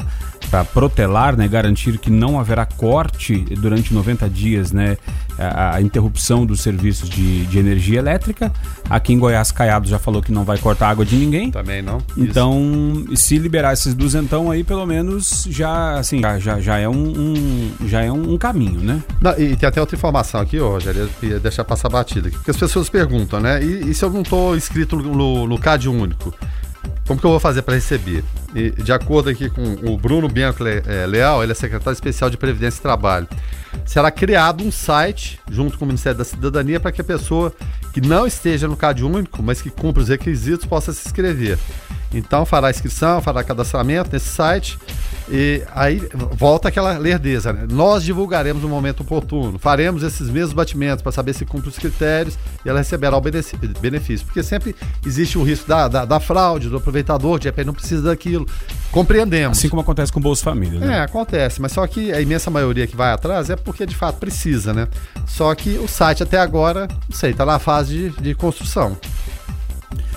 para 0.51 0.65
protelar, 0.65 1.37
né, 1.37 1.47
garantir 1.47 1.97
que 1.97 2.09
não 2.09 2.37
haverá 2.37 2.65
corte 2.65 3.37
durante 3.57 3.93
90 3.93 4.29
dias, 4.29 4.73
né, 4.73 4.97
a, 5.39 5.75
a 5.77 5.81
interrupção 5.81 6.45
dos 6.45 6.59
serviços 6.59 7.09
de, 7.09 7.45
de, 7.45 7.57
energia 7.57 7.99
elétrica. 7.99 8.51
Aqui 8.89 9.13
em 9.13 9.17
Goiás, 9.17 9.49
Caiado 9.49 9.87
já 9.87 9.97
falou 9.97 10.21
que 10.21 10.31
não 10.31 10.43
vai 10.43 10.57
cortar 10.57 10.89
água 10.89 11.05
de 11.05 11.15
ninguém. 11.15 11.49
Também 11.51 11.81
não. 11.81 11.99
Então, 12.17 12.61
Isso. 13.09 13.27
se 13.27 13.37
liberar 13.37 13.71
esses 13.71 13.93
duzentão 13.93 14.51
aí, 14.51 14.61
pelo 14.61 14.85
menos 14.85 15.47
já, 15.49 15.97
assim, 15.97 16.21
já, 16.37 16.59
já, 16.59 16.77
é 16.77 16.89
um, 16.89 16.93
um, 16.93 17.87
já 17.87 18.01
é 18.01 18.11
um, 18.11 18.37
caminho, 18.37 18.81
né? 18.81 19.01
Não, 19.21 19.31
e 19.39 19.55
tem 19.55 19.69
até 19.69 19.79
outra 19.79 19.95
informação 19.95 20.41
aqui, 20.41 20.57
Rogério, 20.57 21.09
ia 21.23 21.39
deixar 21.39 21.63
passar 21.63 21.87
batida, 21.87 22.29
porque 22.29 22.51
as 22.51 22.57
pessoas 22.57 22.89
perguntam, 22.89 23.39
né? 23.39 23.63
E, 23.63 23.91
e 23.91 23.93
se 23.93 24.03
eu 24.03 24.09
não 24.09 24.21
estou 24.21 24.53
inscrito 24.57 24.97
no, 24.97 25.47
no 25.47 25.57
CAD 25.57 25.87
único? 25.87 26.33
Como 27.12 27.19
que 27.19 27.26
eu 27.26 27.32
vou 27.32 27.41
fazer 27.41 27.62
para 27.63 27.76
receber? 27.76 28.24
E, 28.56 28.69
de 28.69 28.93
acordo 28.93 29.30
aqui 29.30 29.50
com 29.50 29.74
o 29.84 29.97
Bruno 29.97 30.30
Bianco 30.30 30.63
é, 30.65 31.06
Leal, 31.06 31.43
ele 31.43 31.52
é 31.52 31.56
secretário 31.56 31.93
especial 31.93 32.30
de 32.30 32.38
Previdência 32.38 32.80
e 32.80 32.82
Trabalho. 32.82 33.28
Será 33.86 34.10
criado 34.10 34.63
um 34.63 34.71
site 34.71 35.38
junto 35.52 35.78
com 35.78 35.84
o 35.84 35.88
Ministério 35.89 36.17
da 36.17 36.24
Cidadania 36.24 36.80
para 36.80 36.89
que 36.89 37.02
a 37.02 37.04
pessoa 37.04 37.52
que 37.91 38.00
não 38.00 38.26
esteja 38.26 38.65
no 38.65 38.78
CAD 38.78 39.04
único, 39.04 39.43
mas 39.43 39.62
que 39.62 39.69
cumpra 39.69 40.02
os 40.02 40.08
requisitos, 40.08 40.65
possa 40.65 40.93
se 40.93 41.06
inscrever. 41.06 41.60
Então 42.13 42.45
fará 42.45 42.69
inscrição, 42.69 43.21
fará 43.21 43.43
cadastramento 43.43 44.10
nesse 44.13 44.30
site 44.30 44.80
E 45.29 45.63
aí 45.73 46.01
volta 46.31 46.67
aquela 46.67 46.97
lerdeza, 46.97 47.53
né? 47.53 47.65
Nós 47.69 48.03
divulgaremos 48.03 48.62
no 48.62 48.69
momento 48.69 49.01
oportuno, 49.01 49.57
faremos 49.60 50.03
esses 50.03 50.29
mesmos 50.29 50.53
batimentos 50.53 51.01
para 51.01 51.12
saber 51.12 51.34
se 51.34 51.45
cumpre 51.45 51.69
os 51.69 51.77
critérios 51.77 52.38
e 52.65 52.69
ela 52.69 52.79
receberá 52.79 53.15
o 53.15 53.21
benefício. 53.21 54.25
Porque 54.25 54.43
sempre 54.43 54.75
existe 55.05 55.38
o 55.38 55.43
risco 55.43 55.67
da, 55.67 55.88
da, 55.88 56.05
da 56.05 56.19
fraude, 56.19 56.69
do 56.69 56.77
aproveitador, 56.77 57.39
de 57.39 57.47
repente 57.47 57.67
não 57.67 57.73
precisa 57.73 58.01
daquilo. 58.01 58.47
Compreendemos. 58.91 59.57
Assim 59.57 59.69
como 59.69 59.81
acontece 59.81 60.12
com 60.12 60.19
o 60.19 60.23
Bolsa 60.23 60.43
Família, 60.43 60.79
né? 60.79 60.97
É, 60.97 61.01
acontece, 61.01 61.62
mas 61.62 61.71
só 61.71 61.86
que 61.88 62.12
a 62.12 62.19
imensa 62.19 62.49
maioria 62.49 62.88
que 62.88 62.95
vai 62.95 63.12
atrás 63.12 63.49
é 63.49 63.55
porque 63.55 63.86
de 63.86 63.95
fato 63.95 64.17
precisa, 64.17 64.73
né? 64.73 64.88
Só 65.25 65.53
que 65.55 65.77
o 65.77 65.88
site 65.88 66.23
até 66.23 66.38
agora, 66.38 66.88
não 67.10 67.15
sei, 67.15 67.31
está 67.31 67.45
na 67.45 67.60
fase 67.60 68.10
de, 68.10 68.21
de 68.21 68.36
construção. 68.36 68.97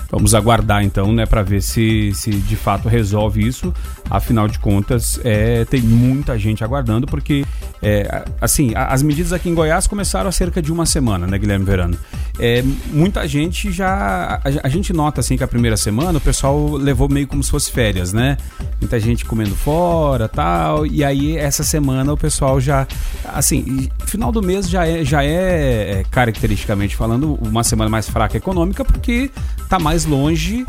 Vamos 0.09 0.35
aguardar 0.35 0.83
então, 0.83 1.11
né, 1.11 1.25
para 1.25 1.41
ver 1.41 1.61
se, 1.61 2.11
se 2.13 2.31
de 2.31 2.55
fato 2.55 2.87
resolve 2.87 3.45
isso. 3.45 3.73
Afinal 4.09 4.47
de 4.47 4.59
contas, 4.59 5.19
é, 5.23 5.65
tem 5.65 5.81
muita 5.81 6.37
gente 6.37 6.63
aguardando, 6.63 7.05
porque, 7.07 7.45
é, 7.87 8.23
assim, 8.41 8.71
as 8.73 9.03
medidas 9.03 9.31
aqui 9.31 9.47
em 9.47 9.53
Goiás 9.53 9.85
começaram 9.85 10.27
há 10.27 10.31
cerca 10.31 10.59
de 10.59 10.71
uma 10.71 10.87
semana, 10.87 11.27
né, 11.27 11.37
Guilherme 11.37 11.63
Verano? 11.63 11.95
É, 12.39 12.63
muita 12.91 13.27
gente 13.27 13.71
já. 13.71 14.41
A, 14.43 14.67
a, 14.67 14.69
gente 14.69 14.91
nota, 14.91 15.21
assim, 15.21 15.37
que 15.37 15.43
a 15.43 15.47
primeira 15.47 15.77
semana 15.77 16.17
o 16.17 16.21
pessoal 16.21 16.71
levou 16.71 17.07
meio 17.07 17.27
como 17.27 17.43
se 17.43 17.51
fosse 17.51 17.71
férias, 17.71 18.11
né? 18.11 18.37
Muita 18.81 18.99
gente 18.99 19.23
comendo 19.23 19.55
fora 19.55 20.27
tal. 20.27 20.87
E 20.87 21.03
aí, 21.03 21.37
essa 21.37 21.63
semana 21.63 22.11
o 22.11 22.17
pessoal 22.17 22.59
já. 22.59 22.87
Assim, 23.23 23.87
final 24.07 24.31
do 24.31 24.41
mês 24.41 24.67
já 24.67 24.87
é, 24.87 25.05
já 25.05 25.23
é, 25.23 25.99
é 25.99 26.03
caracteristicamente 26.09 26.95
falando, 26.95 27.35
uma 27.35 27.63
semana 27.63 27.89
mais 27.89 28.09
fraca 28.09 28.35
econômica, 28.35 28.83
porque 28.83 29.29
tá 29.69 29.77
mais 29.77 30.05
longe. 30.05 30.65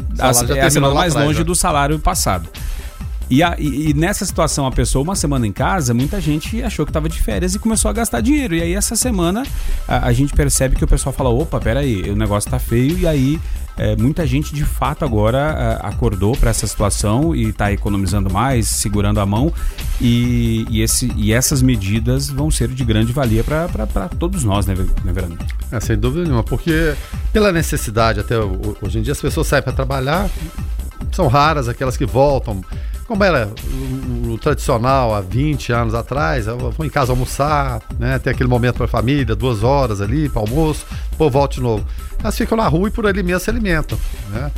é 0.54 0.60
a 0.60 0.70
semana 0.70 0.92
mais 0.92 1.14
longe 1.14 1.38
já. 1.38 1.44
do 1.44 1.54
salário 1.54 1.98
passado. 1.98 2.46
E, 3.28 3.42
a, 3.42 3.56
e, 3.58 3.92
nessa 3.94 4.24
situação, 4.24 4.66
a 4.66 4.70
pessoa, 4.70 5.02
uma 5.02 5.16
semana 5.16 5.46
em 5.46 5.52
casa, 5.52 5.92
muita 5.92 6.20
gente 6.20 6.62
achou 6.62 6.86
que 6.86 6.90
estava 6.90 7.08
de 7.08 7.20
férias 7.20 7.54
e 7.54 7.58
começou 7.58 7.88
a 7.88 7.92
gastar 7.92 8.20
dinheiro. 8.20 8.54
E 8.54 8.62
aí, 8.62 8.74
essa 8.74 8.94
semana, 8.94 9.42
a, 9.88 10.06
a 10.06 10.12
gente 10.12 10.32
percebe 10.32 10.76
que 10.76 10.84
o 10.84 10.88
pessoal 10.88 11.12
fala: 11.12 11.30
opa, 11.30 11.60
peraí, 11.60 12.08
o 12.08 12.14
negócio 12.14 12.48
tá 12.48 12.58
feio. 12.58 12.96
E 12.98 13.06
aí, 13.06 13.40
é, 13.76 13.96
muita 13.96 14.24
gente 14.26 14.54
de 14.54 14.64
fato 14.64 15.04
agora 15.04 15.50
a, 15.50 15.88
acordou 15.88 16.36
para 16.36 16.50
essa 16.50 16.66
situação 16.68 17.34
e 17.34 17.48
está 17.48 17.72
economizando 17.72 18.32
mais, 18.32 18.68
segurando 18.68 19.18
a 19.18 19.26
mão. 19.26 19.52
E, 20.00 20.64
e, 20.70 20.80
esse, 20.80 21.12
e 21.16 21.32
essas 21.32 21.60
medidas 21.60 22.30
vão 22.30 22.48
ser 22.48 22.68
de 22.68 22.84
grande 22.84 23.12
valia 23.12 23.42
para 23.42 24.08
todos 24.18 24.44
nós, 24.44 24.66
né, 24.66 24.74
né 25.04 25.12
Verano? 25.12 25.36
É, 25.72 25.80
sem 25.80 25.98
dúvida 25.98 26.22
nenhuma, 26.22 26.44
porque 26.44 26.94
pela 27.32 27.50
necessidade, 27.50 28.20
até 28.20 28.38
hoje 28.38 29.00
em 29.00 29.02
dia, 29.02 29.12
as 29.12 29.20
pessoas 29.20 29.48
saem 29.48 29.64
para 29.64 29.72
trabalhar, 29.72 30.30
são 31.10 31.26
raras 31.26 31.68
aquelas 31.68 31.96
que 31.96 32.06
voltam 32.06 32.62
como 33.06 33.22
era 33.22 33.48
o, 34.26 34.32
o, 34.32 34.38
tradicional 34.38 35.14
há 35.14 35.20
20 35.20 35.72
anos 35.72 35.94
atrás, 35.94 36.46
eu 36.46 36.58
vou 36.58 36.84
em 36.84 36.90
casa 36.90 37.12
almoçar, 37.12 37.80
né? 37.98 38.18
Tem 38.18 38.32
aquele 38.32 38.48
momento 38.48 38.76
para 38.76 38.86
a 38.86 38.88
família, 38.88 39.34
duas 39.34 39.62
horas 39.62 40.00
ali 40.00 40.28
para 40.28 40.40
almoço, 40.40 40.84
pô, 41.16 41.30
volto 41.30 41.54
de 41.54 41.60
novo. 41.60 41.86
Elas 42.18 42.36
ficam 42.36 42.56
na 42.56 42.66
rua 42.66 42.88
e 42.88 42.90
por 42.90 43.06
ali 43.06 43.22
mesmo 43.22 43.40
se 43.40 43.50
alimentam, 43.50 43.98
né? 44.30 44.50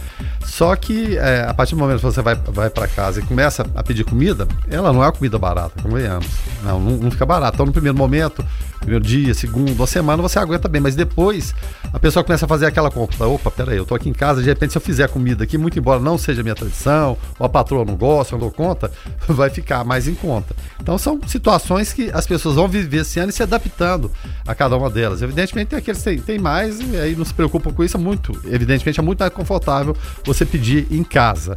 Só 0.44 0.74
que 0.76 1.18
é, 1.18 1.44
a 1.46 1.52
partir 1.52 1.74
do 1.74 1.78
momento 1.78 1.98
que 1.98 2.06
você 2.06 2.22
vai, 2.22 2.34
vai 2.34 2.70
para 2.70 2.88
casa 2.88 3.20
e 3.20 3.22
começa 3.22 3.66
a 3.74 3.82
pedir 3.82 4.04
comida, 4.04 4.48
ela 4.70 4.92
não 4.92 5.02
é 5.02 5.06
uma 5.06 5.12
comida 5.12 5.38
barata, 5.38 5.82
convenhamos. 5.82 6.26
Não, 6.62 6.80
não, 6.80 6.96
não 6.96 7.10
fica 7.10 7.26
barata. 7.26 7.56
Então, 7.56 7.66
no 7.66 7.72
primeiro 7.72 7.96
momento, 7.96 8.44
primeiro 8.78 9.04
dia, 9.04 9.34
segundo, 9.34 9.72
uma 9.72 9.86
semana, 9.86 10.22
você 10.22 10.38
aguenta 10.38 10.68
bem. 10.68 10.80
Mas 10.80 10.94
depois, 10.94 11.54
a 11.92 11.98
pessoa 11.98 12.24
começa 12.24 12.44
a 12.44 12.48
fazer 12.48 12.66
aquela 12.66 12.90
conta. 12.90 13.26
Opa, 13.26 13.50
peraí, 13.50 13.76
eu 13.76 13.84
tô 13.84 13.94
aqui 13.94 14.08
em 14.08 14.12
casa, 14.12 14.42
de 14.42 14.48
repente, 14.48 14.72
se 14.72 14.78
eu 14.78 14.82
fizer 14.82 15.08
comida 15.08 15.44
aqui, 15.44 15.58
muito 15.58 15.78
embora 15.78 16.00
não 16.00 16.16
seja 16.16 16.42
minha 16.42 16.54
tradição, 16.54 17.16
ou 17.38 17.46
a 17.46 17.48
patroa 17.48 17.84
não 17.84 17.96
gosta, 17.96 18.34
eu 18.34 18.38
não 18.38 18.46
dou 18.46 18.50
conta, 18.50 18.90
vai 19.28 19.50
ficar 19.50 19.84
mais 19.84 20.08
em 20.08 20.14
conta. 20.14 20.54
Então, 20.80 20.96
são 20.98 21.20
situações 21.26 21.92
que 21.92 22.10
as 22.12 22.26
pessoas 22.26 22.54
vão 22.54 22.68
viver 22.68 23.02
esse 23.02 23.18
ano 23.20 23.30
e 23.30 23.32
se 23.32 23.42
adaptando 23.42 24.10
a 24.46 24.54
cada 24.54 24.76
uma 24.76 24.90
delas. 24.90 25.22
Evidentemente, 25.22 25.68
tem 25.68 25.78
aqueles 25.78 25.98
que 25.98 26.04
têm, 26.04 26.18
tem 26.18 26.38
mais, 26.38 26.80
e 26.80 26.96
aí 26.96 27.14
não 27.14 27.24
se 27.24 27.34
preocupam 27.34 27.72
com 27.72 27.84
isso, 27.84 27.96
é 27.96 28.00
muito, 28.00 28.38
evidentemente, 28.44 29.00
é 29.00 29.02
muito 29.02 29.20
mais 29.20 29.32
confortável 29.32 29.96
você 30.24 30.44
pedir 30.44 30.86
em 30.90 31.02
casa. 31.02 31.54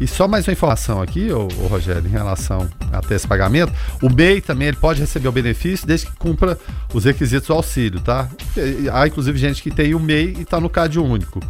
E 0.00 0.06
só 0.06 0.28
mais 0.28 0.46
uma 0.46 0.52
informação 0.52 1.02
aqui, 1.02 1.32
ô, 1.32 1.48
ô, 1.60 1.66
Rogério, 1.66 2.06
em 2.06 2.10
relação 2.10 2.68
até 2.92 3.16
esse 3.16 3.26
pagamento. 3.26 3.72
O 4.00 4.08
MEI 4.08 4.40
também 4.40 4.68
ele 4.68 4.76
pode 4.76 5.00
receber 5.00 5.28
o 5.28 5.32
benefício 5.32 5.86
desde 5.86 6.06
que 6.06 6.12
cumpra 6.16 6.57
os 6.92 7.04
requisitos 7.04 7.48
do 7.48 7.54
auxílio, 7.54 8.00
tá? 8.00 8.28
Há 8.92 9.06
inclusive 9.06 9.38
gente 9.38 9.62
que 9.62 9.70
tem 9.70 9.94
o 9.94 10.00
MEI 10.00 10.34
e 10.38 10.42
está 10.42 10.60
no 10.60 10.70
CAD 10.70 10.98
único. 10.98 11.40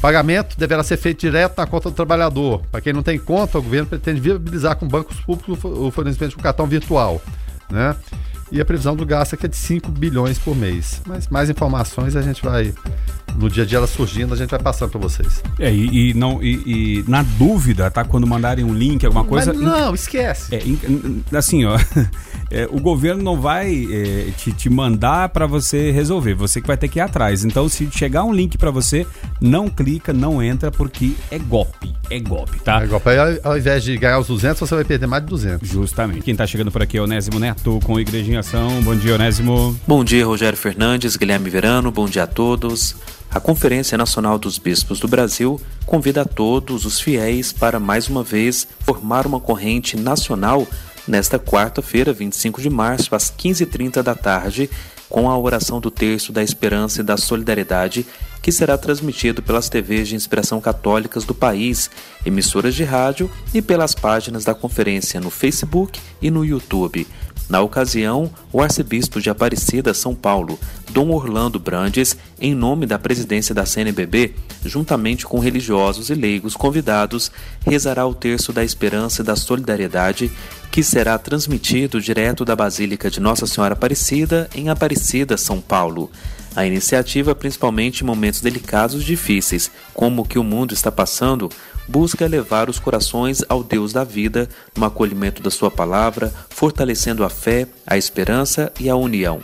Pagamento 0.00 0.58
deverá 0.58 0.82
ser 0.82 0.96
feito 0.96 1.20
direto 1.20 1.56
na 1.58 1.66
conta 1.66 1.90
do 1.90 1.94
trabalhador. 1.96 2.62
Para 2.70 2.80
quem 2.80 2.92
não 2.92 3.02
tem 3.02 3.18
conta, 3.18 3.58
o 3.58 3.62
governo 3.62 3.88
pretende 3.88 4.20
viabilizar 4.20 4.76
com 4.76 4.86
bancos 4.86 5.18
públicos 5.20 5.58
o 5.64 5.90
fornecimento 5.90 6.32
de 6.32 6.38
um 6.38 6.42
cartão 6.42 6.66
virtual, 6.66 7.20
né? 7.70 7.96
E 8.50 8.60
a 8.60 8.64
previsão 8.64 8.94
do 8.94 9.04
gasto 9.04 9.34
aqui 9.34 9.46
é 9.46 9.48
de 9.48 9.56
5 9.56 9.90
bilhões 9.90 10.38
por 10.38 10.54
mês. 10.54 11.02
Mas 11.06 11.28
mais 11.28 11.50
informações 11.50 12.14
a 12.14 12.22
gente 12.22 12.42
vai 12.42 12.72
no 13.36 13.50
dia 13.50 13.64
a 13.64 13.66
dia 13.66 13.78
ela 13.78 13.86
surgindo, 13.86 14.32
a 14.32 14.36
gente 14.36 14.50
vai 14.50 14.60
passando 14.60 14.90
para 14.90 15.00
vocês. 15.00 15.42
É, 15.58 15.72
e, 15.72 16.10
e 16.10 16.14
não, 16.14 16.42
e, 16.42 16.54
e, 17.00 17.04
na 17.06 17.22
dúvida, 17.22 17.90
tá? 17.90 18.04
Quando 18.04 18.26
mandarem 18.26 18.64
um 18.64 18.72
link, 18.72 19.04
alguma 19.04 19.24
coisa. 19.24 19.52
Mas 19.52 19.62
não, 19.62 19.94
esquece. 19.94 20.54
É, 20.54 21.36
assim, 21.36 21.64
ó. 21.64 21.78
É, 22.48 22.64
o 22.70 22.78
governo 22.78 23.24
não 23.24 23.40
vai 23.40 23.88
é, 23.90 24.30
te, 24.36 24.52
te 24.52 24.70
mandar 24.70 25.30
para 25.30 25.48
você 25.48 25.90
resolver, 25.90 26.34
você 26.34 26.60
que 26.60 26.66
vai 26.68 26.76
ter 26.76 26.86
que 26.86 27.00
ir 27.00 27.02
atrás. 27.02 27.44
Então, 27.44 27.68
se 27.68 27.90
chegar 27.90 28.22
um 28.22 28.32
link 28.32 28.56
para 28.56 28.70
você, 28.70 29.04
não 29.40 29.68
clica, 29.68 30.12
não 30.12 30.40
entra, 30.40 30.70
porque 30.70 31.14
é 31.28 31.40
golpe. 31.40 31.92
É 32.08 32.20
golpe, 32.20 32.60
tá? 32.60 32.80
É 32.80 32.86
golpe. 32.86 33.08
Aí, 33.08 33.40
ao 33.42 33.58
invés 33.58 33.82
de 33.82 33.96
ganhar 33.96 34.20
os 34.20 34.28
200, 34.28 34.60
você 34.60 34.74
vai 34.76 34.84
perder 34.84 35.08
mais 35.08 35.24
de 35.24 35.28
200. 35.28 35.68
Justamente. 35.68 36.20
Quem 36.20 36.36
tá 36.36 36.46
chegando 36.46 36.70
por 36.70 36.82
aqui 36.82 36.96
é 36.98 37.00
o 37.00 37.04
Onésimo 37.04 37.40
Neto 37.40 37.80
com 37.82 37.98
Igreja 37.98 38.32
em 38.32 38.35
Bom 38.84 38.94
dia, 38.94 39.14
Onésimo. 39.14 39.74
Bom 39.86 40.04
dia, 40.04 40.26
Rogério 40.26 40.58
Fernandes, 40.58 41.16
Guilherme 41.16 41.48
Verano. 41.48 41.90
Bom 41.90 42.04
dia 42.04 42.24
a 42.24 42.26
todos. 42.26 42.94
A 43.30 43.40
Conferência 43.40 43.96
Nacional 43.96 44.38
dos 44.38 44.58
Bispos 44.58 45.00
do 45.00 45.08
Brasil 45.08 45.58
convida 45.86 46.20
a 46.20 46.24
todos 46.26 46.84
os 46.84 47.00
fiéis 47.00 47.50
para 47.50 47.80
mais 47.80 48.08
uma 48.08 48.22
vez 48.22 48.68
formar 48.80 49.26
uma 49.26 49.40
corrente 49.40 49.96
nacional 49.96 50.66
nesta 51.08 51.38
quarta-feira, 51.38 52.12
25 52.12 52.60
de 52.60 52.68
março, 52.68 53.14
às 53.14 53.30
15h30 53.30 54.02
da 54.02 54.14
tarde, 54.14 54.68
com 55.08 55.30
a 55.30 55.38
oração 55.38 55.80
do 55.80 55.90
Terço 55.90 56.30
da 56.30 56.42
Esperança 56.42 57.00
e 57.00 57.04
da 57.04 57.16
Solidariedade, 57.16 58.04
que 58.42 58.52
será 58.52 58.76
transmitido 58.76 59.42
pelas 59.42 59.68
TVs 59.70 60.08
de 60.08 60.14
inspiração 60.14 60.60
católicas 60.60 61.24
do 61.24 61.34
país, 61.34 61.90
emissoras 62.24 62.74
de 62.74 62.84
rádio 62.84 63.30
e 63.54 63.62
pelas 63.62 63.94
páginas 63.94 64.44
da 64.44 64.54
conferência 64.54 65.20
no 65.20 65.30
Facebook 65.30 65.98
e 66.20 66.30
no 66.30 66.44
YouTube. 66.44 67.06
Na 67.48 67.60
ocasião, 67.60 68.30
o 68.52 68.60
arcebispo 68.60 69.20
de 69.20 69.30
Aparecida, 69.30 69.94
São 69.94 70.14
Paulo, 70.14 70.58
Dom 70.90 71.10
Orlando 71.10 71.60
Brandes, 71.60 72.16
em 72.40 72.54
nome 72.54 72.86
da 72.86 72.98
presidência 72.98 73.54
da 73.54 73.64
CNBB, 73.64 74.34
juntamente 74.64 75.24
com 75.24 75.38
religiosos 75.38 76.10
e 76.10 76.14
leigos 76.14 76.56
convidados, 76.56 77.30
rezará 77.64 78.04
o 78.04 78.14
terço 78.14 78.52
da 78.52 78.64
esperança 78.64 79.22
e 79.22 79.24
da 79.24 79.36
solidariedade, 79.36 80.30
que 80.72 80.82
será 80.82 81.16
transmitido 81.18 82.00
direto 82.00 82.44
da 82.44 82.56
Basílica 82.56 83.08
de 83.08 83.20
Nossa 83.20 83.46
Senhora 83.46 83.74
Aparecida, 83.74 84.50
em 84.52 84.68
Aparecida, 84.68 85.36
São 85.36 85.60
Paulo. 85.60 86.10
A 86.56 86.66
iniciativa, 86.66 87.34
principalmente 87.34 88.00
em 88.00 88.06
momentos 88.06 88.40
delicados 88.40 89.02
e 89.02 89.04
difíceis, 89.04 89.70
como 89.94 90.22
o 90.22 90.24
que 90.24 90.38
o 90.38 90.44
mundo 90.44 90.74
está 90.74 90.90
passando, 90.90 91.48
busca 91.88 92.26
levar 92.26 92.68
os 92.68 92.78
corações 92.78 93.42
ao 93.48 93.62
Deus 93.62 93.92
da 93.92 94.04
vida, 94.04 94.48
no 94.76 94.84
acolhimento 94.84 95.42
da 95.42 95.50
Sua 95.50 95.70
palavra, 95.70 96.32
fortalecendo 96.48 97.24
a 97.24 97.28
fé, 97.28 97.66
a 97.86 97.96
esperança 97.96 98.72
e 98.78 98.88
a 98.88 98.96
união. 98.96 99.40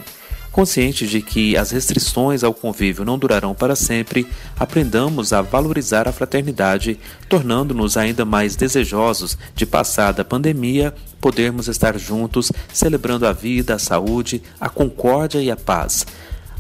Conscientes 0.53 1.09
de 1.09 1.23
que 1.23 1.57
as 1.57 1.71
restrições 1.71 2.45
ao 2.45 2.53
convívio 2.53 3.07
não 3.07 3.19
durarão 3.19 3.55
para 3.55 3.75
sempre, 3.75 4.27
aprendamos 4.61 5.33
a 5.33 5.41
valorizar 5.41 6.07
a 6.07 6.13
fraternidade, 6.13 7.01
tornando-nos 7.27 7.97
ainda 7.97 8.27
mais 8.27 8.55
desejosos 8.55 9.39
de, 9.55 9.65
passada 9.65 10.21
a 10.21 10.25
pandemia, 10.25 10.95
podermos 11.23 11.69
estar 11.69 11.99
juntos, 11.99 12.53
celebrando 12.71 13.27
a 13.27 13.33
vida, 13.33 13.77
a 13.77 13.79
saúde, 13.79 14.43
a 14.61 14.69
concórdia 14.69 15.41
e 15.41 15.51
a 15.51 15.57
paz. 15.57 16.05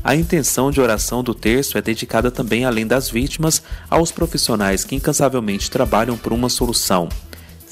A 0.04 0.16
intenção 0.16 0.70
de 0.70 0.80
oração 0.80 1.22
do 1.22 1.32
terço 1.32 1.78
é 1.78 1.82
dedicada 1.82 2.30
também, 2.30 2.64
além 2.64 2.86
das 2.86 3.08
vítimas, 3.08 3.62
aos 3.88 4.10
profissionais 4.10 4.84
que 4.84 4.96
incansavelmente 4.96 5.70
trabalham 5.70 6.16
por 6.16 6.32
uma 6.32 6.48
solução. 6.48 7.08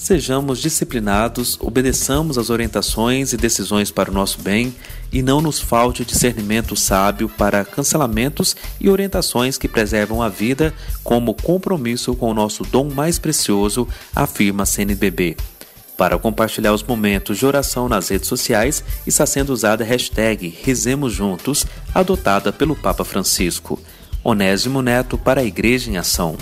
Sejamos 0.01 0.61
disciplinados, 0.61 1.59
obedeçamos 1.61 2.39
às 2.39 2.49
orientações 2.49 3.35
e 3.35 3.37
decisões 3.37 3.91
para 3.91 4.11
o 4.11 4.15
nosso 4.15 4.41
bem 4.41 4.75
e 5.13 5.21
não 5.21 5.43
nos 5.43 5.61
falte 5.61 6.07
discernimento 6.07 6.75
sábio 6.75 7.29
para 7.29 7.67
cancelamentos 7.67 8.57
e 8.81 8.89
orientações 8.89 9.59
que 9.59 9.69
preservam 9.69 10.23
a 10.23 10.29
vida 10.29 10.73
como 11.05 11.35
compromisso 11.35 12.15
com 12.15 12.31
o 12.31 12.35
nosso 12.35 12.63
dom 12.63 12.89
mais 12.89 13.19
precioso, 13.19 13.87
afirma 14.17 14.63
a 14.63 14.67
CNBB. 14.67 15.37
Para 16.01 16.19
compartilhar 16.19 16.73
os 16.73 16.83
momentos 16.83 17.37
de 17.37 17.45
oração 17.45 17.87
nas 17.87 18.09
redes 18.09 18.27
sociais, 18.27 18.83
está 19.07 19.27
sendo 19.27 19.53
usada 19.53 19.85
a 19.85 19.87
hashtag 19.87 20.49
Rezemos 20.65 21.13
Juntos, 21.13 21.67
adotada 21.95 22.51
pelo 22.51 22.75
Papa 22.75 23.05
Francisco. 23.05 23.79
Onésimo 24.25 24.81
Neto 24.81 25.19
para 25.19 25.43
a 25.43 25.45
Igreja 25.45 25.91
em 25.91 25.99
Ação. 25.99 26.39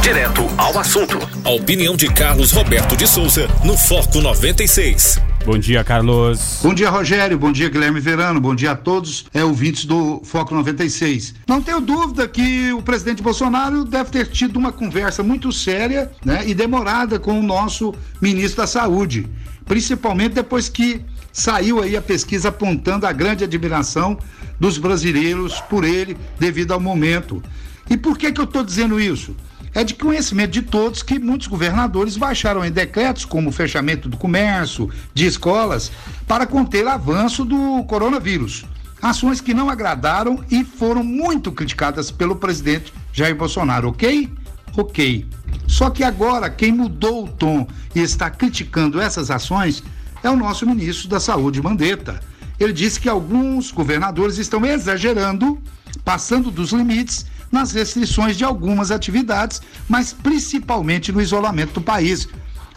direto 0.00 0.40
ao 0.56 0.78
assunto. 0.78 1.18
A 1.44 1.50
opinião 1.50 1.94
de 1.94 2.08
Carlos 2.08 2.52
Roberto 2.52 2.96
de 2.96 3.06
Souza 3.06 3.46
no 3.62 3.76
Foco 3.76 4.22
96. 4.22 5.20
Bom 5.44 5.56
dia, 5.56 5.82
Carlos. 5.82 6.60
Bom 6.62 6.74
dia, 6.74 6.90
Rogério. 6.90 7.38
Bom 7.38 7.50
dia, 7.50 7.70
Guilherme 7.70 7.98
Verano. 7.98 8.38
Bom 8.38 8.54
dia 8.54 8.72
a 8.72 8.76
todos, 8.76 9.24
é, 9.32 9.42
ouvintes 9.42 9.86
do 9.86 10.20
Foco 10.22 10.54
96. 10.54 11.34
Não 11.48 11.62
tenho 11.62 11.80
dúvida 11.80 12.28
que 12.28 12.70
o 12.74 12.82
presidente 12.82 13.22
Bolsonaro 13.22 13.84
deve 13.84 14.10
ter 14.10 14.26
tido 14.26 14.58
uma 14.58 14.70
conversa 14.70 15.22
muito 15.22 15.50
séria 15.50 16.12
né, 16.22 16.42
e 16.46 16.52
demorada 16.52 17.18
com 17.18 17.40
o 17.40 17.42
nosso 17.42 17.94
ministro 18.20 18.58
da 18.58 18.66
Saúde, 18.66 19.26
principalmente 19.64 20.34
depois 20.34 20.68
que 20.68 21.00
saiu 21.32 21.82
aí 21.82 21.96
a 21.96 22.02
pesquisa 22.02 22.50
apontando 22.50 23.06
a 23.06 23.12
grande 23.12 23.42
admiração 23.42 24.18
dos 24.58 24.76
brasileiros 24.76 25.58
por 25.62 25.84
ele 25.84 26.18
devido 26.38 26.72
ao 26.72 26.80
momento. 26.80 27.42
E 27.88 27.96
por 27.96 28.18
que, 28.18 28.30
que 28.30 28.40
eu 28.40 28.44
estou 28.44 28.62
dizendo 28.62 29.00
isso? 29.00 29.34
É 29.72 29.84
de 29.84 29.94
conhecimento 29.94 30.50
de 30.50 30.62
todos 30.62 31.02
que 31.02 31.18
muitos 31.18 31.46
governadores 31.46 32.16
baixaram 32.16 32.64
em 32.64 32.72
decretos, 32.72 33.24
como 33.24 33.52
fechamento 33.52 34.08
do 34.08 34.16
comércio, 34.16 34.90
de 35.14 35.26
escolas, 35.26 35.92
para 36.26 36.46
conter 36.46 36.84
o 36.84 36.90
avanço 36.90 37.44
do 37.44 37.84
coronavírus. 37.84 38.64
Ações 39.00 39.40
que 39.40 39.54
não 39.54 39.70
agradaram 39.70 40.44
e 40.50 40.64
foram 40.64 41.04
muito 41.04 41.52
criticadas 41.52 42.10
pelo 42.10 42.36
presidente 42.36 42.92
Jair 43.12 43.34
Bolsonaro, 43.34 43.88
ok? 43.88 44.28
Ok. 44.76 45.26
Só 45.66 45.88
que 45.88 46.02
agora 46.02 46.50
quem 46.50 46.72
mudou 46.72 47.24
o 47.24 47.28
tom 47.28 47.66
e 47.94 48.00
está 48.00 48.28
criticando 48.28 49.00
essas 49.00 49.30
ações 49.30 49.82
é 50.22 50.28
o 50.28 50.36
nosso 50.36 50.66
ministro 50.66 51.08
da 51.08 51.20
Saúde, 51.20 51.62
Mandetta. 51.62 52.20
Ele 52.58 52.72
disse 52.72 53.00
que 53.00 53.08
alguns 53.08 53.70
governadores 53.70 54.36
estão 54.36 54.66
exagerando, 54.66 55.58
passando 56.04 56.50
dos 56.50 56.72
limites 56.72 57.24
nas 57.50 57.72
restrições 57.72 58.36
de 58.36 58.44
algumas 58.44 58.90
atividades, 58.90 59.60
mas 59.88 60.12
principalmente 60.12 61.12
no 61.12 61.20
isolamento 61.20 61.74
do 61.74 61.80
país, 61.80 62.28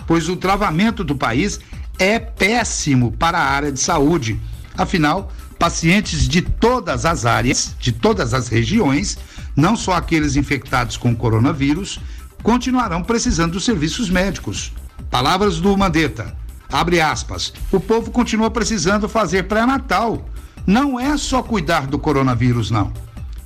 pois 0.08 0.30
o 0.30 0.36
travamento 0.36 1.04
do 1.04 1.16
país 1.16 1.60
é 2.00 2.20
péssimo 2.20 3.12
para 3.12 3.38
a 3.38 3.50
área 3.50 3.72
de 3.72 3.80
saúde. 3.80 4.40
Afinal, 4.78 5.32
pacientes 5.60 6.28
de 6.28 6.42
todas 6.42 7.06
as 7.06 7.26
áreas, 7.26 7.76
de 7.80 7.92
todas 7.92 8.34
as 8.34 8.48
regiões, 8.48 9.18
não 9.56 9.76
só 9.76 9.94
aqueles 9.94 10.36
infectados 10.36 10.98
com 10.98 11.16
coronavírus, 11.16 12.00
continuarão 12.42 13.04
precisando 13.04 13.54
dos 13.54 13.64
serviços 13.64 14.10
médicos. 14.10 14.74
Palavras 15.10 15.60
do 15.60 15.78
Mandetta. 15.78 16.36
Abre 16.72 17.00
aspas. 17.00 17.54
O 17.72 17.80
povo 17.80 18.10
continua 18.10 18.50
precisando 18.50 19.08
fazer 19.08 19.44
pré-natal. 19.44 20.28
Não 20.66 21.00
é 21.00 21.16
só 21.18 21.44
cuidar 21.44 21.86
do 21.86 22.00
coronavírus, 22.00 22.72
não. 22.72 22.92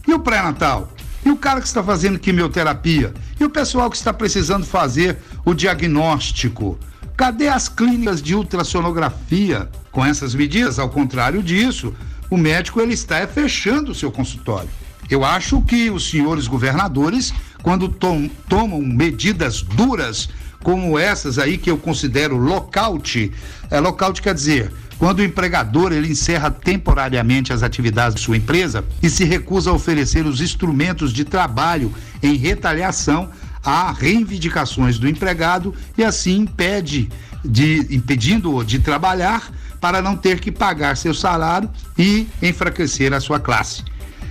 E 0.08 0.14
o 0.14 0.20
pré-natal? 0.20 0.94
E 1.26 1.30
o 1.30 1.38
cara 1.38 1.60
que 1.60 1.68
está 1.68 1.84
fazendo 1.84 2.20
quimioterapia? 2.20 3.14
E 3.40 3.44
o 3.44 3.50
pessoal 3.50 3.90
que 3.90 3.98
está 3.98 4.14
precisando 4.14 4.66
fazer 4.66 5.18
o 5.46 5.54
diagnóstico? 5.54 6.78
Cadê 7.16 7.48
as 7.48 7.68
clínicas 7.68 8.22
de 8.22 8.36
ultrassonografia? 8.36 9.70
Com 9.92 10.06
essas 10.06 10.36
medidas, 10.36 10.78
ao 10.78 10.90
contrário 10.90 11.42
disso, 11.42 11.94
o 12.30 12.38
médico 12.38 12.80
ele 12.80 12.94
está 12.94 13.26
fechando 13.28 13.92
o 13.92 13.96
seu 13.96 14.12
consultório. 14.12 14.70
Eu 15.10 15.24
acho 15.24 15.62
que 15.62 15.90
os 15.90 16.10
senhores 16.10 16.48
governadores, 16.48 17.34
quando 17.64 17.88
tom, 17.88 18.30
tomam 18.48 18.82
medidas 18.82 19.62
duras 19.62 20.30
como 20.62 21.00
essas 21.00 21.40
aí 21.40 21.58
que 21.58 21.72
eu 21.72 21.78
considero 21.78 22.36
lockout. 22.36 23.32
É, 23.72 23.80
lockout 23.80 24.22
quer 24.22 24.34
dizer 24.34 24.72
quando 24.98 25.20
o 25.20 25.24
empregador 25.24 25.92
ele 25.92 26.10
encerra 26.10 26.50
temporariamente 26.50 27.54
as 27.54 27.64
atividades 27.64 28.16
de 28.16 28.22
sua 28.22 28.38
empresa 28.38 28.84
e 29.02 29.10
se 29.10 29.24
recusa 29.24 29.70
a 29.70 29.74
oferecer 29.74 30.26
os 30.26 30.42
instrumentos 30.42 31.14
de 31.14 31.24
trabalho 31.24 31.94
em 32.22 32.36
retaliação 32.36 33.30
a 33.64 33.92
reivindicações 33.92 34.98
do 34.98 35.08
empregado 35.08 35.74
e 35.98 36.04
assim 36.04 36.38
impede 36.38 37.10
de 37.44 37.86
impedindo-o 37.92 38.64
de 38.64 38.80
trabalhar 38.80 39.52
para 39.80 40.02
não 40.02 40.16
ter 40.16 40.40
que 40.40 40.52
pagar 40.52 40.98
seu 40.98 41.14
salário 41.14 41.70
e 41.98 42.28
enfraquecer 42.42 43.14
a 43.14 43.20
sua 43.20 43.40
classe. 43.40 43.84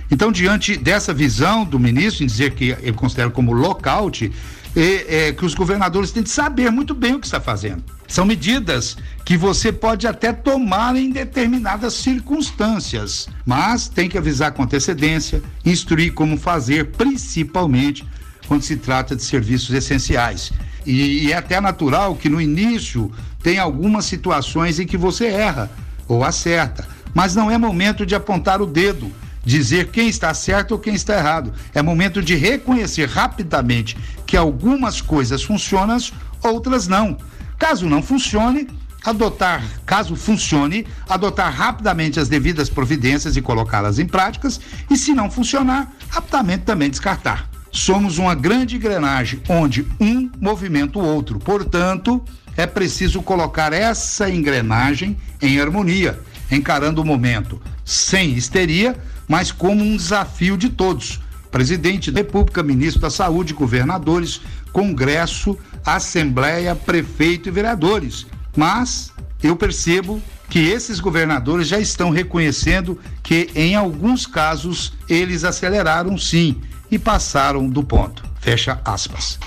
Então, 0.09 0.31
diante 0.31 0.77
dessa 0.77 1.13
visão 1.13 1.65
do 1.65 1.79
ministro, 1.79 2.23
em 2.23 2.27
dizer 2.27 2.51
que 2.51 2.75
ele 2.81 2.93
considera 2.93 3.29
como 3.29 3.51
lockout, 3.51 4.31
é, 4.75 5.27
é, 5.27 5.31
que 5.33 5.45
os 5.45 5.53
governadores 5.53 6.11
têm 6.11 6.23
de 6.23 6.29
saber 6.29 6.71
muito 6.71 6.93
bem 6.93 7.15
o 7.15 7.19
que 7.19 7.25
está 7.25 7.39
fazendo. 7.39 7.83
São 8.07 8.25
medidas 8.25 8.97
que 9.27 9.35
você 9.35 9.73
pode 9.73 10.07
até 10.07 10.31
tomar 10.31 10.95
em 10.95 11.11
determinadas 11.11 11.95
circunstâncias, 11.95 13.27
mas 13.45 13.89
tem 13.89 14.07
que 14.07 14.17
avisar 14.17 14.53
com 14.53 14.63
antecedência, 14.63 15.43
instruir 15.65 16.13
como 16.13 16.37
fazer, 16.37 16.91
principalmente 16.91 18.07
quando 18.47 18.61
se 18.61 18.77
trata 18.77 19.17
de 19.17 19.23
serviços 19.25 19.75
essenciais. 19.75 20.53
E, 20.85 21.25
e 21.25 21.33
é 21.33 21.35
até 21.35 21.59
natural 21.59 22.15
que 22.15 22.29
no 22.29 22.39
início 22.39 23.11
tem 23.43 23.59
algumas 23.59 24.05
situações 24.05 24.79
em 24.79 24.87
que 24.87 24.95
você 24.95 25.25
erra 25.25 25.69
ou 26.07 26.23
acerta, 26.23 26.87
mas 27.13 27.35
não 27.35 27.51
é 27.51 27.57
momento 27.57 28.05
de 28.05 28.15
apontar 28.15 28.61
o 28.61 28.65
dedo 28.65 29.11
dizer 29.43 29.89
quem 29.89 30.07
está 30.07 30.33
certo 30.33 30.71
ou 30.71 30.79
quem 30.79 30.95
está 30.95 31.17
errado. 31.17 31.51
É 31.75 31.81
momento 31.81 32.23
de 32.23 32.33
reconhecer 32.33 33.09
rapidamente 33.09 33.97
que 34.25 34.37
algumas 34.37 35.01
coisas 35.01 35.43
funcionam, 35.43 35.97
outras 36.41 36.87
não. 36.87 37.17
Caso 37.59 37.89
não 37.89 38.01
funcione, 38.01 38.69
adotar, 39.07 39.63
caso 39.85 40.17
funcione, 40.17 40.85
adotar 41.07 41.53
rapidamente 41.53 42.19
as 42.19 42.27
devidas 42.27 42.69
providências 42.69 43.37
e 43.37 43.41
colocá-las 43.41 43.99
em 43.99 44.05
práticas, 44.05 44.59
e 44.89 44.97
se 44.97 45.13
não 45.13 45.31
funcionar, 45.31 45.93
rapidamente 46.09 46.65
também 46.65 46.89
descartar. 46.89 47.49
Somos 47.71 48.17
uma 48.17 48.35
grande 48.35 48.75
engrenagem 48.75 49.41
onde 49.47 49.87
um 49.97 50.29
movimenta 50.41 50.99
o 50.99 51.05
outro. 51.05 51.39
Portanto, 51.39 52.21
é 52.57 52.67
preciso 52.67 53.21
colocar 53.21 53.71
essa 53.71 54.29
engrenagem 54.29 55.15
em 55.41 55.57
harmonia, 55.57 56.19
encarando 56.51 57.01
o 57.01 57.05
momento 57.05 57.61
sem 57.85 58.31
histeria, 58.31 58.97
mas 59.25 59.53
como 59.53 59.85
um 59.85 59.95
desafio 59.95 60.57
de 60.57 60.67
todos. 60.67 61.21
Presidente 61.49 62.11
da 62.11 62.19
República, 62.19 62.61
ministro 62.61 63.03
da 63.03 63.09
Saúde, 63.09 63.53
governadores, 63.53 64.41
Congresso, 64.73 65.57
Assembleia, 65.85 66.75
prefeito 66.75 67.47
e 67.47 67.51
vereadores. 67.53 68.25
Mas 68.57 69.13
eu 69.43 69.55
percebo 69.55 70.21
que 70.49 70.59
esses 70.59 70.99
governadores 70.99 71.67
já 71.67 71.79
estão 71.79 72.09
reconhecendo 72.09 72.99
que, 73.21 73.51
em 73.53 73.75
alguns 73.75 74.25
casos, 74.25 74.93
eles 75.07 75.43
aceleraram 75.43 76.17
sim 76.17 76.57
e 76.89 76.97
passaram 76.97 77.69
do 77.69 77.83
ponto. 77.83 78.23
Fecha 78.39 78.81
aspas. 78.83 79.37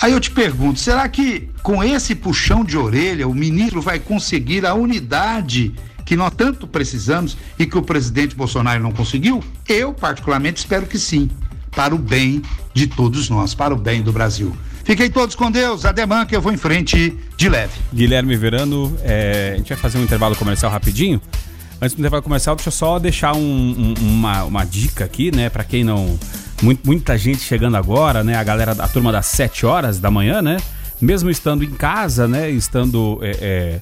Aí 0.00 0.12
eu 0.12 0.20
te 0.20 0.30
pergunto, 0.30 0.78
será 0.78 1.08
que 1.08 1.50
com 1.62 1.82
esse 1.82 2.14
puxão 2.14 2.64
de 2.64 2.76
orelha 2.76 3.26
o 3.26 3.34
ministro 3.34 3.82
vai 3.82 3.98
conseguir 3.98 4.64
a 4.64 4.72
unidade 4.72 5.74
que 6.06 6.16
nós 6.16 6.32
tanto 6.34 6.66
precisamos 6.66 7.36
e 7.58 7.66
que 7.66 7.76
o 7.76 7.82
presidente 7.82 8.36
Bolsonaro 8.36 8.82
não 8.82 8.92
conseguiu? 8.92 9.42
Eu, 9.68 9.92
particularmente, 9.92 10.60
espero 10.60 10.86
que 10.86 10.98
sim, 10.98 11.28
para 11.72 11.94
o 11.94 11.98
bem 11.98 12.40
de 12.72 12.86
todos 12.86 13.28
nós, 13.28 13.52
para 13.52 13.74
o 13.74 13.76
bem 13.76 14.00
do 14.00 14.12
Brasil. 14.12 14.54
Fiquem 14.84 15.10
todos 15.10 15.34
com 15.34 15.50
Deus, 15.50 15.84
ademã 15.84 16.24
que 16.26 16.34
eu 16.34 16.40
vou 16.40 16.52
em 16.52 16.56
frente 16.56 17.16
de 17.36 17.48
leve. 17.48 17.72
Guilherme 17.92 18.36
Verano, 18.36 18.96
é, 19.02 19.52
a 19.54 19.56
gente 19.56 19.68
vai 19.68 19.78
fazer 19.78 19.98
um 19.98 20.02
intervalo 20.02 20.34
comercial 20.34 20.70
rapidinho. 20.70 21.20
Antes 21.80 21.94
do 21.94 22.00
intervalo 22.00 22.22
comercial, 22.22 22.54
deixa 22.56 22.68
eu 22.68 22.72
só 22.72 22.98
deixar 22.98 23.34
um, 23.34 23.40
um, 23.40 23.94
uma, 24.00 24.44
uma 24.44 24.64
dica 24.64 25.04
aqui, 25.04 25.34
né, 25.34 25.48
para 25.48 25.64
quem 25.64 25.82
não. 25.82 26.18
Muito, 26.62 26.86
muita 26.86 27.16
gente 27.16 27.40
chegando 27.40 27.76
agora, 27.76 28.22
né, 28.22 28.36
a 28.36 28.44
galera, 28.44 28.72
a 28.72 28.88
turma 28.88 29.10
das 29.10 29.26
7 29.26 29.64
horas 29.64 29.98
da 29.98 30.10
manhã, 30.10 30.42
né, 30.42 30.58
mesmo 31.00 31.30
estando 31.30 31.64
em 31.64 31.70
casa, 31.70 32.28
né, 32.28 32.50
estando. 32.50 33.18
É, 33.22 33.30
é, 33.40 33.80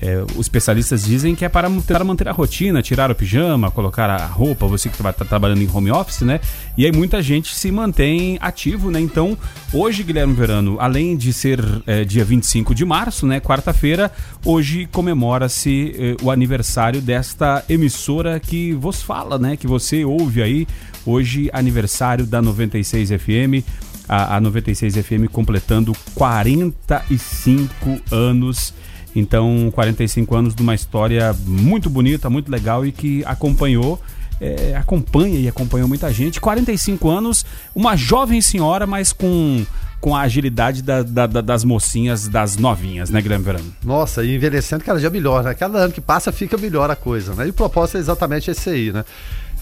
é, 0.00 0.24
os 0.34 0.40
especialistas 0.40 1.04
dizem 1.04 1.34
que 1.34 1.44
é 1.44 1.48
para 1.48 1.68
tentar 1.68 2.02
manter 2.04 2.26
a 2.26 2.32
rotina, 2.32 2.80
tirar 2.80 3.10
o 3.10 3.14
pijama, 3.14 3.70
colocar 3.70 4.08
a 4.08 4.24
roupa, 4.24 4.66
você 4.66 4.88
que 4.88 4.94
está 4.96 5.24
trabalhando 5.24 5.60
em 5.60 5.68
home 5.70 5.90
office, 5.90 6.22
né? 6.22 6.40
E 6.76 6.86
aí 6.86 6.92
muita 6.92 7.20
gente 7.22 7.54
se 7.54 7.70
mantém 7.70 8.38
ativo, 8.40 8.90
né? 8.90 8.98
Então, 8.98 9.36
hoje, 9.72 10.02
Guilherme 10.02 10.32
Verano, 10.32 10.78
além 10.80 11.16
de 11.16 11.32
ser 11.34 11.62
é, 11.86 12.02
dia 12.04 12.24
25 12.24 12.74
de 12.74 12.84
março, 12.84 13.26
né? 13.26 13.40
Quarta-feira, 13.40 14.10
hoje 14.42 14.88
comemora-se 14.90 15.94
é, 15.98 16.16
o 16.24 16.30
aniversário 16.30 17.02
desta 17.02 17.62
emissora 17.68 18.40
que 18.40 18.72
vos 18.72 19.02
fala, 19.02 19.38
né? 19.38 19.54
Que 19.56 19.66
você 19.66 20.02
ouve 20.02 20.42
aí. 20.42 20.66
Hoje, 21.04 21.50
aniversário 21.52 22.24
da 22.24 22.40
96 22.40 23.10
FM. 23.10 23.64
A, 24.08 24.36
a 24.36 24.40
96 24.40 24.94
FM 24.96 25.30
completando 25.30 25.92
45 26.16 28.00
anos 28.10 28.74
então, 29.14 29.70
45 29.72 30.34
anos 30.34 30.54
de 30.54 30.62
uma 30.62 30.74
história 30.74 31.34
muito 31.44 31.90
bonita, 31.90 32.30
muito 32.30 32.50
legal 32.50 32.86
e 32.86 32.92
que 32.92 33.24
acompanhou 33.24 34.00
é, 34.40 34.74
acompanha 34.74 35.38
e 35.38 35.46
acompanhou 35.46 35.86
muita 35.86 36.10
gente. 36.12 36.40
45 36.40 37.08
anos, 37.10 37.44
uma 37.74 37.94
jovem 37.94 38.40
senhora, 38.40 38.86
mas 38.86 39.12
com, 39.12 39.64
com 40.00 40.16
a 40.16 40.22
agilidade 40.22 40.82
da, 40.82 41.02
da, 41.02 41.26
da, 41.26 41.40
das 41.42 41.62
mocinhas, 41.62 42.26
das 42.26 42.56
novinhas, 42.56 43.10
né, 43.10 43.20
Guilherme 43.20 43.44
Verano? 43.44 43.74
Nossa, 43.84 44.24
e 44.24 44.34
envelhecendo 44.34 44.82
cada 44.82 44.98
dia 44.98 45.10
melhor, 45.10 45.44
né? 45.44 45.54
Cada 45.54 45.78
ano 45.78 45.92
que 45.92 46.00
passa 46.00 46.32
fica 46.32 46.56
melhor 46.56 46.90
a 46.90 46.96
coisa, 46.96 47.34
né? 47.34 47.46
E 47.46 47.50
o 47.50 47.52
propósito 47.52 47.98
é 47.98 48.00
exatamente 48.00 48.50
esse 48.50 48.70
aí, 48.70 48.90
né? 48.90 49.04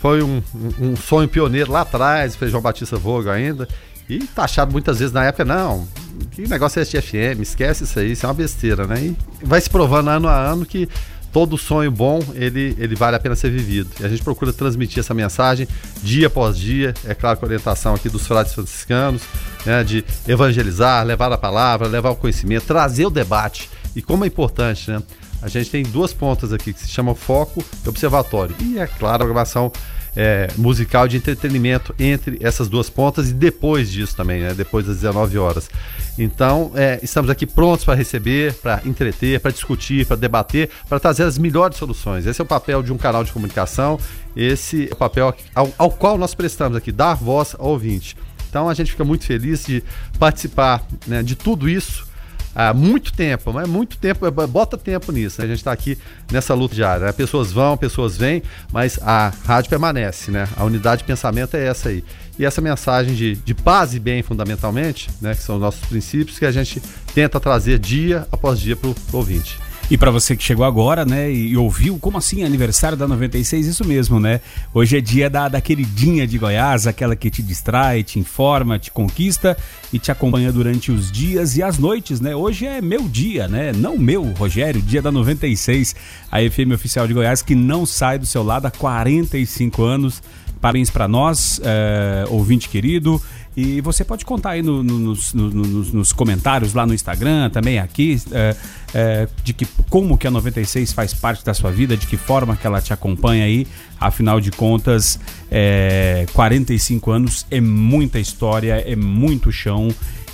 Foi 0.00 0.22
um, 0.22 0.40
um, 0.80 0.94
sonho 0.94 1.28
pioneiro 1.28 1.72
lá 1.72 1.80
atrás, 1.80 2.36
Feijão 2.36 2.60
Batista 2.60 2.96
Voga 2.96 3.32
ainda, 3.32 3.66
E 4.08 4.18
taxado 4.20 4.72
muitas 4.72 4.98
vezes 4.98 5.12
na 5.12 5.24
época, 5.24 5.44
não, 5.44 5.86
que 6.30 6.48
negócio 6.48 6.78
é 6.78 6.82
este 6.82 7.00
FM, 7.00 7.42
esquece 7.42 7.84
isso 7.84 7.98
aí, 7.98 8.12
isso 8.12 8.24
é 8.24 8.28
uma 8.28 8.34
besteira, 8.34 8.86
né? 8.86 9.00
E 9.02 9.16
vai 9.44 9.60
se 9.60 9.68
provando 9.68 10.08
ano 10.08 10.28
a 10.28 10.36
ano 10.36 10.64
que 10.64 10.88
todo 11.32 11.58
sonho 11.58 11.90
bom, 11.90 12.20
ele, 12.34 12.74
ele 12.78 12.94
vale 12.94 13.16
a 13.16 13.20
pena 13.20 13.36
ser 13.36 13.50
vivido. 13.50 13.90
E 14.00 14.04
a 14.04 14.08
gente 14.08 14.22
procura 14.22 14.52
transmitir 14.52 15.00
essa 15.00 15.12
mensagem 15.12 15.68
dia 16.02 16.26
após 16.26 16.56
dia, 16.56 16.94
é 17.04 17.14
claro 17.14 17.38
com 17.38 17.44
a 17.44 17.48
orientação 17.48 17.94
aqui 17.94 18.08
dos 18.08 18.26
frades 18.26 18.54
franciscanos, 18.54 19.22
né, 19.64 19.84
de 19.84 20.04
evangelizar, 20.26 21.04
levar 21.04 21.30
a 21.30 21.38
palavra, 21.38 21.86
levar 21.86 22.10
o 22.10 22.16
conhecimento, 22.16 22.66
trazer 22.66 23.06
o 23.06 23.10
debate. 23.10 23.68
E 23.94 24.02
como 24.02 24.24
é 24.24 24.26
importante, 24.26 24.90
né? 24.90 25.02
A 25.40 25.48
gente 25.48 25.70
tem 25.70 25.84
duas 25.84 26.12
pontas 26.12 26.52
aqui 26.52 26.72
que 26.72 26.80
se 26.80 26.88
chama 26.88 27.14
foco 27.14 27.64
e 27.84 27.88
observatório. 27.88 28.56
E 28.60 28.78
é 28.78 28.86
claro, 28.86 29.22
a 29.22 29.26
programação 29.26 29.70
é, 30.16 30.48
musical 30.56 31.06
de 31.06 31.16
entretenimento 31.16 31.94
entre 31.98 32.38
essas 32.40 32.68
duas 32.68 32.88
pontas 32.90 33.30
e 33.30 33.32
depois 33.32 33.90
disso 33.90 34.16
também, 34.16 34.40
né? 34.40 34.54
depois 34.54 34.86
das 34.86 34.96
19 34.96 35.38
horas. 35.38 35.70
Então, 36.18 36.72
é, 36.74 36.98
estamos 37.02 37.30
aqui 37.30 37.46
prontos 37.46 37.84
para 37.84 37.94
receber, 37.94 38.54
para 38.54 38.82
entreter, 38.84 39.38
para 39.40 39.50
discutir, 39.50 40.06
para 40.06 40.16
debater, 40.16 40.68
para 40.88 40.98
trazer 40.98 41.22
as 41.22 41.38
melhores 41.38 41.76
soluções. 41.76 42.26
Esse 42.26 42.40
é 42.40 42.44
o 42.44 42.46
papel 42.46 42.82
de 42.82 42.92
um 42.92 42.98
canal 42.98 43.22
de 43.22 43.32
comunicação, 43.32 43.98
esse 44.34 44.88
é 44.90 44.92
o 44.92 44.96
papel 44.96 45.34
ao, 45.54 45.72
ao 45.78 45.90
qual 45.90 46.18
nós 46.18 46.34
prestamos 46.34 46.76
aqui, 46.76 46.90
dar 46.90 47.14
voz 47.14 47.54
ao 47.58 47.68
ouvinte. 47.68 48.16
Então, 48.48 48.68
a 48.68 48.74
gente 48.74 48.90
fica 48.90 49.04
muito 49.04 49.24
feliz 49.24 49.64
de 49.64 49.84
participar 50.18 50.82
né, 51.06 51.22
de 51.22 51.36
tudo 51.36 51.68
isso 51.68 52.07
há 52.54 52.72
muito 52.74 53.12
tempo, 53.12 53.52
mas 53.52 53.68
muito 53.68 53.98
tempo, 53.98 54.26
é, 54.26 54.30
bota 54.30 54.76
tempo 54.76 55.12
nisso. 55.12 55.40
Né? 55.40 55.46
A 55.46 55.48
gente 55.48 55.58
está 55.58 55.72
aqui 55.72 55.98
nessa 56.30 56.54
luta 56.54 56.74
diária. 56.74 57.06
Né? 57.06 57.12
Pessoas 57.12 57.52
vão, 57.52 57.76
pessoas 57.76 58.16
vêm, 58.16 58.42
mas 58.72 58.98
a 59.02 59.32
rádio 59.44 59.70
permanece, 59.70 60.30
né? 60.30 60.48
A 60.56 60.64
unidade 60.64 61.02
de 61.02 61.06
pensamento 61.06 61.56
é 61.56 61.66
essa 61.66 61.88
aí. 61.88 62.04
E 62.38 62.44
essa 62.44 62.60
mensagem 62.60 63.14
de, 63.14 63.34
de 63.36 63.54
paz 63.54 63.94
e 63.94 63.98
bem, 63.98 64.22
fundamentalmente, 64.22 65.10
né? 65.20 65.34
Que 65.34 65.42
são 65.42 65.56
os 65.56 65.60
nossos 65.60 65.84
princípios, 65.86 66.38
que 66.38 66.46
a 66.46 66.52
gente 66.52 66.82
tenta 67.14 67.40
trazer 67.40 67.78
dia 67.78 68.26
após 68.30 68.58
dia 68.58 68.76
para 68.76 68.90
o 68.90 68.96
ouvinte. 69.12 69.58
E 69.90 69.96
para 69.96 70.10
você 70.10 70.36
que 70.36 70.44
chegou 70.44 70.66
agora, 70.66 71.06
né, 71.06 71.32
e, 71.32 71.56
ouviu, 71.56 71.98
como 71.98 72.18
assim 72.18 72.44
aniversário 72.44 72.94
da 72.96 73.08
96? 73.08 73.66
Isso 73.66 73.86
mesmo, 73.86 74.20
né? 74.20 74.42
Hoje 74.74 74.98
é 74.98 75.00
dia 75.00 75.30
da, 75.30 75.48
da 75.48 75.62
queridinha 75.62 76.26
de 76.26 76.36
Goiás, 76.36 76.86
aquela 76.86 77.16
que 77.16 77.30
te 77.30 77.42
distrai, 77.42 78.02
te 78.02 78.18
informa, 78.18 78.78
te 78.78 78.90
conquista 78.90 79.56
e 79.90 79.98
te 79.98 80.12
acompanha 80.12 80.52
durante 80.52 80.92
os 80.92 81.10
dias 81.10 81.56
e 81.56 81.62
as 81.62 81.78
noites, 81.78 82.20
né? 82.20 82.36
Hoje 82.36 82.66
é 82.66 82.82
meu 82.82 83.08
dia, 83.08 83.48
né? 83.48 83.72
Não 83.72 83.96
meu, 83.96 84.24
Rogério, 84.34 84.82
dia 84.82 85.00
da 85.00 85.10
96, 85.10 85.96
a 86.30 86.38
FM 86.38 86.74
oficial 86.74 87.06
de 87.06 87.14
Goiás 87.14 87.40
que 87.40 87.54
não 87.54 87.86
sai 87.86 88.18
do 88.18 88.26
seu 88.26 88.42
lado 88.42 88.66
há 88.66 88.70
45 88.70 89.82
anos. 89.82 90.22
Parabéns 90.60 90.90
para 90.90 91.06
nós, 91.06 91.60
é, 91.64 92.24
ouvinte 92.28 92.68
querido. 92.68 93.22
E 93.56 93.80
você 93.80 94.04
pode 94.04 94.24
contar 94.24 94.50
aí 94.50 94.62
no, 94.62 94.82
no, 94.84 94.98
nos, 94.98 95.32
no, 95.34 95.50
nos, 95.50 96.12
comentários 96.12 96.74
lá 96.74 96.86
no 96.86 96.94
Instagram, 96.94 97.50
também 97.50 97.78
aqui, 97.78 98.20
é, 98.30 98.54
é, 98.94 99.28
de 99.44 99.52
que 99.52 99.66
como 99.88 100.16
que 100.16 100.26
a 100.26 100.30
96 100.30 100.92
faz 100.92 101.12
parte 101.14 101.44
da 101.44 101.54
sua 101.54 101.70
vida, 101.70 101.96
de 101.96 102.06
que 102.06 102.16
forma 102.16 102.56
que 102.56 102.66
ela 102.66 102.80
te 102.80 102.92
acompanha 102.92 103.44
aí. 103.44 103.66
Afinal 104.00 104.40
de 104.40 104.50
contas, 104.50 105.18
é, 105.50 106.26
45 106.32 107.10
anos 107.10 107.46
é 107.50 107.60
muita 107.60 108.18
história, 108.18 108.82
é 108.86 108.96
muito 108.96 109.50
chão 109.50 109.88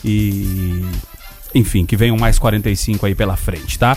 e 0.05 0.85
enfim, 1.55 1.87
que 1.87 1.97
venham 1.97 2.17
mais 2.17 2.39
45 2.39 3.07
aí 3.07 3.15
pela 3.15 3.37
frente, 3.37 3.79
tá? 3.79 3.97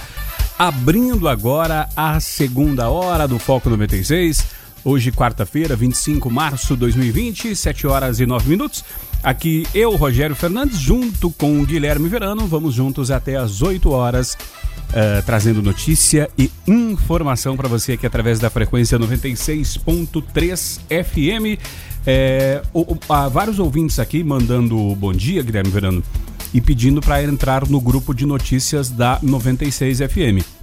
Abrindo 0.57 1.27
agora 1.27 1.89
a 1.95 2.19
segunda 2.19 2.89
hora 2.89 3.27
do 3.27 3.39
Foco 3.39 3.69
96. 3.69 4.45
Hoje, 4.83 5.11
quarta-feira, 5.11 5.75
25 5.75 6.29
de 6.29 6.35
março 6.35 6.73
de 6.73 6.79
2020, 6.79 7.55
7 7.55 7.87
horas 7.87 8.19
e 8.19 8.25
9 8.25 8.49
minutos. 8.49 8.85
Aqui 9.23 9.65
eu, 9.73 9.95
Rogério 9.95 10.35
Fernandes, 10.35 10.77
junto 10.79 11.29
com 11.31 11.63
Guilherme 11.65 12.07
Verano, 12.07 12.47
vamos 12.47 12.73
juntos 12.73 13.11
até 13.11 13.35
as 13.35 13.61
8 13.61 13.89
horas, 13.89 14.33
uh, 14.33 15.23
trazendo 15.25 15.61
notícia 15.61 16.29
e 16.37 16.51
informação 16.67 17.57
para 17.57 17.67
você 17.67 17.93
aqui 17.93 18.05
através 18.05 18.39
da 18.39 18.49
frequência 18.49 18.97
96.3 18.97 20.79
FM. 20.87 21.59
É, 22.05 22.61
o, 22.73 22.93
o, 22.93 22.99
há 23.09 23.27
vários 23.27 23.59
ouvintes 23.59 23.99
aqui 23.99 24.23
mandando 24.23 24.95
bom 24.95 25.11
dia, 25.11 25.43
Guilherme 25.43 25.71
Verano, 25.71 26.01
e 26.53 26.61
pedindo 26.61 27.01
para 27.01 27.21
entrar 27.21 27.67
no 27.67 27.81
grupo 27.81 28.13
de 28.13 28.25
notícias 28.25 28.89
da 28.89 29.19
96 29.21 29.99
FM. 29.99 30.56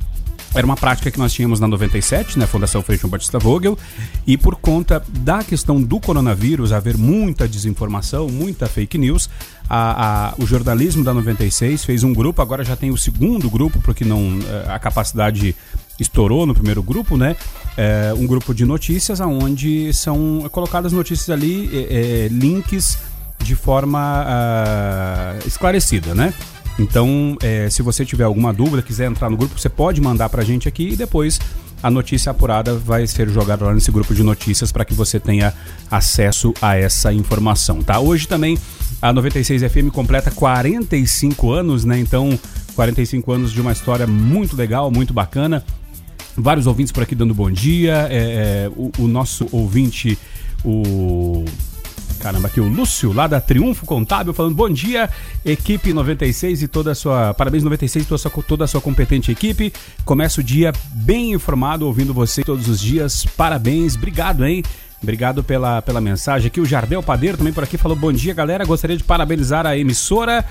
Era 0.54 0.64
uma 0.64 0.76
prática 0.76 1.10
que 1.10 1.18
nós 1.18 1.32
tínhamos 1.32 1.58
na 1.58 1.66
97, 1.66 2.38
né, 2.38 2.46
Fundação 2.46 2.80
Freixo 2.80 3.08
Batista 3.08 3.38
Vogel, 3.40 3.76
e 4.24 4.36
por 4.36 4.54
conta 4.54 5.02
da 5.08 5.42
questão 5.42 5.82
do 5.82 5.98
coronavírus, 5.98 6.72
haver 6.72 6.96
muita 6.96 7.48
desinformação, 7.48 8.28
muita 8.28 8.66
fake 8.66 8.96
news, 8.96 9.28
a, 9.68 10.28
a, 10.28 10.34
o 10.38 10.46
jornalismo 10.46 11.02
da 11.02 11.12
96 11.12 11.84
fez 11.84 12.04
um 12.04 12.12
grupo, 12.12 12.40
agora 12.40 12.62
já 12.62 12.76
tem 12.76 12.90
o 12.90 12.96
segundo 12.96 13.50
grupo, 13.50 13.80
porque 13.80 14.04
não 14.04 14.38
eh, 14.46 14.66
a 14.68 14.78
capacidade 14.78 15.56
estourou 15.98 16.46
no 16.46 16.54
primeiro 16.54 16.82
grupo, 16.82 17.16
né? 17.16 17.36
É, 17.76 18.12
um 18.16 18.26
grupo 18.26 18.54
de 18.54 18.64
notícias 18.64 19.20
onde 19.20 19.92
são 19.92 20.48
colocadas 20.50 20.92
notícias 20.92 21.30
ali, 21.30 21.70
é, 21.72 22.26
é, 22.26 22.28
links 22.28 22.98
de 23.38 23.54
forma 23.54 24.24
uh, 24.24 25.46
esclarecida, 25.46 26.14
né? 26.14 26.32
Então, 26.78 27.36
é, 27.42 27.70
se 27.70 27.82
você 27.82 28.04
tiver 28.04 28.24
alguma 28.24 28.52
dúvida, 28.52 28.82
quiser 28.82 29.06
entrar 29.10 29.30
no 29.30 29.36
grupo, 29.36 29.58
você 29.58 29.68
pode 29.68 30.00
mandar 30.00 30.28
para 30.28 30.42
a 30.42 30.44
gente 30.44 30.66
aqui 30.66 30.90
e 30.90 30.96
depois 30.96 31.38
a 31.82 31.90
notícia 31.90 32.30
apurada 32.30 32.74
vai 32.74 33.06
ser 33.06 33.28
jogada 33.28 33.64
lá 33.66 33.74
nesse 33.74 33.90
grupo 33.90 34.14
de 34.14 34.22
notícias 34.22 34.72
para 34.72 34.84
que 34.84 34.94
você 34.94 35.20
tenha 35.20 35.52
acesso 35.90 36.54
a 36.60 36.76
essa 36.76 37.12
informação, 37.12 37.82
tá? 37.82 38.00
Hoje 38.00 38.26
também 38.26 38.58
a 39.02 39.12
96 39.12 39.70
FM 39.70 39.90
completa 39.92 40.30
45 40.30 41.52
anos, 41.52 41.84
né? 41.84 41.98
Então, 41.98 42.38
45 42.74 43.30
anos 43.32 43.52
de 43.52 43.60
uma 43.60 43.70
história 43.70 44.06
muito 44.06 44.56
legal, 44.56 44.90
muito 44.90 45.12
bacana. 45.12 45.62
Vários 46.36 46.66
ouvintes 46.66 46.90
por 46.90 47.02
aqui 47.02 47.14
dando 47.14 47.34
bom 47.34 47.50
dia. 47.50 48.08
É, 48.10 48.66
é, 48.66 48.70
o, 48.74 48.90
o 48.98 49.06
nosso 49.06 49.46
ouvinte, 49.52 50.18
o 50.64 51.44
Caramba, 52.24 52.46
aqui 52.46 52.58
o 52.58 52.66
Lúcio, 52.66 53.12
lá 53.12 53.26
da 53.26 53.38
Triunfo 53.38 53.84
Contábil, 53.84 54.32
falando 54.32 54.54
bom 54.54 54.70
dia, 54.70 55.10
equipe 55.44 55.92
96 55.92 56.62
e 56.62 56.68
toda 56.68 56.92
a 56.92 56.94
sua. 56.94 57.34
Parabéns 57.34 57.62
96 57.62 58.06
e 58.06 58.08
toda 58.08 58.30
toda 58.48 58.64
a 58.64 58.66
sua 58.66 58.80
competente 58.80 59.30
equipe. 59.30 59.70
Começa 60.06 60.40
o 60.40 60.42
dia 60.42 60.72
bem 60.94 61.34
informado, 61.34 61.86
ouvindo 61.86 62.14
você 62.14 62.42
todos 62.42 62.66
os 62.66 62.80
dias. 62.80 63.26
Parabéns, 63.36 63.94
obrigado, 63.94 64.42
hein? 64.42 64.62
Obrigado 65.02 65.44
pela, 65.44 65.82
pela 65.82 66.00
mensagem 66.00 66.46
aqui. 66.46 66.62
O 66.62 66.64
Jardel 66.64 67.02
Padeiro 67.02 67.36
também 67.36 67.52
por 67.52 67.62
aqui 67.62 67.76
falou: 67.76 67.94
Bom 67.94 68.10
dia, 68.10 68.32
galera. 68.32 68.64
Gostaria 68.64 68.96
de 68.96 69.04
parabenizar 69.04 69.66
a 69.66 69.76
emissora 69.76 70.42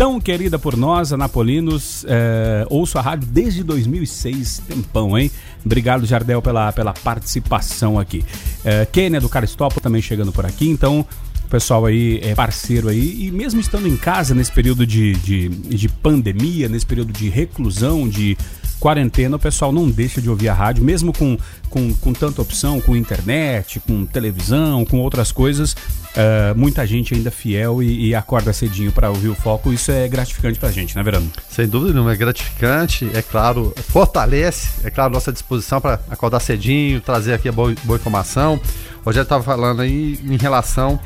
tão 0.00 0.18
querida 0.18 0.58
por 0.58 0.78
nós, 0.78 1.12
Anapolinos. 1.12 2.06
É, 2.08 2.66
ouço 2.70 2.96
a 2.96 3.02
rádio 3.02 3.28
desde 3.30 3.62
2006, 3.62 4.62
tempão, 4.66 5.18
hein? 5.18 5.30
Obrigado, 5.62 6.06
Jardel, 6.06 6.40
pela, 6.40 6.72
pela 6.72 6.94
participação 6.94 7.98
aqui. 7.98 8.24
É, 8.64 8.86
Kênia 8.86 9.20
do 9.20 9.28
Caristópolis 9.28 9.82
também 9.82 10.00
chegando 10.00 10.32
por 10.32 10.46
aqui, 10.46 10.70
então 10.70 11.04
pessoal 11.50 11.84
aí 11.84 12.18
é 12.22 12.34
parceiro 12.34 12.88
aí 12.88 13.26
e 13.26 13.30
mesmo 13.32 13.60
estando 13.60 13.88
em 13.88 13.96
casa 13.96 14.34
nesse 14.34 14.52
período 14.52 14.86
de, 14.86 15.14
de, 15.16 15.48
de 15.48 15.88
pandemia, 15.88 16.68
nesse 16.68 16.86
período 16.86 17.12
de 17.12 17.28
reclusão, 17.28 18.08
de 18.08 18.38
quarentena, 18.80 19.36
o 19.36 19.38
pessoal 19.38 19.70
não 19.70 19.88
deixa 19.88 20.20
de 20.20 20.28
ouvir 20.28 20.48
a 20.48 20.54
rádio, 20.54 20.82
mesmo 20.82 21.12
com, 21.12 21.36
com, 21.68 21.92
com 21.94 22.12
tanta 22.12 22.40
opção, 22.40 22.80
com 22.80 22.96
internet, 22.96 23.78
com 23.78 24.06
televisão, 24.06 24.84
com 24.84 24.98
outras 24.98 25.30
coisas. 25.30 25.72
Uh, 25.72 26.56
muita 26.56 26.84
gente 26.86 27.14
ainda 27.14 27.30
fiel 27.30 27.82
e, 27.82 28.08
e 28.08 28.14
acorda 28.14 28.52
cedinho 28.52 28.90
para 28.90 29.10
ouvir 29.10 29.28
o 29.28 29.34
foco. 29.34 29.72
Isso 29.72 29.92
é 29.92 30.08
gratificante 30.08 30.58
para 30.58 30.70
a 30.70 30.72
gente, 30.72 30.96
né, 30.96 31.02
Verano? 31.02 31.30
Sem 31.48 31.68
dúvida 31.68 31.92
nenhuma, 31.92 32.12
é 32.12 32.16
gratificante, 32.16 33.08
é 33.14 33.22
claro, 33.22 33.72
fortalece, 33.88 34.70
é 34.82 34.90
claro, 34.90 35.12
nossa 35.12 35.30
disposição 35.30 35.80
para 35.80 36.00
acordar 36.10 36.40
cedinho, 36.40 37.00
trazer 37.00 37.34
aqui 37.34 37.48
a 37.48 37.52
boa, 37.52 37.74
boa 37.84 37.98
informação. 37.98 38.58
O 39.02 39.06
Rogério 39.06 39.24
estava 39.24 39.44
falando 39.44 39.82
aí 39.82 40.18
em 40.24 40.36
relação 40.36 40.98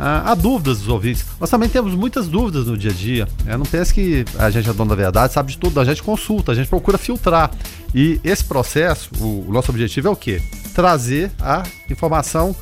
há 0.00 0.34
dúvidas 0.34 0.78
dos 0.78 0.88
ouvintes. 0.88 1.26
Nós 1.38 1.50
também 1.50 1.68
temos 1.68 1.94
muitas 1.94 2.26
dúvidas 2.26 2.66
no 2.66 2.76
dia 2.76 2.90
a 2.90 2.94
dia. 2.94 3.28
Né? 3.44 3.56
Não 3.56 3.66
pense 3.66 3.92
que 3.92 4.24
a 4.38 4.48
gente 4.48 4.68
é 4.68 4.72
dono 4.72 4.90
da 4.90 4.96
verdade, 4.96 5.32
sabe 5.32 5.52
de 5.52 5.58
tudo. 5.58 5.78
A 5.78 5.84
gente 5.84 6.02
consulta, 6.02 6.52
a 6.52 6.54
gente 6.54 6.68
procura 6.68 6.96
filtrar. 6.96 7.50
E 7.94 8.18
esse 8.24 8.44
processo, 8.44 9.10
o, 9.18 9.46
o 9.48 9.52
nosso 9.52 9.70
objetivo 9.70 10.08
é 10.08 10.10
o 10.10 10.16
quê? 10.16 10.40
Trazer 10.74 11.30
a 11.38 11.62
informação 11.90 12.56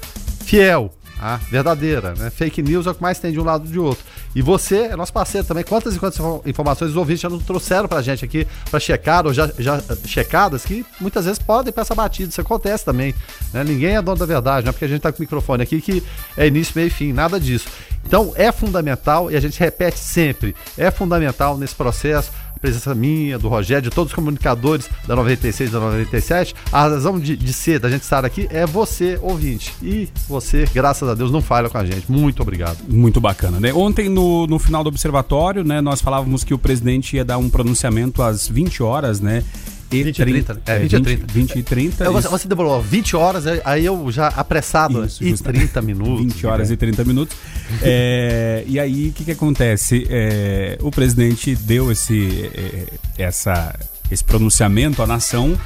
fiel, 0.45 0.93
a 1.21 1.37
verdadeira, 1.37 2.15
né? 2.17 2.31
Fake 2.31 2.63
news 2.63 2.87
é 2.87 2.91
o 2.91 2.95
que 2.95 3.03
mais 3.03 3.19
tem 3.19 3.33
de 3.33 3.41
um 3.41 3.45
lado 3.45 3.67
e 3.67 3.73
de 3.73 3.79
outro. 3.79 4.05
E 4.35 4.43
você 4.43 4.83
é 4.83 4.97
nosso 4.97 5.13
parceiro 5.13 5.47
também. 5.47 5.65
Quantas 5.65 5.97
e 5.97 5.99
quantas 5.99 6.21
informações 6.47 6.91
os 6.91 6.97
ouvintes 6.97 7.23
já 7.23 7.29
nos 7.29 7.43
trouxeram 7.43 7.89
pra 7.89 8.01
gente 8.01 8.25
aqui 8.25 8.47
para 8.71 8.79
checar 8.79 9.27
ou 9.27 9.33
já, 9.33 9.51
já 9.59 9.83
checadas 10.05 10.65
que 10.65 10.87
muitas 11.01 11.25
vezes 11.25 11.39
podem 11.39 11.73
passar 11.73 11.95
batido. 11.95 12.31
Isso 12.31 12.41
acontece 12.41 12.85
também. 12.85 13.15
Né? 13.53 13.65
Ninguém 13.65 13.97
é 13.97 14.03
dono 14.03 14.19
da 14.19 14.27
verdade, 14.27 14.65
não 14.65 14.71
é 14.71 14.73
porque 14.73 14.85
a 14.85 14.89
gente 14.89 15.01
tá 15.01 15.11
com 15.11 15.19
o 15.19 15.23
microfone 15.23 15.63
aqui 15.63 15.81
que 15.81 16.03
é 16.37 16.47
início, 16.47 16.73
meio 16.77 16.87
e 16.87 16.91
fim, 16.91 17.13
nada 17.13 17.41
disso. 17.41 17.69
Então 18.05 18.33
é 18.37 18.51
fundamental 18.53 19.31
e 19.31 19.37
a 19.37 19.41
gente 19.41 19.59
repete 19.59 19.99
sempre: 19.99 20.55
é 20.77 20.91
fundamental 20.91 21.59
nesse 21.59 21.75
processo 21.75 22.31
presença 22.59 22.95
minha, 22.95 23.39
do 23.39 23.49
Rogério, 23.49 23.83
de 23.83 23.91
todos 23.91 24.13
os 24.13 24.15
comunicadores 24.15 24.89
da 25.07 25.15
96 25.17 25.71
da 25.71 25.81
97. 25.81 26.55
A 26.73 26.83
razão 26.83 27.19
de, 27.19 27.37
de 27.37 27.53
ser, 27.53 27.79
da 27.79 27.91
gente 27.91 28.03
estar 28.03 28.25
aqui, 28.25 28.49
é 28.51 28.67
você, 28.67 29.19
ouvinte. 29.23 29.75
E 29.83 30.09
você, 30.29 30.69
graças 30.73 31.09
a 31.09 31.15
Deus, 31.15 31.31
não 31.31 31.41
falha 31.41 31.69
com 31.69 31.79
a 31.79 31.85
gente. 31.85 32.11
Muito 32.11 32.43
obrigado. 32.43 32.79
Muito 32.89 33.21
bacana, 33.21 33.59
né? 33.61 33.73
Ontem, 33.73 34.09
no, 34.09 34.47
no 34.47 34.59
final 34.59 34.83
do 34.83 34.89
observatório, 34.89 35.65
né, 35.65 35.81
nós 35.81 36.01
falávamos 36.01 36.45
que 36.45 36.55
o 36.55 36.59
presidente 36.59 37.17
ia 37.17 37.25
dar 37.25 37.39
um 37.39 37.49
pronunciamento 37.49 38.23
às 38.23 38.49
20 38.49 38.83
horas, 38.83 39.21
né? 39.21 39.45
E 39.91 40.05
20 40.05 40.17
30, 40.17 40.55
30. 40.55 40.73
É, 40.73 40.79
20 40.81 40.93
e 40.93 41.01
30. 41.01 41.33
20 41.33 41.57
e 41.57 41.63
30. 41.63 42.05
É, 42.05 42.11
você, 42.11 42.29
você 42.29 42.49
demorou 42.49 42.81
20 42.83 43.17
horas, 43.17 43.45
aí 43.65 43.87
eu 43.87 44.11
já 44.11 44.29
apressado. 44.29 45.05
Isso, 45.05 45.25
e 45.25 45.35
30 45.35 45.81
minutos. 45.81 46.35
20 46.35 46.47
horas 46.47 46.69
né? 46.69 46.75
e 46.75 46.77
30 46.77 47.05
minutos. 47.05 47.37
é, 47.83 48.65
e 48.67 48.79
aí, 48.79 49.09
o 49.09 49.13
que, 49.13 49.25
que 49.25 49.33
acontece? 49.33 50.07
É, 50.11 50.79
o 50.81 50.91
presidente 50.91 51.55
deu 51.55 51.91
esse, 51.91 52.51
é, 52.55 52.87
essa, 53.17 53.75
esse 54.11 54.23
pronunciamento 54.23 55.03
à 55.03 55.07
nação 55.07 55.59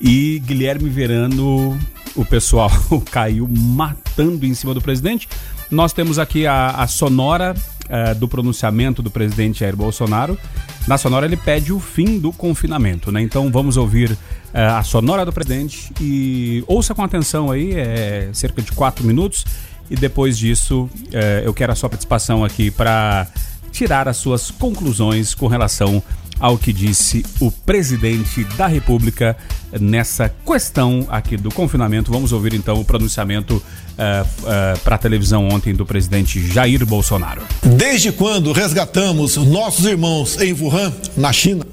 e 0.00 0.40
Guilherme 0.40 0.90
Verano, 0.90 1.78
o 2.14 2.24
pessoal 2.24 2.70
caiu 3.10 3.48
matando 3.48 4.44
em 4.44 4.54
cima 4.54 4.74
do 4.74 4.82
presidente. 4.82 5.28
Nós 5.74 5.92
temos 5.92 6.20
aqui 6.20 6.46
a, 6.46 6.68
a 6.70 6.86
sonora 6.86 7.52
uh, 7.52 8.14
do 8.14 8.28
pronunciamento 8.28 9.02
do 9.02 9.10
presidente 9.10 9.58
Jair 9.58 9.74
Bolsonaro. 9.74 10.38
Na 10.86 10.96
sonora 10.96 11.26
ele 11.26 11.36
pede 11.36 11.72
o 11.72 11.80
fim 11.80 12.16
do 12.20 12.32
confinamento, 12.32 13.10
né? 13.10 13.20
Então 13.20 13.50
vamos 13.50 13.76
ouvir 13.76 14.12
uh, 14.12 14.18
a 14.52 14.84
sonora 14.84 15.24
do 15.24 15.32
presidente 15.32 15.92
e 16.00 16.62
ouça 16.68 16.94
com 16.94 17.02
atenção 17.02 17.50
aí, 17.50 17.72
é 17.72 18.30
cerca 18.32 18.62
de 18.62 18.70
quatro 18.70 19.04
minutos. 19.04 19.44
E 19.90 19.96
depois 19.96 20.38
disso, 20.38 20.84
uh, 20.84 21.44
eu 21.44 21.52
quero 21.52 21.72
a 21.72 21.74
sua 21.74 21.90
participação 21.90 22.44
aqui 22.44 22.70
para 22.70 23.26
tirar 23.72 24.06
as 24.06 24.16
suas 24.16 24.52
conclusões 24.52 25.34
com 25.34 25.48
relação 25.48 26.00
ao 26.38 26.58
que 26.58 26.72
disse 26.72 27.24
o 27.40 27.50
presidente 27.50 28.44
da 28.56 28.66
República 28.66 29.36
nessa 29.80 30.28
questão 30.28 31.06
aqui 31.08 31.36
do 31.36 31.50
confinamento. 31.52 32.10
Vamos 32.12 32.32
ouvir 32.32 32.54
então 32.54 32.80
o 32.80 32.84
pronunciamento 32.84 33.56
uh, 33.56 33.62
uh, 33.62 34.78
para 34.80 34.96
a 34.96 34.98
televisão 34.98 35.48
ontem 35.48 35.74
do 35.74 35.86
presidente 35.86 36.44
Jair 36.46 36.84
Bolsonaro. 36.86 37.42
Desde 37.62 38.12
quando 38.12 38.52
resgatamos 38.52 39.36
nossos 39.36 39.84
irmãos 39.84 40.40
em 40.40 40.52
Wuhan, 40.52 40.92
na 41.16 41.32
China, 41.32 41.66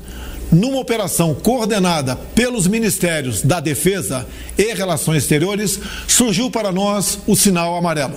numa 0.51 0.79
operação 0.79 1.33
coordenada 1.33 2.15
pelos 2.15 2.67
Ministérios 2.67 3.41
da 3.41 3.59
Defesa 3.59 4.27
e 4.57 4.73
Relações 4.73 5.23
Exteriores, 5.23 5.79
surgiu 6.07 6.51
para 6.51 6.71
nós 6.71 7.19
o 7.25 7.35
sinal 7.35 7.75
amarelo. 7.77 8.15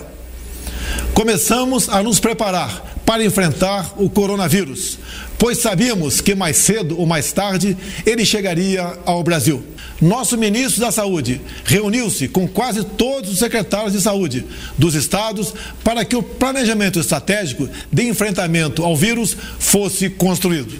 Começamos 1.14 1.88
a 1.88 2.02
nos 2.02 2.18
preparar 2.18 2.94
para 3.06 3.24
enfrentar 3.24 3.92
o 3.96 4.08
coronavírus, 4.08 4.98
pois 5.44 5.58
sabíamos 5.58 6.22
que 6.22 6.34
mais 6.34 6.56
cedo 6.56 6.98
ou 6.98 7.04
mais 7.04 7.30
tarde 7.30 7.76
ele 8.06 8.24
chegaria 8.24 8.98
ao 9.04 9.22
Brasil. 9.22 9.62
Nosso 10.00 10.38
ministro 10.38 10.80
da 10.80 10.90
Saúde 10.90 11.38
reuniu-se 11.66 12.28
com 12.28 12.48
quase 12.48 12.82
todos 12.82 13.30
os 13.30 13.40
secretários 13.40 13.92
de 13.92 14.00
saúde 14.00 14.46
dos 14.78 14.94
estados 14.94 15.52
para 15.84 16.02
que 16.02 16.16
o 16.16 16.22
planejamento 16.22 16.98
estratégico 16.98 17.68
de 17.92 18.04
enfrentamento 18.04 18.82
ao 18.82 18.96
vírus 18.96 19.36
fosse 19.58 20.08
construído. 20.08 20.74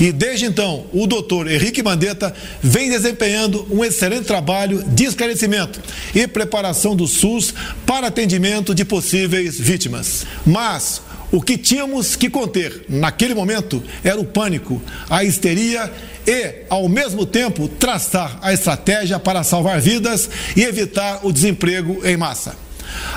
E 0.00 0.10
desde 0.10 0.46
então, 0.46 0.84
o 0.92 1.06
doutor 1.06 1.48
Henrique 1.48 1.80
Mandetta 1.80 2.34
vem 2.60 2.90
desempenhando 2.90 3.68
um 3.70 3.84
excelente 3.84 4.24
trabalho 4.24 4.82
de 4.82 5.04
esclarecimento 5.04 5.80
e 6.12 6.26
preparação 6.26 6.96
do 6.96 7.06
SUS 7.06 7.54
para 7.86 8.08
atendimento 8.08 8.74
de 8.74 8.84
possíveis 8.84 9.60
vítimas. 9.60 10.26
Mas 10.44 11.00
o 11.32 11.40
que 11.40 11.56
tínhamos 11.56 12.14
que 12.14 12.28
conter 12.28 12.84
naquele 12.90 13.34
momento 13.34 13.82
era 14.04 14.20
o 14.20 14.24
pânico, 14.24 14.80
a 15.08 15.24
histeria 15.24 15.90
e, 16.26 16.66
ao 16.68 16.90
mesmo 16.90 17.24
tempo, 17.24 17.66
traçar 17.66 18.38
a 18.42 18.52
estratégia 18.52 19.18
para 19.18 19.42
salvar 19.42 19.80
vidas 19.80 20.28
e 20.54 20.62
evitar 20.62 21.20
o 21.26 21.32
desemprego 21.32 22.06
em 22.06 22.18
massa. 22.18 22.54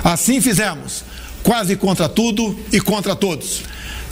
Assim 0.02 0.40
fizemos, 0.40 1.04
quase 1.42 1.76
contra 1.76 2.08
tudo 2.08 2.58
e 2.72 2.80
contra 2.80 3.14
todos. 3.14 3.62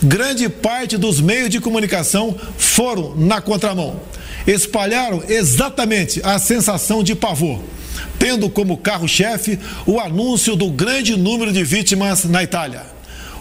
Grande 0.03 0.51
parte 0.51 0.99
dos 0.99 1.19
meios 1.19 1.49
de 1.49 1.59
comunicação 1.59 2.39
foram 2.59 3.15
na 3.17 3.41
contramão. 3.41 4.03
Espalharam 4.47 5.23
exatamente 5.27 6.21
a 6.23 6.39
sensação 6.39 7.03
de 7.03 7.15
pavor, 7.15 7.59
tendo 8.19 8.51
como 8.51 8.77
carro-chefe 8.77 9.59
o 9.87 9.99
anúncio 9.99 10.55
do 10.55 10.71
grande 10.71 11.17
número 11.17 11.51
de 11.51 11.65
vítimas 11.65 12.25
na 12.25 12.43
Itália 12.43 12.93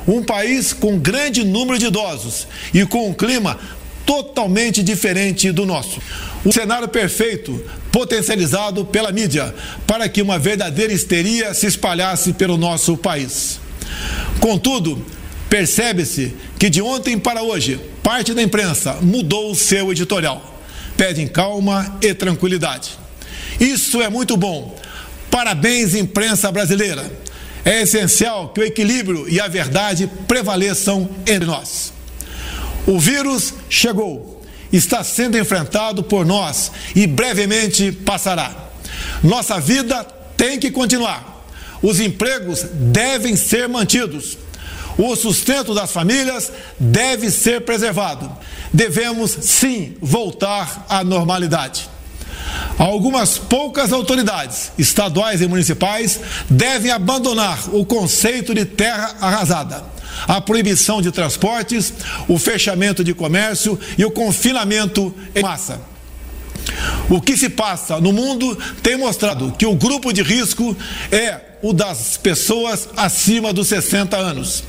um 0.07 0.23
país 0.23 0.73
com 0.73 0.97
grande 0.97 1.43
número 1.43 1.77
de 1.79 1.87
idosos 1.87 2.47
e 2.73 2.85
com 2.85 3.09
um 3.09 3.13
clima 3.13 3.59
totalmente 4.05 4.83
diferente 4.83 5.51
do 5.51 5.65
nosso. 5.65 6.01
O 6.43 6.51
cenário 6.51 6.87
perfeito, 6.87 7.63
potencializado 7.91 8.83
pela 8.85 9.11
mídia, 9.11 9.53
para 9.87 10.09
que 10.09 10.21
uma 10.21 10.37
verdadeira 10.37 10.91
histeria 10.91 11.53
se 11.53 11.67
espalhasse 11.67 12.33
pelo 12.33 12.57
nosso 12.57 12.97
país. 12.97 13.59
Contudo, 14.39 15.05
percebe-se 15.49 16.33
que 16.59 16.69
de 16.69 16.81
ontem 16.81 17.17
para 17.17 17.41
hoje, 17.41 17.79
parte 18.01 18.33
da 18.33 18.41
imprensa 18.41 18.97
mudou 19.01 19.51
o 19.51 19.55
seu 19.55 19.91
editorial. 19.91 20.59
Pedem 20.97 21.27
calma 21.27 21.97
e 22.01 22.13
tranquilidade. 22.13 22.91
Isso 23.59 24.01
é 24.01 24.09
muito 24.09 24.35
bom. 24.35 24.77
Parabéns, 25.31 25.95
imprensa 25.95 26.51
brasileira 26.51 27.22
é 27.65 27.81
essencial 27.81 28.49
que 28.49 28.61
o 28.61 28.63
equilíbrio 28.63 29.27
e 29.29 29.39
a 29.39 29.47
verdade 29.47 30.09
prevaleçam 30.27 31.09
entre 31.25 31.45
nós. 31.45 31.93
O 32.85 32.99
vírus 32.99 33.53
chegou, 33.69 34.41
está 34.71 35.03
sendo 35.03 35.37
enfrentado 35.37 36.03
por 36.03 36.25
nós 36.25 36.71
e 36.95 37.07
brevemente 37.07 37.91
passará. 37.91 38.53
Nossa 39.23 39.59
vida 39.59 40.03
tem 40.35 40.59
que 40.59 40.71
continuar. 40.71 41.45
Os 41.81 41.99
empregos 41.99 42.63
devem 42.73 43.35
ser 43.35 43.67
mantidos. 43.69 44.37
O 44.97 45.15
sustento 45.15 45.73
das 45.73 45.91
famílias 45.91 46.51
deve 46.79 47.31
ser 47.31 47.61
preservado. 47.61 48.31
Devemos 48.71 49.31
sim 49.31 49.95
voltar 50.01 50.85
à 50.89 51.03
normalidade. 51.03 51.89
Algumas 52.77 53.37
poucas 53.37 53.93
autoridades, 53.93 54.71
estaduais 54.77 55.41
e 55.41 55.47
municipais, 55.47 56.19
devem 56.49 56.91
abandonar 56.91 57.73
o 57.73 57.85
conceito 57.85 58.53
de 58.53 58.65
terra 58.65 59.15
arrasada, 59.21 59.83
a 60.27 60.41
proibição 60.41 61.01
de 61.01 61.11
transportes, 61.11 61.93
o 62.27 62.37
fechamento 62.37 63.03
de 63.03 63.13
comércio 63.13 63.79
e 63.97 64.03
o 64.03 64.11
confinamento 64.11 65.13
em 65.35 65.41
massa. 65.41 65.79
O 67.09 67.21
que 67.21 67.37
se 67.37 67.49
passa 67.49 67.99
no 67.99 68.11
mundo 68.11 68.57
tem 68.81 68.97
mostrado 68.97 69.53
que 69.57 69.65
o 69.65 69.75
grupo 69.75 70.11
de 70.11 70.23
risco 70.23 70.75
é 71.11 71.39
o 71.61 71.73
das 71.73 72.17
pessoas 72.17 72.89
acima 72.95 73.53
dos 73.53 73.67
60 73.67 74.17
anos. 74.17 74.63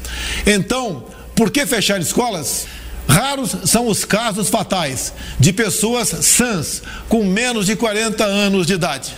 Então, 0.46 1.04
por 1.34 1.50
que 1.50 1.66
fechar 1.66 2.00
escolas? 2.00 2.66
Raros 3.08 3.56
são 3.66 3.88
os 3.88 4.04
casos 4.04 4.48
fatais 4.48 5.12
de 5.38 5.52
pessoas 5.52 6.08
sãs 6.08 6.82
com 7.08 7.24
menos 7.24 7.66
de 7.66 7.76
40 7.76 8.24
anos 8.24 8.66
de 8.66 8.74
idade. 8.74 9.14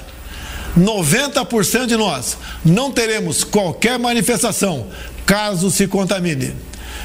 90% 0.77 1.87
de 1.87 1.97
nós 1.97 2.37
não 2.65 2.91
teremos 2.91 3.43
qualquer 3.43 3.99
manifestação 3.99 4.87
caso 5.25 5.71
se 5.71 5.87
contamine. 5.87 6.53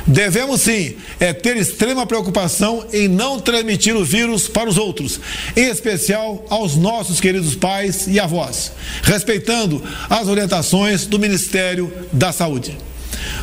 Devemos 0.06 0.62
sim 0.62 0.96
é 1.20 1.32
ter 1.32 1.58
extrema 1.58 2.08
preocupação 2.08 2.86
em 2.92 3.08
não 3.08 3.40
transmitir 3.40 3.96
o 3.96 4.04
vírus 4.04 4.48
para 4.48 4.70
os 4.70 4.78
outros, 4.78 5.20
em 5.56 5.70
especial 5.70 6.44
aos 6.50 6.76
nossos 6.76 7.20
queridos 7.20 7.56
pais 7.56 8.08
e 8.08 8.20
avós, 8.20 8.72
respeitando 9.04 9.82
as 10.10 10.28
orientações 10.28 11.06
do 11.06 11.20
Ministério 11.20 11.92
da 12.12 12.32
Saúde. 12.32 12.78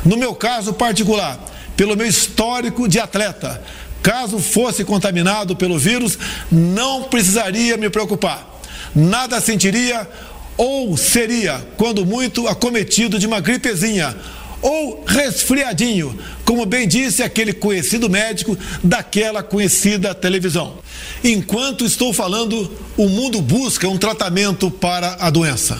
No 0.04 0.16
meu 0.16 0.34
caso 0.34 0.72
particular, 0.72 1.38
pelo 1.78 1.96
meu 1.96 2.08
histórico 2.08 2.88
de 2.88 2.98
atleta. 2.98 3.62
Caso 4.02 4.40
fosse 4.40 4.84
contaminado 4.84 5.54
pelo 5.54 5.78
vírus, 5.78 6.18
não 6.50 7.04
precisaria 7.04 7.76
me 7.76 7.88
preocupar. 7.88 8.60
Nada 8.92 9.40
sentiria 9.40 10.08
ou 10.56 10.96
seria, 10.96 11.64
quando 11.76 12.04
muito, 12.04 12.48
acometido 12.48 13.16
de 13.16 13.28
uma 13.28 13.38
gripezinha 13.38 14.16
ou 14.60 15.04
resfriadinho, 15.06 16.18
como 16.44 16.66
bem 16.66 16.88
disse 16.88 17.22
aquele 17.22 17.52
conhecido 17.52 18.10
médico 18.10 18.58
daquela 18.82 19.40
conhecida 19.40 20.12
televisão. 20.12 20.78
Enquanto 21.22 21.84
estou 21.84 22.12
falando, 22.12 22.68
o 22.96 23.08
mundo 23.08 23.40
busca 23.40 23.88
um 23.88 23.96
tratamento 23.96 24.68
para 24.68 25.16
a 25.20 25.30
doença. 25.30 25.78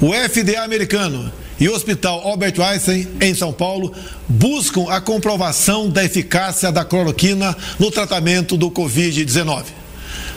O 0.00 0.14
FDA 0.14 0.62
americano 0.62 1.30
e 1.58 1.68
o 1.68 1.74
Hospital 1.74 2.20
Albert 2.26 2.60
Einstein, 2.60 3.08
em 3.20 3.34
São 3.34 3.52
Paulo, 3.52 3.92
buscam 4.28 4.90
a 4.90 5.00
comprovação 5.00 5.88
da 5.88 6.04
eficácia 6.04 6.70
da 6.70 6.84
cloroquina 6.84 7.56
no 7.78 7.90
tratamento 7.90 8.56
do 8.56 8.70
Covid-19. 8.70 9.64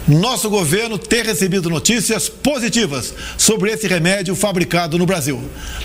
Nosso 0.08 0.50
governo 0.50 0.98
tem 0.98 1.24
recebido 1.24 1.70
notícias 1.70 2.30
positivas 2.30 3.14
sobre 3.38 3.72
esse 3.72 3.88
remédio 3.88 4.36
fabricado 4.36 4.98
no 4.98 5.06
Brasil, 5.06 5.40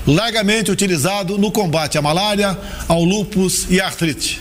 largamente 0.07 0.71
utilizado 0.71 1.37
no 1.37 1.51
combate 1.51 1.99
à 1.99 2.03
malária, 2.03 2.59
ao 2.89 3.05
lúpus 3.05 3.67
e 3.69 3.81
à 3.81 3.87
artrite. 3.87 4.41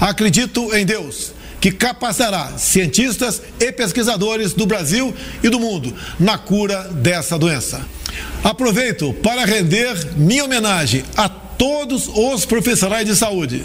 Acredito 0.00 0.74
em 0.74 0.84
Deus 0.84 1.32
que 1.60 1.70
capacitará 1.70 2.56
cientistas 2.56 3.42
e 3.60 3.70
pesquisadores 3.70 4.54
do 4.54 4.66
Brasil 4.66 5.14
e 5.42 5.48
do 5.50 5.60
mundo 5.60 5.94
na 6.18 6.38
cura 6.38 6.88
dessa 6.90 7.38
doença. 7.38 7.82
Aproveito 8.42 9.12
para 9.22 9.44
render 9.44 9.94
minha 10.16 10.44
homenagem 10.44 11.04
a 11.16 11.28
todos 11.28 12.08
os 12.08 12.46
profissionais 12.46 13.06
de 13.06 13.14
saúde, 13.14 13.64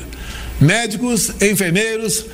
médicos, 0.60 1.32
enfermeiros, 1.42 2.26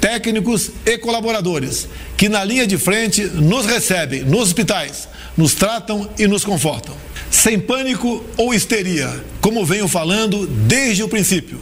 técnicos 0.00 0.70
e 0.86 0.96
colaboradores 0.98 1.88
que 2.16 2.28
na 2.28 2.44
linha 2.44 2.66
de 2.66 2.76
frente 2.76 3.24
nos 3.24 3.66
recebem 3.66 4.24
nos 4.24 4.48
hospitais, 4.48 5.08
nos 5.36 5.54
tratam 5.54 6.08
e 6.18 6.26
nos 6.26 6.44
confortam. 6.44 6.96
Sem 7.30 7.58
pânico 7.58 8.24
ou 8.36 8.52
histeria, 8.54 9.24
como 9.40 9.64
venho 9.64 9.86
falando 9.86 10.46
desde 10.46 11.02
o 11.02 11.08
princípio. 11.08 11.60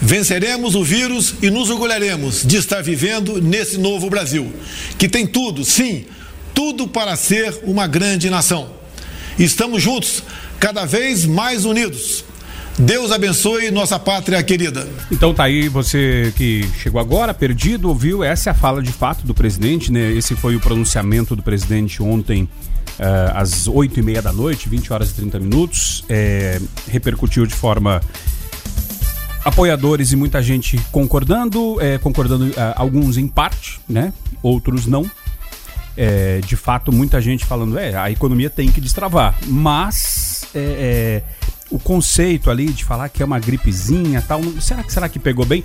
Venceremos 0.00 0.74
o 0.74 0.84
vírus 0.84 1.34
e 1.42 1.50
nos 1.50 1.70
orgulharemos 1.70 2.46
de 2.46 2.56
estar 2.56 2.82
vivendo 2.82 3.42
nesse 3.42 3.76
novo 3.78 4.08
Brasil, 4.08 4.52
que 4.96 5.08
tem 5.08 5.26
tudo, 5.26 5.64
sim, 5.64 6.06
tudo 6.54 6.86
para 6.86 7.16
ser 7.16 7.60
uma 7.64 7.86
grande 7.86 8.30
nação. 8.30 8.77
Estamos 9.38 9.80
juntos, 9.80 10.24
cada 10.58 10.84
vez 10.84 11.24
mais 11.24 11.64
unidos. 11.64 12.24
Deus 12.76 13.12
abençoe 13.12 13.70
nossa 13.70 13.96
pátria 13.96 14.42
querida. 14.42 14.88
Então 15.12 15.32
tá 15.32 15.44
aí, 15.44 15.68
você 15.68 16.32
que 16.36 16.68
chegou 16.80 17.00
agora, 17.00 17.32
perdido, 17.32 17.88
ouviu? 17.88 18.24
Essa 18.24 18.50
é 18.50 18.52
a 18.52 18.54
fala 18.54 18.82
de 18.82 18.90
fato 18.90 19.24
do 19.24 19.32
presidente, 19.32 19.92
né? 19.92 20.10
Esse 20.10 20.34
foi 20.34 20.56
o 20.56 20.60
pronunciamento 20.60 21.36
do 21.36 21.42
presidente 21.42 22.02
ontem 22.02 22.42
uh, 22.98 23.32
às 23.34 23.68
8 23.68 24.00
e 24.00 24.02
meia 24.02 24.20
da 24.20 24.32
noite, 24.32 24.68
20 24.68 24.92
horas 24.92 25.10
e 25.10 25.14
30 25.14 25.38
minutos. 25.38 26.04
É, 26.08 26.60
repercutiu 26.88 27.46
de 27.46 27.54
forma 27.54 28.00
apoiadores 29.44 30.10
e 30.10 30.16
muita 30.16 30.42
gente 30.42 30.80
concordando, 30.90 31.80
é, 31.80 31.96
concordando 31.98 32.46
uh, 32.46 32.54
alguns 32.74 33.16
em 33.16 33.28
parte, 33.28 33.80
né? 33.88 34.12
Outros 34.42 34.86
não. 34.86 35.08
É, 36.00 36.38
de 36.46 36.54
fato, 36.54 36.92
muita 36.92 37.20
gente 37.20 37.44
falando, 37.44 37.76
é, 37.76 37.96
a 37.96 38.08
economia 38.08 38.48
tem 38.48 38.70
que 38.70 38.80
destravar, 38.80 39.36
mas 39.48 40.44
é, 40.54 41.22
o 41.68 41.78
conceito 41.78 42.52
ali 42.52 42.66
de 42.66 42.84
falar 42.84 43.08
que 43.08 43.20
é 43.20 43.26
uma 43.26 43.40
gripezinha 43.40 44.22
tal, 44.22 44.40
será 44.60 44.84
que 44.84 44.92
será 44.92 45.08
que 45.08 45.18
pegou 45.18 45.44
bem? 45.44 45.64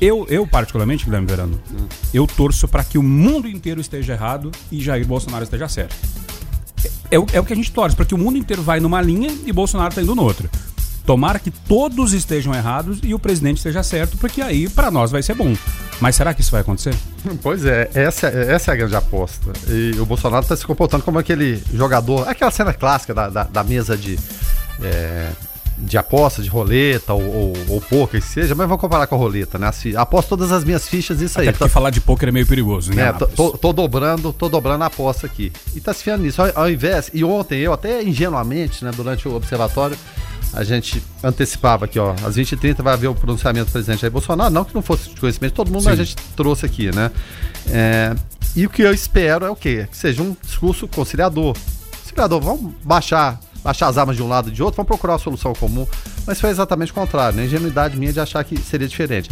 Eu, 0.00 0.26
eu 0.30 0.46
particularmente, 0.46 1.04
Guilherme 1.04 1.26
Verano, 1.26 1.60
hum. 1.70 1.86
eu 2.14 2.26
torço 2.26 2.66
para 2.66 2.82
que 2.82 2.96
o 2.96 3.02
mundo 3.02 3.46
inteiro 3.46 3.78
esteja 3.78 4.14
errado 4.14 4.50
e 4.72 4.80
Jair 4.80 5.06
Bolsonaro 5.06 5.44
esteja 5.44 5.68
certo. 5.68 5.94
É, 7.10 7.16
é, 7.16 7.18
é 7.34 7.40
o 7.40 7.44
que 7.44 7.52
a 7.52 7.56
gente 7.56 7.70
torce, 7.70 7.94
para 7.94 8.06
que 8.06 8.14
o 8.14 8.18
mundo 8.18 8.38
inteiro 8.38 8.62
vai 8.62 8.80
numa 8.80 9.02
linha 9.02 9.30
e 9.44 9.52
Bolsonaro 9.52 9.90
está 9.90 10.00
indo 10.00 10.14
noutra. 10.14 10.48
Tomara 11.06 11.38
que 11.38 11.50
todos 11.50 12.14
estejam 12.14 12.54
errados 12.54 12.98
e 13.02 13.12
o 13.12 13.18
presidente 13.18 13.58
esteja 13.58 13.82
certo, 13.82 14.16
porque 14.16 14.40
aí 14.40 14.68
para 14.68 14.90
nós 14.90 15.10
vai 15.10 15.22
ser 15.22 15.34
bom. 15.34 15.54
Mas 16.00 16.16
será 16.16 16.32
que 16.32 16.40
isso 16.40 16.50
vai 16.50 16.62
acontecer? 16.62 16.94
Pois 17.42 17.64
é, 17.64 17.90
essa, 17.94 18.26
essa 18.26 18.70
é 18.70 18.74
a 18.74 18.76
grande 18.76 18.96
aposta. 18.96 19.52
E 19.68 19.98
o 19.98 20.06
Bolsonaro 20.06 20.42
está 20.42 20.56
se 20.56 20.66
comportando 20.66 21.02
como 21.02 21.18
aquele 21.18 21.62
jogador, 21.72 22.28
aquela 22.28 22.50
cena 22.50 22.72
clássica 22.72 23.14
da, 23.14 23.28
da, 23.28 23.44
da 23.44 23.64
mesa 23.64 23.96
de, 23.96 24.18
é, 24.82 25.30
de 25.76 25.98
aposta, 25.98 26.42
de 26.42 26.48
roleta 26.48 27.12
ou, 27.12 27.22
ou, 27.22 27.52
ou 27.68 27.80
poker, 27.80 28.20
que 28.20 28.26
seja, 28.26 28.54
mas 28.54 28.66
vamos 28.68 28.80
comparar 28.80 29.06
com 29.06 29.14
a 29.14 29.18
roleta, 29.18 29.58
né? 29.58 29.68
Assim, 29.68 29.96
aposto 29.96 30.28
todas 30.28 30.52
as 30.52 30.64
minhas 30.64 30.88
fichas, 30.88 31.20
isso 31.20 31.38
Até 31.38 31.48
aí. 31.48 31.52
Porque 31.52 31.64
tô, 31.64 31.70
falar 31.70 31.90
de 31.90 32.00
poker 32.00 32.28
é 32.28 32.32
meio 32.32 32.46
perigoso, 32.46 32.92
né? 32.92 33.08
É, 33.08 33.12
tô, 33.12 33.26
tô, 33.26 33.58
tô, 33.58 33.72
dobrando, 33.72 34.32
tô 34.32 34.48
dobrando 34.48 34.84
a 34.84 34.86
aposta 34.86 35.26
aqui. 35.26 35.52
E 35.74 35.80
tá 35.80 35.92
se 35.92 36.02
fiando 36.02 36.22
nisso. 36.22 36.40
Ao, 36.40 36.50
ao, 36.54 36.70
invés, 36.70 37.10
e 37.12 37.24
ontem 37.24 37.60
eu, 37.60 37.72
até 37.72 38.02
ingenuamente, 38.02 38.84
né, 38.84 38.90
durante 38.94 39.26
o 39.26 39.34
observatório, 39.34 39.96
a 40.54 40.64
gente 40.64 41.02
antecipava 41.22 41.84
aqui, 41.84 41.98
ó, 41.98 42.12
às 42.24 42.36
20h30 42.36 42.82
vai 42.82 42.94
haver 42.94 43.08
o 43.08 43.14
pronunciamento 43.14 43.66
do 43.66 43.72
presidente 43.72 44.00
Jair 44.00 44.12
Bolsonaro, 44.12 44.52
não 44.52 44.64
que 44.64 44.74
não 44.74 44.82
fosse 44.82 45.10
de 45.10 45.20
conhecimento, 45.20 45.54
todo 45.54 45.70
mundo 45.70 45.84
Sim. 45.84 45.90
a 45.90 45.96
gente 45.96 46.16
trouxe 46.36 46.64
aqui, 46.64 46.94
né? 46.94 47.10
É, 47.70 48.14
e 48.54 48.66
o 48.66 48.70
que 48.70 48.82
eu 48.82 48.92
espero 48.92 49.44
é 49.44 49.50
o 49.50 49.56
quê? 49.56 49.88
Que 49.90 49.96
seja 49.96 50.22
um 50.22 50.36
discurso 50.42 50.86
conciliador. 50.86 51.56
Conciliador, 52.02 52.40
vamos 52.40 52.72
baixar 52.84 53.40
achar 53.64 53.88
as 53.88 53.96
armas 53.96 54.16
de 54.16 54.22
um 54.22 54.28
lado 54.28 54.50
e 54.50 54.52
de 54.52 54.62
outro, 54.62 54.76
vamos 54.76 54.88
procurar 54.88 55.14
uma 55.14 55.18
solução 55.18 55.54
comum. 55.54 55.86
Mas 56.26 56.40
foi 56.40 56.50
exatamente 56.50 56.92
o 56.92 56.94
contrário, 56.94 57.36
né? 57.36 57.46
Ingenuidade 57.46 57.96
minha 57.96 58.12
de 58.12 58.20
achar 58.20 58.44
que 58.44 58.56
seria 58.58 58.86
diferente. 58.86 59.30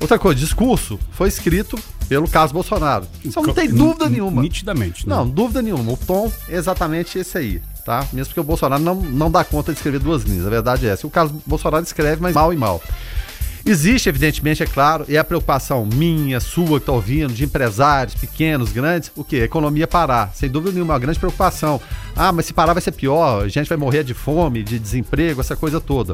Outra 0.00 0.18
coisa, 0.18 0.40
discurso 0.40 0.98
foi 1.10 1.28
escrito 1.28 1.78
pelo 2.08 2.28
caso 2.28 2.52
Bolsonaro. 2.52 3.06
Isso 3.24 3.40
não 3.40 3.54
tem 3.54 3.68
dúvida 3.68 4.08
nenhuma. 4.08 4.42
Nitidamente. 4.42 5.08
Né? 5.08 5.14
Não, 5.14 5.28
dúvida 5.28 5.62
nenhuma. 5.62 5.92
O 5.92 5.96
tom 5.96 6.32
é 6.48 6.56
exatamente 6.56 7.18
esse 7.18 7.36
aí, 7.38 7.62
tá? 7.84 8.06
Mesmo 8.12 8.28
porque 8.28 8.40
o 8.40 8.44
Bolsonaro 8.44 8.82
não, 8.82 8.94
não 8.94 9.30
dá 9.30 9.44
conta 9.44 9.72
de 9.72 9.78
escrever 9.78 10.00
duas 10.00 10.22
linhas. 10.22 10.46
A 10.46 10.50
verdade 10.50 10.86
é 10.86 10.90
essa. 10.90 11.06
O 11.06 11.10
caso 11.10 11.34
Bolsonaro 11.46 11.84
escreve, 11.84 12.20
mas 12.20 12.34
mal 12.34 12.52
e 12.52 12.56
mal. 12.56 12.82
Existe, 13.66 14.10
evidentemente, 14.10 14.62
é 14.62 14.66
claro, 14.66 15.06
e 15.08 15.16
a 15.16 15.24
preocupação 15.24 15.86
minha, 15.86 16.38
sua, 16.38 16.78
que 16.78 16.82
está 16.82 16.92
ouvindo, 16.92 17.32
de 17.32 17.44
empresários, 17.44 18.14
pequenos, 18.14 18.70
grandes, 18.70 19.10
o 19.16 19.24
que? 19.24 19.36
Economia 19.36 19.86
parar. 19.86 20.32
Sem 20.34 20.50
dúvida 20.50 20.72
nenhuma, 20.72 20.92
uma 20.92 20.98
grande 20.98 21.18
preocupação. 21.18 21.80
Ah, 22.14 22.30
mas 22.30 22.44
se 22.44 22.52
parar 22.52 22.74
vai 22.74 22.82
ser 22.82 22.92
pior, 22.92 23.42
a 23.42 23.48
gente 23.48 23.66
vai 23.66 23.78
morrer 23.78 24.04
de 24.04 24.12
fome, 24.12 24.62
de 24.62 24.78
desemprego, 24.78 25.40
essa 25.40 25.56
coisa 25.56 25.80
toda. 25.80 26.12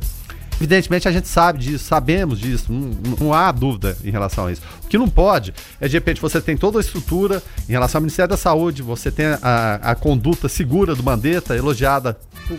Evidentemente 0.61 1.09
a 1.09 1.13
gente 1.13 1.27
sabe 1.27 1.59
disso, 1.59 1.87
sabemos 1.87 2.39
disso, 2.39 2.71
não, 2.71 3.17
não, 3.19 3.33
há 3.33 3.51
dúvida 3.51 3.97
em 4.05 4.11
relação 4.11 4.47
a 4.47 4.53
isso. 4.53 4.61
O 4.85 4.89
que 4.89 4.99
não 4.99 5.09
pode 5.09 5.55
é 5.81 5.89
de 5.89 5.95
repente 5.95 6.21
você 6.21 6.39
tem 6.39 6.55
toda 6.55 6.79
a 6.79 6.83
estrutura 6.83 7.43
em 7.67 7.73
relação 7.73 7.99
ao 7.99 8.03
Ministério 8.03 8.29
da 8.29 8.37
Saúde, 8.37 8.83
você 8.83 9.11
tem 9.11 9.25
a, 9.41 9.81
a 9.83 9.95
conduta 9.95 10.51
segura 10.51 10.95
do 10.95 11.03
Mandetta, 11.03 11.57
elogiada 11.57 12.19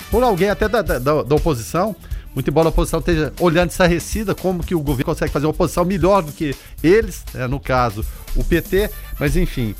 por, 0.10 0.24
alguém 0.24 0.50
até 0.50 0.68
da, 0.68 0.82
da, 0.82 0.98
da 0.98 1.36
oposição, 1.36 1.96
muito 2.34 2.50
embora 2.50 2.70
a 2.70 2.70
oposição 2.70 3.00
esteja 3.00 3.32
olhando 3.40 3.70
estarrecida 3.70 4.34
como 4.34 4.64
que 4.64 4.74
o 4.74 4.80
governo 4.80 5.06
consegue 5.06 5.32
fazer 5.32 5.46
uma 5.46 5.52
oposição 5.52 5.86
melhor 5.86 6.24
do 6.24 6.32
que 6.32 6.56
eles, 6.82 7.24
né, 7.36 7.46
no 7.46 7.60
caso 7.60 8.04
o 8.36 8.44
PT, 8.44 8.90
mas 9.20 9.38
enfim. 9.38 9.76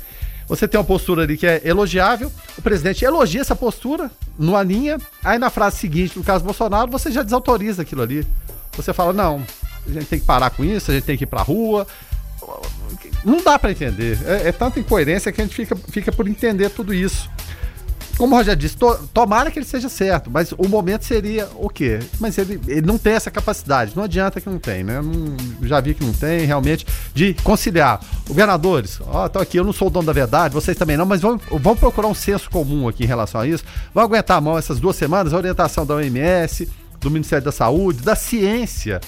Você 0.52 0.68
tem 0.68 0.78
uma 0.78 0.84
postura 0.84 1.22
ali 1.22 1.38
que 1.38 1.46
é 1.46 1.62
elogiável, 1.64 2.30
o 2.58 2.60
presidente 2.60 3.02
elogia 3.02 3.40
essa 3.40 3.56
postura 3.56 4.10
numa 4.38 4.62
linha, 4.62 4.98
aí 5.24 5.38
na 5.38 5.48
frase 5.48 5.78
seguinte, 5.78 6.18
no 6.18 6.22
caso 6.22 6.44
Bolsonaro, 6.44 6.90
você 6.90 7.10
já 7.10 7.22
desautoriza 7.22 7.80
aquilo 7.80 8.02
ali. 8.02 8.26
Você 8.72 8.92
fala, 8.92 9.14
não, 9.14 9.42
a 9.88 9.90
gente 9.90 10.04
tem 10.04 10.20
que 10.20 10.26
parar 10.26 10.50
com 10.50 10.62
isso, 10.62 10.90
a 10.90 10.94
gente 10.94 11.04
tem 11.04 11.16
que 11.16 11.24
ir 11.24 11.26
pra 11.26 11.40
rua. 11.40 11.86
Não 13.24 13.42
dá 13.42 13.58
para 13.58 13.70
entender. 13.70 14.18
É, 14.26 14.48
é 14.48 14.52
tanta 14.52 14.78
incoerência 14.78 15.32
que 15.32 15.40
a 15.40 15.44
gente 15.44 15.56
fica, 15.56 15.74
fica 15.74 16.12
por 16.12 16.28
entender 16.28 16.68
tudo 16.68 16.92
isso 16.92 17.30
como 18.22 18.36
o 18.36 18.38
Roger 18.38 18.54
disse, 18.54 18.76
to, 18.76 18.96
tomara 19.12 19.50
que 19.50 19.58
ele 19.58 19.66
seja 19.66 19.88
certo, 19.88 20.30
mas 20.30 20.52
o 20.52 20.68
momento 20.68 21.04
seria 21.04 21.48
o 21.56 21.68
quê? 21.68 21.98
Mas 22.20 22.38
ele, 22.38 22.60
ele 22.68 22.86
não 22.86 22.96
tem 22.96 23.14
essa 23.14 23.32
capacidade, 23.32 23.96
não 23.96 24.04
adianta 24.04 24.40
que 24.40 24.48
não 24.48 24.60
tem, 24.60 24.84
né? 24.84 25.02
Não, 25.02 25.66
já 25.66 25.80
vi 25.80 25.92
que 25.92 26.04
não 26.04 26.12
tem, 26.12 26.46
realmente, 26.46 26.86
de 27.12 27.34
conciliar. 27.42 28.00
Governadores, 28.28 29.00
ó, 29.08 29.28
tô 29.28 29.40
aqui, 29.40 29.58
eu 29.58 29.64
não 29.64 29.72
sou 29.72 29.88
o 29.88 29.90
dono 29.90 30.06
da 30.06 30.12
verdade, 30.12 30.54
vocês 30.54 30.76
também 30.76 30.96
não, 30.96 31.04
mas 31.04 31.20
vamos, 31.20 31.42
vamos 31.50 31.80
procurar 31.80 32.06
um 32.06 32.14
senso 32.14 32.48
comum 32.48 32.86
aqui 32.86 33.02
em 33.02 33.08
relação 33.08 33.40
a 33.40 33.46
isso. 33.48 33.64
Vamos 33.92 34.08
aguentar 34.08 34.38
a 34.38 34.40
mão 34.40 34.56
essas 34.56 34.78
duas 34.78 34.94
semanas, 34.94 35.34
a 35.34 35.36
orientação 35.36 35.84
da 35.84 35.96
OMS, 35.96 36.70
do 37.00 37.10
Ministério 37.10 37.44
da 37.44 37.50
Saúde, 37.50 38.02
da 38.02 38.14
ciência, 38.14 39.00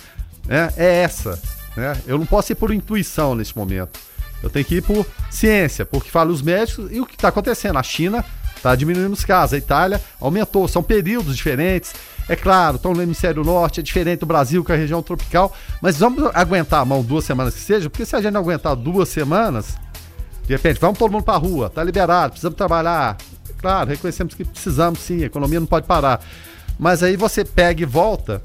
né? 0.44 0.72
É 0.76 1.02
essa. 1.02 1.38
Né? 1.76 1.96
Eu 2.04 2.18
não 2.18 2.26
posso 2.26 2.50
ir 2.50 2.56
por 2.56 2.74
intuição 2.74 3.36
nesse 3.36 3.56
momento. 3.56 3.96
Eu 4.42 4.50
tenho 4.50 4.64
que 4.64 4.74
ir 4.74 4.82
por 4.82 5.06
ciência, 5.30 5.86
porque 5.86 6.10
falam 6.10 6.34
os 6.34 6.42
médicos 6.42 6.90
e 6.90 7.00
o 7.00 7.06
que 7.06 7.14
está 7.14 7.28
acontecendo. 7.28 7.78
A 7.78 7.82
China 7.84 8.24
Está 8.64 8.74
diminuindo 8.74 9.12
os 9.12 9.26
casos. 9.26 9.52
A 9.52 9.58
Itália 9.58 10.00
aumentou, 10.18 10.66
são 10.66 10.82
períodos 10.82 11.36
diferentes. 11.36 11.92
É 12.26 12.34
claro, 12.34 12.76
estão 12.76 12.94
no 12.94 13.02
hemisfério 13.02 13.44
norte, 13.44 13.80
é 13.80 13.82
diferente 13.82 14.20
do 14.20 14.26
Brasil, 14.26 14.64
que 14.64 14.72
é 14.72 14.74
a 14.74 14.78
região 14.78 15.02
tropical, 15.02 15.54
mas 15.82 15.98
vamos 15.98 16.30
aguentar 16.32 16.80
a 16.80 16.84
mão 16.86 17.02
duas 17.02 17.26
semanas 17.26 17.52
que 17.52 17.60
seja, 17.60 17.90
porque 17.90 18.06
se 18.06 18.16
a 18.16 18.22
gente 18.22 18.32
não 18.32 18.40
aguentar 18.40 18.74
duas 18.74 19.10
semanas, 19.10 19.76
de 20.46 20.54
repente, 20.54 20.80
vamos 20.80 20.98
todo 20.98 21.12
mundo 21.12 21.24
para 21.24 21.34
a 21.34 21.36
rua, 21.36 21.68
tá 21.68 21.84
liberado, 21.84 22.30
precisamos 22.30 22.56
trabalhar. 22.56 23.18
Claro, 23.58 23.90
reconhecemos 23.90 24.32
que 24.32 24.46
precisamos 24.46 25.00
sim, 25.00 25.22
a 25.22 25.26
economia 25.26 25.60
não 25.60 25.66
pode 25.66 25.86
parar. 25.86 26.24
Mas 26.78 27.02
aí 27.02 27.18
você 27.18 27.44
pega 27.44 27.82
e 27.82 27.84
volta, 27.84 28.40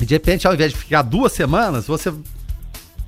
e 0.00 0.06
de 0.06 0.14
repente, 0.14 0.46
ao 0.46 0.54
invés 0.54 0.72
de 0.72 0.78
ficar 0.78 1.02
duas 1.02 1.32
semanas, 1.34 1.86
você 1.86 2.10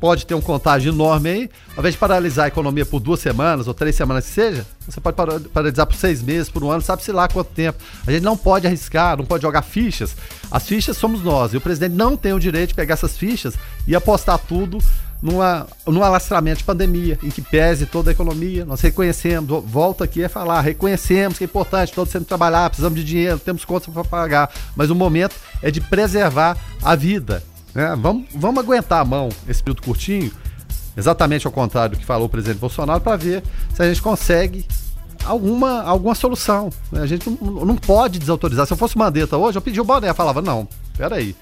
pode 0.01 0.27
ter 0.27 0.35
um 0.35 0.41
contágio 0.41 0.93
enorme 0.93 1.29
aí, 1.29 1.51
ao 1.71 1.79
invés 1.79 1.95
de 1.95 1.99
paralisar 1.99 2.45
a 2.47 2.49
economia 2.49 2.85
por 2.85 3.01
duas 3.01 3.21
semanas 3.21 3.67
ou 3.67 3.75
três 3.75 3.97
semanas 3.97 4.27
que 4.27 4.33
seja, 4.33 4.67
você 4.87 5.01
pode 5.01 5.17
paralisar 5.49 5.87
por 5.87 5.97
seis 5.97 6.23
meses, 6.23 6.49
por 6.49 6.63
um 6.63 6.71
ano, 6.71 6.83
sabe-se 6.83 7.11
lá 7.13 7.29
quanto 7.29 7.49
tempo. 7.49 7.83
A 8.07 8.13
gente 8.13 8.23
não 8.23 8.37
pode 8.37 8.67
arriscar, 8.67 9.17
não 9.17 9.25
pode 9.25 9.43
jogar 9.43 9.63
fichas. 9.63 10.17
As 10.51 10.67
fichas 10.67 10.97
somos 10.97 11.23
nós, 11.23 11.53
e 11.55 11.57
o 11.57 11.61
presidente 11.61 11.95
não 11.95 12.17
tem 12.17 12.33
o 12.33 12.39
direito 12.39 12.69
de 12.69 12.75
pegar 12.75 12.95
essas 12.95 13.17
fichas 13.17 13.55
e 13.87 13.97
apostar 13.97 14.39
tudo 14.39 14.79
numa, 15.21 15.67
num 15.87 16.03
alastramento 16.03 16.59
de 16.59 16.65
pandemia, 16.65 17.19
em 17.23 17.31
que 17.31 17.43
pese 17.43 17.87
toda 17.87 18.11
a 18.11 18.13
economia. 18.13 18.65
Nós 18.65 18.81
reconhecemos, 18.81 19.63
volta 19.65 20.05
aqui 20.05 20.25
a 20.25 20.29
falar, 20.29 20.61
reconhecemos 20.61 21.39
que 21.39 21.45
é 21.45 21.47
importante, 21.47 21.93
todos 21.93 22.13
tendo 22.13 22.23
que 22.23 22.29
trabalhar, 22.29 22.69
precisamos 22.71 22.99
de 22.99 23.05
dinheiro, 23.05 23.39
temos 23.39 23.65
contas 23.65 23.93
para 23.93 24.05
pagar, 24.05 24.51
mas 24.75 24.91
o 24.91 24.95
momento 24.95 25.35
é 25.63 25.71
de 25.71 25.81
preservar 25.81 26.57
a 26.83 26.95
vida. 26.95 27.43
Né? 27.77 27.95
Vamos, 27.95 28.25
vamos 28.35 28.65
aguentar 28.65 29.03
a 29.03 29.05
mão 29.05 29.29
esse 29.47 29.63
período 29.63 29.83
curtinho, 29.83 30.33
exatamente 30.97 31.47
ao 31.47 31.53
contrário 31.53 31.95
do 31.95 32.01
que 32.01 32.07
falou 32.07 32.27
o 32.27 32.29
presidente 32.29 32.59
Bolsonaro, 32.59 33.03
para 33.03 33.19
ver 33.19 33.43
se 33.75 33.83
a 33.83 33.87
gente 33.87 34.01
consegue 34.01 34.67
alguma, 35.23 35.83
alguma 35.83 36.15
solução. 36.15 36.71
Né? 36.91 37.03
A 37.03 37.07
gente 37.07 37.29
não, 37.29 37.67
não 37.67 37.77
pode 37.77 38.19
desautorizar. 38.19 38.67
Se 38.67 38.73
eu 38.73 38.79
fosse 38.79 38.97
Mandetta 38.97 39.37
hoje, 39.37 39.59
eu 39.59 39.63
pedi 39.63 39.79
o 39.79 39.85
boné, 39.85 40.15
falava, 40.15 40.41
não, 40.41 40.67
peraí. 40.97 41.37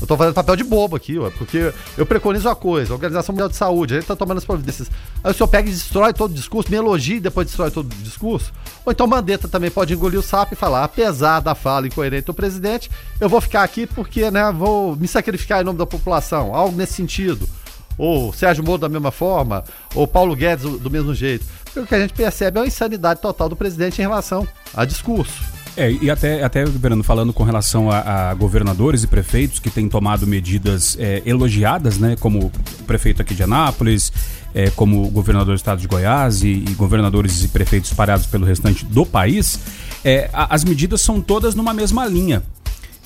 Eu 0.00 0.06
tô 0.06 0.16
fazendo 0.16 0.34
papel 0.34 0.56
de 0.56 0.64
bobo 0.64 0.96
aqui, 0.96 1.18
ué, 1.18 1.30
porque 1.36 1.72
eu 1.96 2.06
preconizo 2.06 2.48
a 2.48 2.54
coisa, 2.54 2.92
a 2.92 2.94
Organização 2.94 3.32
Mundial 3.32 3.48
de 3.48 3.56
Saúde, 3.56 3.94
a 3.94 3.96
gente 3.98 4.06
tá 4.06 4.14
tomando 4.14 4.38
as 4.38 4.44
providências. 4.44 4.90
Aí 5.24 5.32
o 5.32 5.34
senhor 5.34 5.48
pega 5.48 5.68
e 5.68 5.72
destrói 5.72 6.12
todo 6.12 6.30
o 6.30 6.34
discurso, 6.34 6.70
me 6.70 6.76
elogia 6.76 7.16
e 7.16 7.20
depois 7.20 7.46
destrói 7.46 7.70
todo 7.70 7.92
o 7.92 7.96
discurso. 7.96 8.52
Ou 8.84 8.92
então 8.92 9.06
Mandetta 9.06 9.48
também 9.48 9.70
pode 9.70 9.92
engolir 9.92 10.20
o 10.20 10.22
sapo 10.22 10.54
e 10.54 10.56
falar, 10.56 10.84
apesar 10.84 11.40
da 11.40 11.54
fala 11.54 11.86
incoerente 11.86 12.26
do 12.26 12.34
presidente, 12.34 12.90
eu 13.20 13.28
vou 13.28 13.40
ficar 13.40 13.62
aqui 13.62 13.86
porque, 13.86 14.30
né, 14.30 14.52
vou 14.52 14.94
me 14.94 15.08
sacrificar 15.08 15.60
em 15.60 15.64
nome 15.64 15.78
da 15.78 15.86
população, 15.86 16.54
algo 16.54 16.76
nesse 16.76 16.94
sentido. 16.94 17.48
Ou 17.96 18.32
Sérgio 18.32 18.62
Moro 18.62 18.78
da 18.78 18.88
mesma 18.88 19.10
forma, 19.10 19.64
ou 19.94 20.06
Paulo 20.06 20.36
Guedes 20.36 20.64
do, 20.78 20.88
mesmo 20.88 21.12
jeito. 21.12 21.44
O 21.76 21.84
que 21.84 21.94
a 21.94 22.00
gente 22.00 22.14
percebe 22.14 22.58
é 22.58 22.60
uma 22.60 22.66
insanidade 22.66 23.20
total 23.20 23.48
do 23.48 23.56
presidente 23.56 23.98
em 23.98 24.02
relação 24.02 24.46
a 24.72 24.84
discurso. 24.84 25.57
É, 25.78 25.92
e 25.92 26.10
até, 26.10 26.42
até 26.42 26.64
falando 27.04 27.32
com 27.32 27.44
relação 27.44 27.88
a, 27.88 28.30
a, 28.30 28.34
governadores 28.34 29.04
e 29.04 29.06
prefeitos 29.06 29.60
que 29.60 29.70
têm 29.70 29.88
tomado 29.88 30.26
medidas 30.26 30.96
é, 30.98 31.22
elogiadas, 31.24 31.98
né? 31.98 32.16
Como 32.18 32.46
o 32.46 32.82
prefeito 32.84 33.22
aqui 33.22 33.32
de 33.32 33.44
Anápolis, 33.44 34.12
é, 34.52 34.70
como 34.70 35.04
o 35.04 35.08
governador 35.08 35.54
do 35.54 35.56
estado 35.56 35.80
de 35.80 35.86
Goiás 35.86 36.42
e, 36.42 36.48
e 36.48 36.74
governadores 36.74 37.44
e 37.44 37.48
prefeitos 37.48 37.90
espalhados 37.90 38.26
pelo 38.26 38.44
restante 38.44 38.84
do 38.84 39.06
país, 39.06 39.60
é, 40.04 40.28
a, 40.32 40.52
as 40.52 40.64
medidas 40.64 41.00
são 41.00 41.20
todas 41.20 41.54
numa 41.54 41.72
mesma 41.72 42.06
linha. 42.06 42.42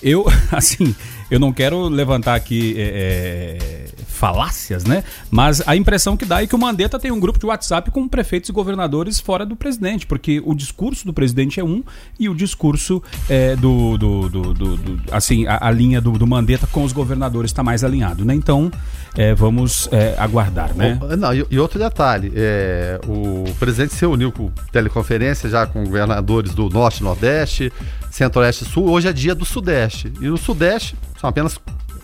Eu, 0.03 0.25
assim, 0.51 0.95
eu 1.31 1.39
não 1.39 1.53
quero 1.53 1.91
levantar 1.91 2.37
aqui 2.37 2.75
é, 2.79 3.59
é, 3.61 3.89
falácias, 4.23 4.85
né? 4.85 5.03
Mas 5.33 5.61
a 5.67 5.75
impressão 5.75 6.17
que 6.17 6.25
dá 6.25 6.45
é 6.45 6.47
que 6.47 6.55
o 6.55 6.59
Mandetta 6.59 6.97
tem 6.97 7.11
um 7.11 7.19
grupo 7.19 7.41
de 7.41 7.47
WhatsApp 7.47 7.91
com 7.91 8.07
prefeitos 8.07 8.49
e 8.51 8.53
governadores 8.53 9.19
fora 9.19 9.45
do 9.45 9.57
presidente, 9.57 10.07
porque 10.07 10.41
o 10.45 10.55
discurso 10.55 11.05
do 11.05 11.13
presidente 11.13 11.59
é 11.59 11.65
um 11.65 11.83
e 12.21 12.29
o 12.29 12.35
discurso 12.35 13.03
é, 13.29 13.57
do, 13.57 13.99
do, 13.99 14.29
do, 14.29 14.55
do, 14.55 15.01
assim, 15.11 15.45
a, 15.49 15.67
a 15.67 15.73
linha 15.73 16.01
do, 16.01 16.13
do 16.13 16.25
Mandetta 16.25 16.69
com 16.69 16.85
os 16.85 16.93
governadores 16.93 17.51
está 17.51 17.65
mais 17.65 17.83
alinhado, 17.83 18.25
né? 18.25 18.33
Então, 18.33 18.71
é, 19.17 19.35
vamos 19.35 19.89
é, 19.91 20.15
aguardar, 20.17 20.73
né? 20.73 21.01
Não, 21.19 21.35
e, 21.35 21.45
e 21.51 21.59
outro 21.59 21.81
detalhe, 21.81 22.33
é, 22.37 23.01
o 23.09 23.53
presidente 23.59 23.93
se 23.93 24.03
reuniu 24.03 24.31
com 24.31 24.53
teleconferência 24.71 25.51
já 25.51 25.67
com 25.67 25.83
governadores 25.83 26.55
do 26.55 26.69
Norte 26.69 27.03
Nordeste, 27.03 27.73
Centro-Oeste 28.09 28.67
Sul, 28.67 28.89
hoje 28.89 29.09
é 29.09 29.13
dia 29.13 29.35
do 29.35 29.45
Sudeste. 29.45 30.13
E 30.21 30.29
no 30.29 30.37
Sudeste, 30.37 30.95
são 31.21 31.29
apenas 31.29 31.59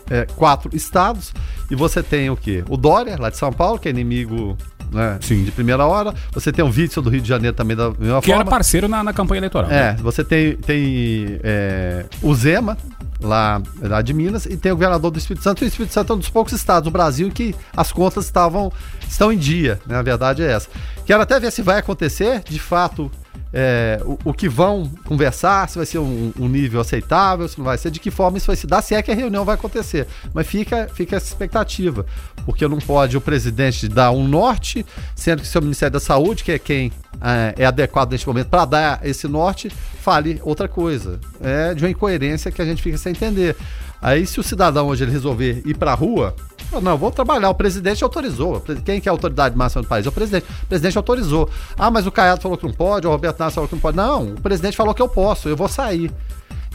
é, 0.09 0.25
quatro 0.35 0.75
estados. 0.75 1.33
E 1.69 1.75
você 1.75 2.01
tem 2.01 2.29
o 2.29 2.35
quê? 2.35 2.63
O 2.67 2.77
Dória, 2.77 3.15
lá 3.19 3.29
de 3.29 3.37
São 3.37 3.51
Paulo, 3.51 3.79
que 3.79 3.87
é 3.87 3.91
inimigo 3.91 4.57
né, 4.91 5.17
Sim. 5.21 5.43
de 5.43 5.51
primeira 5.51 5.85
hora. 5.85 6.13
Você 6.31 6.51
tem 6.51 6.63
o 6.63 6.67
Witzel 6.67 7.03
do 7.03 7.09
Rio 7.09 7.21
de 7.21 7.27
Janeiro 7.27 7.55
também 7.55 7.75
da 7.75 7.89
mesma 7.89 7.97
que 7.97 8.05
forma. 8.05 8.21
Que 8.21 8.31
era 8.31 8.45
parceiro 8.45 8.87
na, 8.87 9.03
na, 9.03 9.13
campanha 9.13 9.39
eleitoral. 9.39 9.69
É, 9.69 9.93
né? 9.93 9.97
você 10.01 10.23
tem, 10.23 10.55
tem 10.55 11.39
é, 11.43 12.05
o 12.21 12.33
Zema, 12.33 12.77
lá, 13.21 13.61
lá 13.81 14.01
de 14.01 14.13
Minas, 14.13 14.45
e 14.45 14.57
tem 14.57 14.71
o 14.71 14.75
governador 14.75 15.11
do 15.11 15.19
Espírito 15.19 15.43
Santo. 15.43 15.63
E 15.63 15.65
o 15.65 15.67
Espírito 15.67 15.93
Santo 15.93 16.13
é 16.13 16.15
um 16.15 16.19
dos 16.19 16.29
poucos 16.29 16.53
estados 16.53 16.85
do 16.85 16.91
Brasil 16.91 17.27
em 17.27 17.31
que 17.31 17.55
as 17.75 17.91
contas 17.91 18.25
estavam, 18.25 18.71
estão 19.07 19.31
em 19.31 19.37
dia, 19.37 19.79
né? 19.85 19.97
A 19.97 20.01
verdade 20.01 20.41
é 20.41 20.51
essa. 20.51 20.69
Quero 21.05 21.21
até 21.21 21.39
ver 21.39 21.51
se 21.51 21.61
vai 21.61 21.79
acontecer, 21.79 22.43
de 22.47 22.59
fato, 22.59 23.11
é, 23.51 23.99
o, 24.05 24.17
o, 24.25 24.33
que 24.33 24.47
vão 24.47 24.89
conversar, 25.05 25.67
se 25.69 25.77
vai 25.77 25.85
ser 25.85 25.97
um, 25.97 26.31
um, 26.39 26.47
nível 26.47 26.79
aceitável, 26.79 27.47
se 27.47 27.57
não 27.57 27.65
vai 27.65 27.77
ser, 27.77 27.89
de 27.89 27.99
que 27.99 28.11
forma 28.11 28.37
isso 28.37 28.47
vai 28.47 28.55
se 28.55 28.67
dar, 28.67 28.81
se 28.81 28.93
é 28.93 29.01
que 29.01 29.11
a 29.11 29.15
reunião 29.15 29.43
vai 29.43 29.55
acontecer. 29.55 30.07
Mas 30.33 30.47
fica, 30.47 30.87
fica 30.93 31.15
essa 31.15 31.27
expectativa, 31.27 32.05
porque 32.45 32.67
não 32.67 32.77
pode 32.77 33.17
o 33.17 33.21
presidente 33.21 33.87
dar 33.87 34.11
um 34.11 34.27
norte, 34.27 34.85
sendo 35.15 35.41
que 35.41 35.47
o 35.47 35.51
seu 35.51 35.61
Ministério 35.61 35.93
da 35.93 35.99
Saúde, 35.99 36.43
que 36.43 36.51
é 36.51 36.59
quem 36.59 36.91
é, 37.21 37.63
é 37.63 37.65
adequado 37.65 38.11
neste 38.11 38.27
momento 38.27 38.47
para 38.47 38.65
dar 38.65 39.05
esse 39.05 39.27
norte, 39.27 39.69
fale 39.69 40.39
outra 40.43 40.67
coisa. 40.67 41.19
É 41.41 41.73
de 41.73 41.83
uma 41.83 41.89
incoerência 41.89 42.51
que 42.51 42.61
a 42.61 42.65
gente 42.65 42.81
fica 42.81 42.97
sem 42.97 43.11
entender. 43.11 43.55
Aí, 44.01 44.25
se 44.25 44.39
o 44.39 44.43
cidadão 44.43 44.87
hoje 44.87 45.03
ele 45.03 45.11
resolver 45.11 45.61
ir 45.65 45.75
para 45.75 45.91
a 45.91 45.95
rua, 45.95 46.35
não, 46.81 46.97
vou 46.97 47.11
trabalhar. 47.11 47.49
O 47.49 47.55
presidente 47.55 48.03
autorizou. 48.03 48.61
Quem 48.85 49.01
que 49.01 49.09
é 49.09 49.11
a 49.11 49.13
autoridade 49.13 49.57
máxima 49.57 49.81
do 49.81 49.87
país? 49.87 50.05
É 50.05 50.09
o 50.09 50.11
presidente. 50.11 50.45
O 50.63 50.65
presidente 50.67 50.97
autorizou. 50.97 51.49
Ah, 51.77 51.89
mas 51.89 52.05
o 52.05 52.11
Caiado 52.11 52.41
falou 52.41 52.57
que 52.57 52.65
não 52.65 52.73
pode, 52.73 53.07
o 53.07 53.09
Roberto 53.09 53.39
Nassi 53.39 53.55
falou 53.55 53.67
que 53.67 53.75
não 53.75 53.81
pode. 53.81 53.97
Não, 53.97 54.33
o 54.33 54.41
presidente 54.41 54.77
falou 54.77 54.93
que 54.93 55.01
eu 55.01 55.09
posso, 55.09 55.49
eu 55.49 55.57
vou 55.57 55.67
sair. 55.67 56.11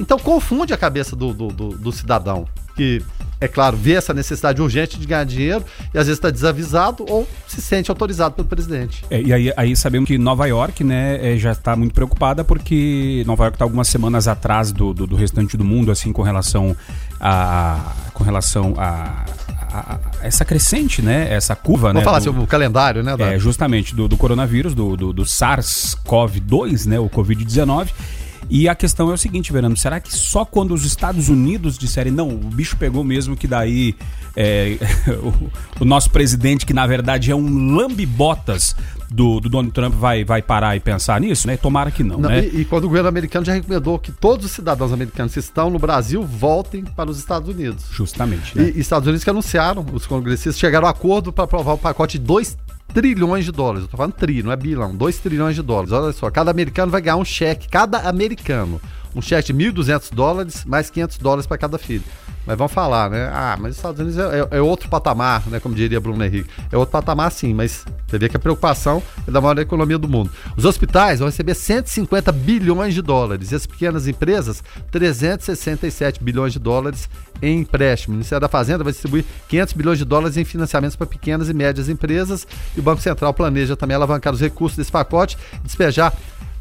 Então 0.00 0.18
confunde 0.18 0.72
a 0.72 0.76
cabeça 0.76 1.14
do, 1.14 1.32
do, 1.32 1.48
do, 1.48 1.68
do 1.70 1.92
cidadão. 1.92 2.46
Que, 2.76 3.00
é 3.40 3.46
claro, 3.46 3.76
vê 3.76 3.92
essa 3.92 4.12
necessidade 4.12 4.60
urgente 4.60 4.98
de 4.98 5.06
ganhar 5.06 5.24
dinheiro 5.24 5.64
e 5.92 5.98
às 5.98 6.06
vezes 6.06 6.18
está 6.18 6.30
desavisado 6.30 7.04
ou 7.08 7.28
se 7.46 7.60
sente 7.60 7.90
autorizado 7.90 8.34
pelo 8.34 8.48
presidente. 8.48 9.04
É, 9.10 9.20
e 9.20 9.32
aí, 9.32 9.52
aí, 9.56 9.76
sabemos 9.76 10.08
que 10.08 10.18
Nova 10.18 10.46
York 10.46 10.82
né, 10.82 11.34
é, 11.34 11.36
já 11.36 11.52
está 11.52 11.76
muito 11.76 11.94
preocupada 11.94 12.42
porque 12.42 13.22
Nova 13.26 13.44
York 13.44 13.56
está 13.56 13.64
algumas 13.64 13.86
semanas 13.86 14.26
atrás 14.26 14.72
do, 14.72 14.92
do, 14.92 15.06
do, 15.06 15.14
restante 15.14 15.56
do 15.56 15.64
mundo, 15.64 15.92
assim, 15.92 16.12
com 16.12 16.22
relação 16.22 16.76
a. 17.20 17.92
com 18.12 18.24
relação 18.24 18.74
a 18.76 19.24
a, 19.74 19.98
essa 20.22 20.44
crescente, 20.44 21.02
né? 21.02 21.32
Essa 21.32 21.56
curva, 21.56 21.88
Vamos 21.88 22.00
né? 22.00 22.04
falar 22.04 22.18
do, 22.18 22.24
sobre 22.24 22.42
o 22.42 22.46
calendário, 22.46 23.02
né? 23.02 23.16
Da... 23.16 23.32
É, 23.32 23.38
justamente 23.38 23.94
do, 23.94 24.06
do 24.06 24.16
coronavírus, 24.16 24.74
do, 24.74 24.96
do, 24.96 25.12
do 25.12 25.22
SARS-CoV-2, 25.24 26.86
né? 26.86 26.98
O 26.98 27.08
Covid-19. 27.08 27.88
E 28.48 28.68
a 28.68 28.74
questão 28.74 29.10
é 29.10 29.14
o 29.14 29.18
seguinte, 29.18 29.52
Verano, 29.52 29.76
será 29.76 30.00
que 30.00 30.14
só 30.14 30.44
quando 30.44 30.74
os 30.74 30.84
Estados 30.84 31.28
Unidos 31.28 31.78
disserem 31.78 32.12
não, 32.12 32.28
o 32.28 32.38
bicho 32.38 32.76
pegou 32.76 33.02
mesmo 33.02 33.36
que 33.36 33.46
daí 33.46 33.94
é, 34.36 34.76
o, 35.22 35.82
o, 35.82 35.84
nosso 35.84 36.10
presidente, 36.10 36.66
que 36.66 36.74
na 36.74 36.86
verdade 36.86 37.30
é 37.30 37.34
um 37.34 37.74
lambibotas 37.74 38.74
do, 39.10 39.38
do 39.40 39.48
Donald 39.48 39.72
Trump, 39.72 39.94
vai, 39.94 40.24
vai 40.24 40.42
parar 40.42 40.76
e 40.76 40.80
pensar 40.80 41.20
nisso, 41.20 41.46
né? 41.46 41.56
Tomara 41.56 41.90
que 41.90 42.02
não, 42.02 42.18
não 42.18 42.28
né? 42.28 42.44
E, 42.44 42.62
e, 42.62 42.64
quando 42.64 42.84
o 42.84 42.88
governo 42.88 43.08
americano 43.08 43.46
já 43.46 43.52
recomendou 43.52 43.98
que 43.98 44.10
todos 44.10 44.46
os 44.46 44.52
cidadãos 44.52 44.92
americanos 44.92 45.32
que 45.32 45.38
estão 45.38 45.70
no 45.70 45.78
Brasil 45.78 46.22
voltem 46.22 46.84
para 46.84 47.10
os 47.10 47.18
Estados 47.18 47.48
Unidos. 47.48 47.84
Justamente. 47.92 48.56
Né? 48.58 48.70
E, 48.70 48.78
e 48.78 48.80
Estados 48.80 49.06
Unidos 49.06 49.22
que 49.22 49.30
anunciaram, 49.30 49.86
os 49.92 50.06
congressistas 50.06 50.58
chegaram 50.58 50.88
a 50.88 50.90
acordo 50.90 51.32
para 51.32 51.44
aprovar 51.44 51.74
o 51.74 51.78
pacote 51.78 52.18
de 52.18 52.24
2 52.24 52.56
trilhões 52.92 53.44
de 53.44 53.52
dólares. 53.52 53.82
Eu 53.82 53.88
tô 53.88 53.96
falando 53.96 54.12
tri, 54.12 54.42
não 54.42 54.52
é 54.52 54.56
bilhão. 54.56 54.94
2 54.94 55.18
trilhões 55.18 55.56
de 55.56 55.62
dólares. 55.62 55.92
Olha 55.92 56.12
só, 56.12 56.30
cada 56.30 56.50
americano 56.50 56.90
vai 56.90 57.00
ganhar 57.00 57.16
um 57.16 57.24
cheque, 57.24 57.68
cada 57.68 58.08
americano. 58.08 58.80
Um 59.14 59.22
cheque 59.22 59.52
de 59.52 59.72
1.200 59.72 60.12
dólares, 60.12 60.64
mais 60.64 60.90
500 60.90 61.18
dólares 61.18 61.46
para 61.46 61.58
cada 61.58 61.78
filho. 61.78 62.04
Mas 62.46 62.58
vão 62.58 62.68
falar, 62.68 63.10
né? 63.10 63.30
Ah, 63.32 63.56
mas 63.58 63.72
os 63.72 63.76
Estados 63.76 64.00
Unidos 64.00 64.18
é, 64.18 64.40
é, 64.40 64.58
é, 64.58 64.60
outro 64.60 64.88
patamar, 64.88 65.46
né? 65.48 65.58
Como 65.58 65.74
diria 65.74 66.00
Bruno 66.00 66.22
Henrique. 66.22 66.50
É 66.70 66.76
outro 66.76 66.92
patamar 66.92 67.30
sim, 67.32 67.54
mas 67.54 67.84
você 68.06 68.18
vê 68.18 68.28
que 68.28 68.36
a 68.36 68.40
preocupação 68.40 69.02
é 69.26 69.30
da 69.30 69.40
maior 69.40 69.58
economia 69.58 69.96
do 69.96 70.08
mundo. 70.08 70.30
Os 70.56 70.64
hospitais 70.64 71.20
vão 71.20 71.28
receber 71.28 71.54
150 71.54 72.30
bilhões 72.32 72.94
de 72.94 73.00
dólares 73.00 73.50
e 73.52 73.54
as 73.54 73.66
pequenas 73.66 74.06
empresas 74.06 74.62
367 74.90 76.22
bilhões 76.22 76.52
de 76.52 76.58
dólares 76.58 77.08
em 77.40 77.60
empréstimo. 77.60 78.12
O 78.12 78.16
Ministério 78.16 78.40
da 78.40 78.48
Fazenda 78.48 78.84
vai 78.84 78.92
distribuir 78.92 79.24
500 79.48 79.74
bilhões 79.74 79.98
de 79.98 80.04
dólares 80.04 80.36
em 80.36 80.44
financiamentos 80.44 80.96
para 80.96 81.06
pequenas 81.06 81.48
e 81.48 81.54
médias 81.54 81.88
empresas 81.88 82.46
e 82.76 82.80
o 82.80 82.82
Banco 82.82 83.00
Central 83.00 83.32
planeja 83.32 83.76
também 83.76 83.94
alavancar 83.94 84.32
os 84.32 84.40
recursos 84.40 84.76
desse 84.76 84.92
pacote 84.92 85.38
e 85.60 85.66
despejar 85.66 86.12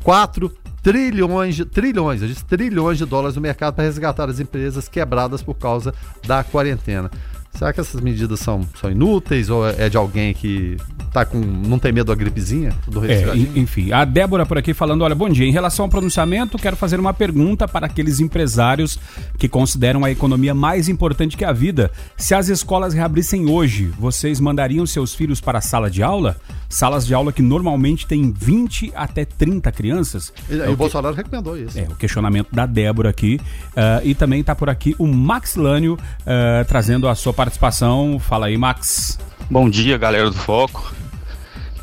4 0.04 0.63
trilhões 0.84 1.56
de 1.56 1.66
trilhões, 1.66 2.22
eu 2.22 2.28
disse 2.28 2.44
trilhões 2.44 2.98
de 2.98 3.06
dólares 3.06 3.36
no 3.36 3.42
mercado 3.42 3.74
para 3.74 3.86
resgatar 3.86 4.30
as 4.30 4.40
empresas 4.40 4.90
quebradas 4.90 5.42
por 5.42 5.56
causa 5.56 5.94
da 6.28 6.44
quarentena. 6.44 7.10
Será 7.54 7.72
que 7.72 7.80
essas 7.80 8.02
medidas 8.02 8.40
são, 8.40 8.68
são 8.80 8.92
inúteis 8.92 9.50
ou 9.50 9.68
é 9.68 9.88
de 9.88 9.96
alguém 9.96 10.34
que 10.34 10.76
tá 11.12 11.24
com 11.24 11.38
não 11.38 11.78
tem 11.78 11.92
medo 11.92 12.08
da 12.08 12.16
gripezinha? 12.16 12.74
Do 12.88 13.06
é, 13.06 13.38
enfim, 13.56 13.92
a 13.92 14.04
Débora 14.04 14.44
por 14.44 14.58
aqui 14.58 14.74
falando, 14.74 15.04
olha, 15.04 15.14
bom 15.14 15.30
dia. 15.30 15.46
Em 15.46 15.52
relação 15.52 15.86
ao 15.86 15.90
pronunciamento, 15.90 16.58
quero 16.58 16.76
fazer 16.76 17.00
uma 17.00 17.14
pergunta 17.14 17.68
para 17.68 17.86
aqueles 17.86 18.20
empresários 18.20 19.00
que 19.38 19.48
consideram 19.48 20.04
a 20.04 20.10
economia 20.10 20.56
mais 20.56 20.90
importante 20.90 21.38
que 21.38 21.46
a 21.46 21.54
vida. 21.54 21.92
Se 22.18 22.34
as 22.34 22.50
escolas 22.50 22.96
reabrissem 22.96 23.48
hoje, 23.48 23.86
vocês 24.00 24.40
mandariam 24.40 24.86
seus 24.88 25.14
filhos 25.14 25.40
para 25.40 25.60
a 25.60 25.62
sala 25.62 25.92
de 25.92 26.02
aula? 26.02 26.38
Salas 26.74 27.06
de 27.06 27.14
aula 27.14 27.32
que 27.32 27.44
normalmente 27.44 28.08
tem 28.08 28.32
20 28.32 28.94
até 28.96 29.24
30 29.24 29.72
crianças. 29.72 30.34
E, 30.50 30.60
é 30.60 30.68
o, 30.68 30.72
o 30.72 30.76
Bolsonaro 30.76 31.14
recomendou 31.14 31.56
isso. 31.56 31.78
É, 31.78 31.84
o 31.84 31.96
questionamento 31.96 32.48
da 32.52 32.66
Débora 32.66 33.12
aqui. 33.12 33.40
Uh, 33.70 34.02
e 34.04 34.16
também 34.16 34.42
está 34.42 34.56
por 34.56 34.72
aqui 34.72 34.96
o 34.98 35.06
Max 35.06 35.56
Lânio 35.56 35.94
uh, 35.94 36.66
trazendo 36.68 37.08
a 37.08 37.14
sua 37.14 37.32
participação. 37.32 38.18
Fala 38.18 38.48
aí, 38.48 38.58
Max. 38.58 39.20
Bom 39.52 39.70
dia, 39.70 40.00
galera 40.00 40.32
do 40.32 40.36
Foco. 40.36 40.92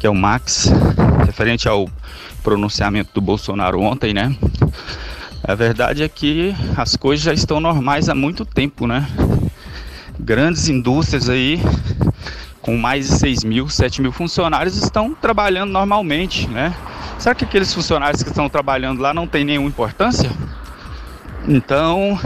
Que 0.01 0.09
é 0.09 0.11
o 0.11 0.14
Max, 0.14 0.68
referente 1.24 1.68
ao 1.68 1.88
pronunciamento 2.43 3.14
do 3.14 3.20
Bolsonaro 3.20 3.80
ontem, 3.80 4.12
né? 4.12 4.36
A 5.45 5.55
verdade 5.55 6.03
é 6.03 6.09
que 6.09 6.53
as 6.76 6.97
coisas 6.97 7.24
já 7.24 7.32
estão 7.32 7.61
normais 7.61 8.09
há 8.09 8.14
muito 8.14 8.45
tempo, 8.45 8.88
né? 8.88 9.07
Grandes 10.18 10.68
indústrias 10.68 11.28
aí, 11.28 11.61
com 12.70 12.76
mais 12.76 13.08
de 13.08 13.18
6 13.18 13.42
mil, 13.42 13.68
7 13.68 14.00
mil 14.00 14.12
funcionários, 14.12 14.76
estão 14.76 15.12
trabalhando 15.12 15.72
normalmente, 15.72 16.46
né? 16.46 16.72
Será 17.18 17.34
que 17.34 17.44
aqueles 17.44 17.74
funcionários 17.74 18.22
que 18.22 18.28
estão 18.28 18.48
trabalhando 18.48 19.00
lá 19.00 19.12
não 19.12 19.26
têm 19.26 19.44
nenhuma 19.44 19.68
importância? 19.68 20.30
Então, 21.48 22.16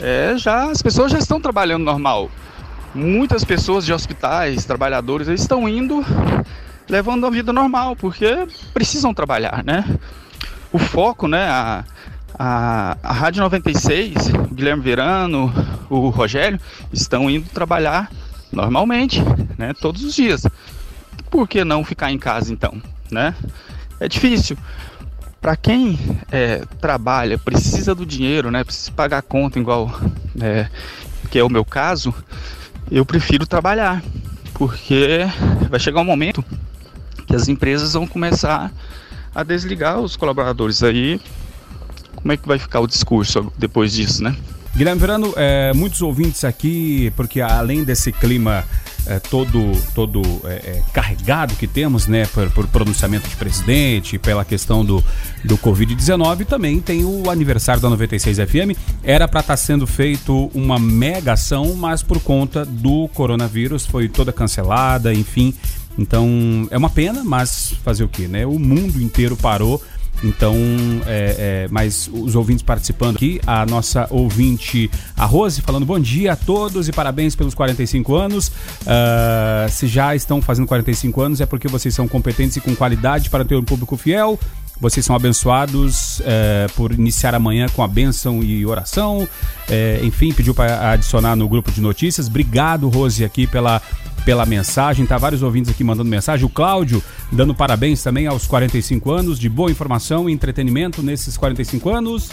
é, 0.00 0.34
já 0.36 0.72
as 0.72 0.82
pessoas 0.82 1.12
já 1.12 1.18
estão 1.18 1.40
trabalhando 1.40 1.84
normal 1.84 2.28
muitas 2.92 3.44
pessoas 3.44 3.86
de 3.86 3.92
hospitais, 3.92 4.64
trabalhadores, 4.64 5.28
estão 5.28 5.68
indo 5.68 6.04
levando 6.88 7.24
a 7.24 7.30
vida 7.30 7.52
normal, 7.52 7.94
porque 7.94 8.48
precisam 8.74 9.14
trabalhar, 9.14 9.62
né? 9.64 9.84
O 10.72 10.78
foco, 10.80 11.28
né, 11.28 11.48
a, 11.48 11.84
a, 12.36 12.96
a 13.00 13.12
Rádio 13.12 13.40
96, 13.40 14.30
o 14.34 14.52
Guilherme 14.52 14.82
Verano, 14.82 15.54
o 15.88 16.08
Rogério 16.08 16.58
estão 16.92 17.30
indo 17.30 17.48
trabalhar 17.50 18.10
normalmente, 18.52 19.22
né? 19.60 19.74
Todos 19.80 20.02
os 20.02 20.14
dias. 20.14 20.46
Por 21.30 21.46
que 21.46 21.64
não 21.64 21.84
ficar 21.84 22.10
em 22.10 22.18
casa 22.18 22.52
então, 22.52 22.82
né? 23.10 23.34
É 24.00 24.08
difícil. 24.08 24.56
Para 25.40 25.56
quem 25.56 25.98
é, 26.30 26.64
trabalha, 26.80 27.38
precisa 27.38 27.94
do 27.94 28.04
dinheiro, 28.04 28.50
né? 28.50 28.64
Precisa 28.64 28.90
pagar 28.90 29.18
a 29.18 29.22
conta, 29.22 29.58
igual 29.58 29.90
é, 30.40 30.68
que 31.30 31.38
é 31.38 31.44
o 31.44 31.48
meu 31.48 31.64
caso, 31.64 32.12
eu 32.90 33.06
prefiro 33.06 33.46
trabalhar, 33.46 34.02
porque 34.54 35.20
vai 35.68 35.78
chegar 35.78 36.00
um 36.00 36.04
momento 36.04 36.44
que 37.26 37.36
as 37.36 37.48
empresas 37.48 37.92
vão 37.92 38.06
começar 38.06 38.72
a 39.34 39.42
desligar 39.42 40.00
os 40.00 40.16
colaboradores. 40.16 40.82
Aí, 40.82 41.20
como 42.16 42.32
é 42.32 42.36
que 42.36 42.48
vai 42.48 42.58
ficar 42.58 42.80
o 42.80 42.86
discurso 42.86 43.52
depois 43.56 43.92
disso, 43.92 44.22
né? 44.22 44.36
Guilherme 44.76 45.00
Verano, 45.00 45.32
é, 45.36 45.72
muitos 45.72 46.00
ouvintes 46.00 46.44
aqui, 46.44 47.12
porque 47.16 47.40
além 47.40 47.82
desse 47.84 48.12
clima 48.12 48.64
é, 49.06 49.18
todo, 49.18 49.72
todo 49.94 50.22
é, 50.44 50.48
é, 50.48 50.82
carregado 50.92 51.54
que 51.54 51.66
temos, 51.66 52.06
né, 52.06 52.26
por, 52.26 52.50
por, 52.50 52.66
pronunciamento 52.68 53.28
de 53.28 53.36
presidente, 53.36 54.18
pela 54.18 54.44
questão 54.44 54.84
do, 54.84 55.02
do 55.44 55.56
Covid-19, 55.58 56.46
também 56.46 56.80
tem 56.80 57.04
o 57.04 57.30
aniversário 57.30 57.80
da 57.80 57.88
96 57.90 58.38
FM. 58.38 58.78
Era 59.02 59.26
para 59.26 59.40
estar 59.40 59.54
tá 59.54 59.56
sendo 59.56 59.86
feito 59.86 60.50
uma 60.54 60.78
mega 60.78 61.32
ação, 61.32 61.74
mas 61.74 62.02
por 62.02 62.20
conta 62.20 62.64
do 62.64 63.08
coronavírus 63.08 63.86
foi 63.86 64.08
toda 64.08 64.32
cancelada, 64.32 65.12
enfim. 65.12 65.54
Então 65.98 66.68
é 66.70 66.78
uma 66.78 66.90
pena, 66.90 67.24
mas 67.24 67.74
fazer 67.84 68.04
o 68.04 68.08
que, 68.08 68.26
né? 68.28 68.46
O 68.46 68.58
mundo 68.58 69.02
inteiro 69.02 69.36
parou 69.36 69.82
então, 70.22 70.54
é, 71.06 71.64
é, 71.66 71.68
mas 71.70 72.10
os 72.12 72.34
ouvintes 72.34 72.62
participando 72.62 73.16
aqui, 73.16 73.40
a 73.46 73.64
nossa 73.64 74.06
ouvinte, 74.10 74.90
a 75.16 75.24
Rose, 75.24 75.60
falando 75.60 75.86
bom 75.86 75.98
dia 75.98 76.32
a 76.32 76.36
todos 76.36 76.88
e 76.88 76.92
parabéns 76.92 77.34
pelos 77.34 77.54
45 77.54 78.14
anos. 78.14 78.48
Uh, 78.48 79.68
se 79.70 79.86
já 79.86 80.14
estão 80.14 80.42
fazendo 80.42 80.66
45 80.66 81.20
anos, 81.20 81.40
é 81.40 81.46
porque 81.46 81.68
vocês 81.68 81.94
são 81.94 82.06
competentes 82.06 82.56
e 82.56 82.60
com 82.60 82.74
qualidade 82.74 83.30
para 83.30 83.44
ter 83.44 83.56
um 83.56 83.64
público 83.64 83.96
fiel. 83.96 84.38
Vocês 84.80 85.04
são 85.04 85.14
abençoados 85.14 86.22
é, 86.24 86.66
por 86.74 86.92
iniciar 86.92 87.34
amanhã 87.34 87.66
com 87.68 87.82
a 87.82 87.88
bênção 87.88 88.42
e 88.42 88.64
oração. 88.64 89.28
É, 89.68 90.00
enfim, 90.02 90.32
pediu 90.32 90.54
para 90.54 90.92
adicionar 90.92 91.36
no 91.36 91.46
grupo 91.48 91.70
de 91.70 91.80
notícias. 91.80 92.26
Obrigado, 92.26 92.88
Rose, 92.88 93.22
aqui 93.22 93.46
pela, 93.46 93.82
pela 94.24 94.46
mensagem. 94.46 95.04
Tá 95.04 95.18
vários 95.18 95.42
ouvintes 95.42 95.70
aqui 95.70 95.84
mandando 95.84 96.08
mensagem. 96.08 96.46
O 96.46 96.48
Cláudio 96.48 97.02
dando 97.30 97.54
parabéns 97.54 98.02
também 98.02 98.26
aos 98.26 98.46
45 98.46 99.10
anos 99.10 99.38
de 99.38 99.48
boa 99.50 99.70
informação 99.70 100.30
e 100.30 100.32
entretenimento 100.32 101.02
nesses 101.02 101.36
45 101.36 101.90
anos 101.90 102.30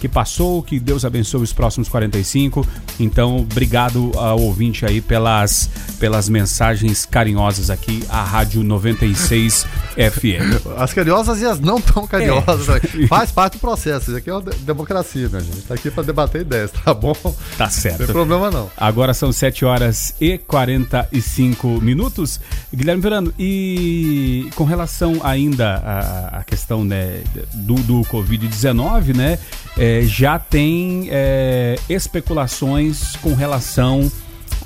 que 0.00 0.08
passou, 0.08 0.62
que 0.62 0.80
Deus 0.80 1.04
abençoe 1.04 1.42
os 1.42 1.52
próximos 1.52 1.88
45. 1.88 2.66
Então, 2.98 3.36
obrigado 3.36 4.10
ao 4.16 4.40
ouvinte 4.40 4.86
aí 4.86 5.00
pelas, 5.00 5.68
pelas 5.98 6.28
mensagens 6.28 7.04
carinhosas 7.04 7.68
aqui, 7.68 8.02
a 8.08 8.24
Rádio 8.24 8.64
96 8.64 9.66
FM. 9.94 10.66
As 10.78 10.94
carinhosas 10.94 11.40
e 11.42 11.44
as 11.44 11.60
não 11.60 11.80
tão 11.80 12.06
carinhosas. 12.06 12.68
É. 12.68 12.72
Né? 12.72 13.06
Faz 13.06 13.30
parte 13.30 13.54
do 13.54 13.60
processo. 13.60 14.10
Isso 14.10 14.16
aqui 14.16 14.30
é 14.30 14.32
uma 14.32 14.40
democracia, 14.40 15.28
minha 15.28 15.40
gente. 15.42 15.62
Tá 15.62 15.74
aqui 15.74 15.90
para 15.90 16.02
debater 16.02 16.40
ideias, 16.40 16.70
tá 16.70 16.94
bom? 16.94 17.14
Tá 17.58 17.68
certo. 17.68 18.00
Não 18.00 18.06
tem 18.06 18.14
problema 18.14 18.50
não. 18.50 18.70
Agora 18.76 19.12
são 19.12 19.30
7 19.30 19.64
horas 19.66 20.14
e 20.18 20.38
45 20.38 21.80
minutos. 21.80 22.40
Guilherme 22.74 23.02
Verano, 23.02 23.34
e 23.38 24.39
com 24.54 24.64
relação 24.64 25.20
ainda 25.22 25.76
à, 25.76 26.38
à 26.38 26.44
questão 26.44 26.84
né, 26.84 27.22
do, 27.54 27.74
do 27.74 28.00
Covid-19, 28.02 29.14
né? 29.16 29.38
É, 29.78 30.02
já 30.02 30.38
tem 30.38 31.08
é, 31.10 31.78
especulações 31.88 33.16
com 33.16 33.34
relação 33.34 34.10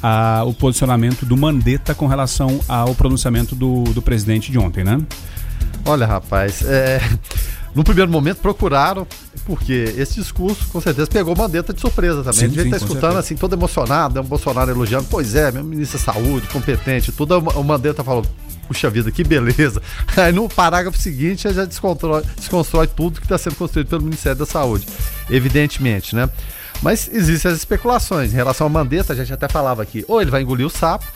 ao 0.03 0.53
posicionamento 0.53 1.25
do 1.25 1.37
Mandetta 1.37 1.95
com 1.95 2.07
relação 2.07 2.61
ao 2.69 2.95
pronunciamento 2.95 3.55
do, 3.55 3.85
do 3.85 4.03
presidente 4.03 4.53
de 4.53 4.59
ontem, 4.59 4.85
né? 4.85 5.01
Olha, 5.87 6.07
rapaz, 6.07 6.63
é, 6.63 7.01
no 7.75 7.83
primeiro 7.83 8.11
momento 8.11 8.39
procuraram, 8.39 9.07
porque 9.45 9.95
esse 9.97 10.15
discurso 10.15 10.69
com 10.69 10.81
certeza 10.81 11.09
pegou 11.09 11.35
Mandetta 11.35 11.73
de 11.73 11.81
surpresa 11.81 12.19
também. 12.19 12.33
Sim, 12.33 12.45
a 12.45 12.49
gente 12.49 12.65
está 12.65 12.77
escutando 12.77 13.01
certeza. 13.01 13.19
assim, 13.19 13.37
todo 13.37 13.55
emocionado, 13.55 14.15
né? 14.15 14.21
o 14.21 14.25
Bolsonaro 14.25 14.71
elogiando, 14.71 15.07
pois 15.11 15.35
é, 15.35 15.51
meu 15.51 15.65
ministro 15.65 15.99
da 15.99 16.13
Saúde, 16.13 16.47
competente, 16.49 17.11
tudo. 17.11 17.39
O 17.39 17.65
Mandetta 17.65 18.05
falou, 18.05 18.25
puxa 18.69 18.89
vida, 18.89 19.11
que 19.11 19.25
beleza. 19.25 19.83
Aí 20.17 20.33
no 20.33 20.49
parágrafo 20.49 20.97
seguinte 20.97 21.53
já 21.53 21.65
desconstrói, 21.65 22.23
desconstrói 22.37 22.87
tudo 22.87 23.21
que 23.21 23.27
está 23.27 23.39
sendo 23.39 23.57
construído 23.57 23.89
pelo 23.89 24.03
Ministério 24.03 24.39
da 24.39 24.47
Saúde, 24.47 24.87
evidentemente, 25.29 26.15
né? 26.15 26.31
Mas 26.81 27.09
existem 27.13 27.51
as 27.51 27.59
especulações. 27.59 28.33
Em 28.33 28.37
relação 28.37 28.67
ao 28.67 28.71
Mandetta, 28.71 29.13
a 29.13 29.17
gente 29.17 29.33
até 29.33 29.49
falava 29.49 29.83
aqui, 29.83 30.05
ou 30.07 30.21
ele 30.21 30.31
vai 30.31 30.43
engolir 30.43 30.67
o 30.67 30.71
sapo, 30.71 31.07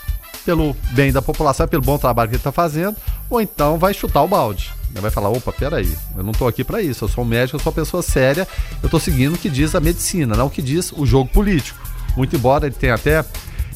pelo 0.44 0.74
bem 0.92 1.12
da 1.12 1.20
população, 1.20 1.68
pelo 1.68 1.82
bom 1.82 1.98
trabalho 1.98 2.28
que 2.28 2.34
ele 2.34 2.40
está 2.40 2.50
fazendo, 2.50 2.96
ou 3.28 3.40
então 3.40 3.78
vai 3.78 3.92
chutar 3.92 4.22
o 4.22 4.28
balde. 4.28 4.72
Ele 4.91 5.01
vai 5.01 5.11
falar, 5.11 5.28
opa, 5.28 5.53
peraí, 5.53 5.97
eu 6.16 6.22
não 6.22 6.32
estou 6.32 6.49
aqui 6.49 6.64
para 6.64 6.80
isso, 6.82 7.05
eu 7.05 7.09
sou 7.09 7.24
um 7.24 7.26
médico, 7.26 7.57
eu 7.57 7.61
sou 7.61 7.70
uma 7.70 7.76
pessoa 7.76 8.03
séria, 8.03 8.49
eu 8.82 8.86
estou 8.86 8.99
seguindo 8.99 9.34
o 9.34 9.39
que 9.39 9.49
diz 9.49 9.74
a 9.74 9.80
medicina, 9.80 10.34
não 10.34 10.47
o 10.47 10.51
que 10.51 10.62
diz 10.62 10.93
o 10.93 11.05
jogo 11.05 11.30
político. 11.30 11.78
Muito 12.16 12.34
embora 12.34 12.66
ele 12.66 12.74
tenha 12.74 12.95
até 12.95 13.24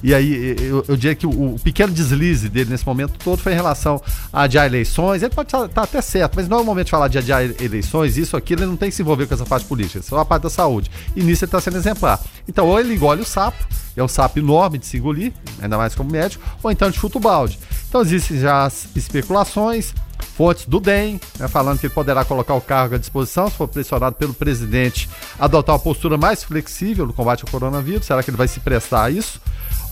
e 0.02 0.12
aí 0.12 0.56
eu, 0.58 0.84
eu 0.88 0.96
diria 0.96 1.14
que 1.14 1.26
o, 1.26 1.54
o, 1.54 1.58
pequeno 1.60 1.92
deslize 1.92 2.48
dele 2.48 2.70
nesse 2.70 2.84
momento 2.84 3.12
todo 3.22 3.38
foi 3.38 3.52
em 3.52 3.54
relação 3.54 4.02
a 4.32 4.42
adiar 4.42 4.66
eleições. 4.66 5.22
Ele 5.22 5.32
pode 5.32 5.46
estar 5.46 5.68
tá 5.68 5.82
até 5.82 6.02
certo, 6.02 6.34
mas 6.34 6.48
não 6.48 6.58
é 6.58 6.60
o 6.60 6.64
momento 6.64 6.86
de 6.86 6.90
falar 6.90 7.06
de 7.06 7.18
adiar 7.18 7.42
eleições, 7.62 8.16
isso, 8.16 8.36
aquilo, 8.36 8.62
ele 8.62 8.70
não 8.70 8.76
tem 8.76 8.90
que 8.90 8.96
se 8.96 9.02
envolver 9.02 9.26
com 9.26 9.34
essa 9.34 9.46
parte 9.46 9.64
política, 9.66 10.00
isso 10.00 10.12
é 10.12 10.18
uma 10.18 10.24
parte 10.24 10.42
da 10.42 10.50
saúde. 10.50 10.90
E 11.14 11.22
nisso 11.22 11.44
ele 11.44 11.48
está 11.48 11.60
sendo 11.60 11.76
exemplar. 11.76 12.20
Então, 12.48 12.66
ou 12.66 12.80
ele 12.80 12.94
engole 12.94 13.22
o 13.22 13.24
sapo, 13.24 13.64
é 13.96 14.02
um 14.02 14.08
sapo 14.08 14.38
enorme 14.38 14.78
de 14.78 14.86
se 14.86 14.96
engolir, 14.96 15.32
ainda 15.60 15.76
mais 15.76 15.94
como 15.94 16.10
médico, 16.10 16.42
ou 16.62 16.70
então 16.70 16.88
ele 16.88 16.96
chuta 16.96 17.18
o 17.18 17.20
balde. 17.20 17.58
Então 17.88 18.00
existem 18.00 18.40
já 18.40 18.64
as 18.64 18.88
especulações, 18.96 19.94
fontes 20.36 20.66
do 20.66 20.80
DEM, 20.80 21.20
né, 21.38 21.48
falando 21.48 21.78
que 21.78 21.88
poderá 21.88 22.24
colocar 22.24 22.54
o 22.54 22.60
cargo 22.60 22.94
à 22.94 22.98
disposição 22.98 23.48
se 23.48 23.56
for 23.56 23.68
pressionado 23.68 24.16
pelo 24.16 24.34
presidente 24.34 25.08
adotar 25.38 25.74
uma 25.74 25.82
postura 25.82 26.16
mais 26.16 26.42
flexível 26.42 27.06
no 27.06 27.12
combate 27.12 27.42
ao 27.44 27.50
coronavírus. 27.50 28.06
Será 28.06 28.22
que 28.22 28.30
ele 28.30 28.36
vai 28.36 28.48
se 28.48 28.60
prestar 28.60 29.04
a 29.04 29.10
isso? 29.10 29.40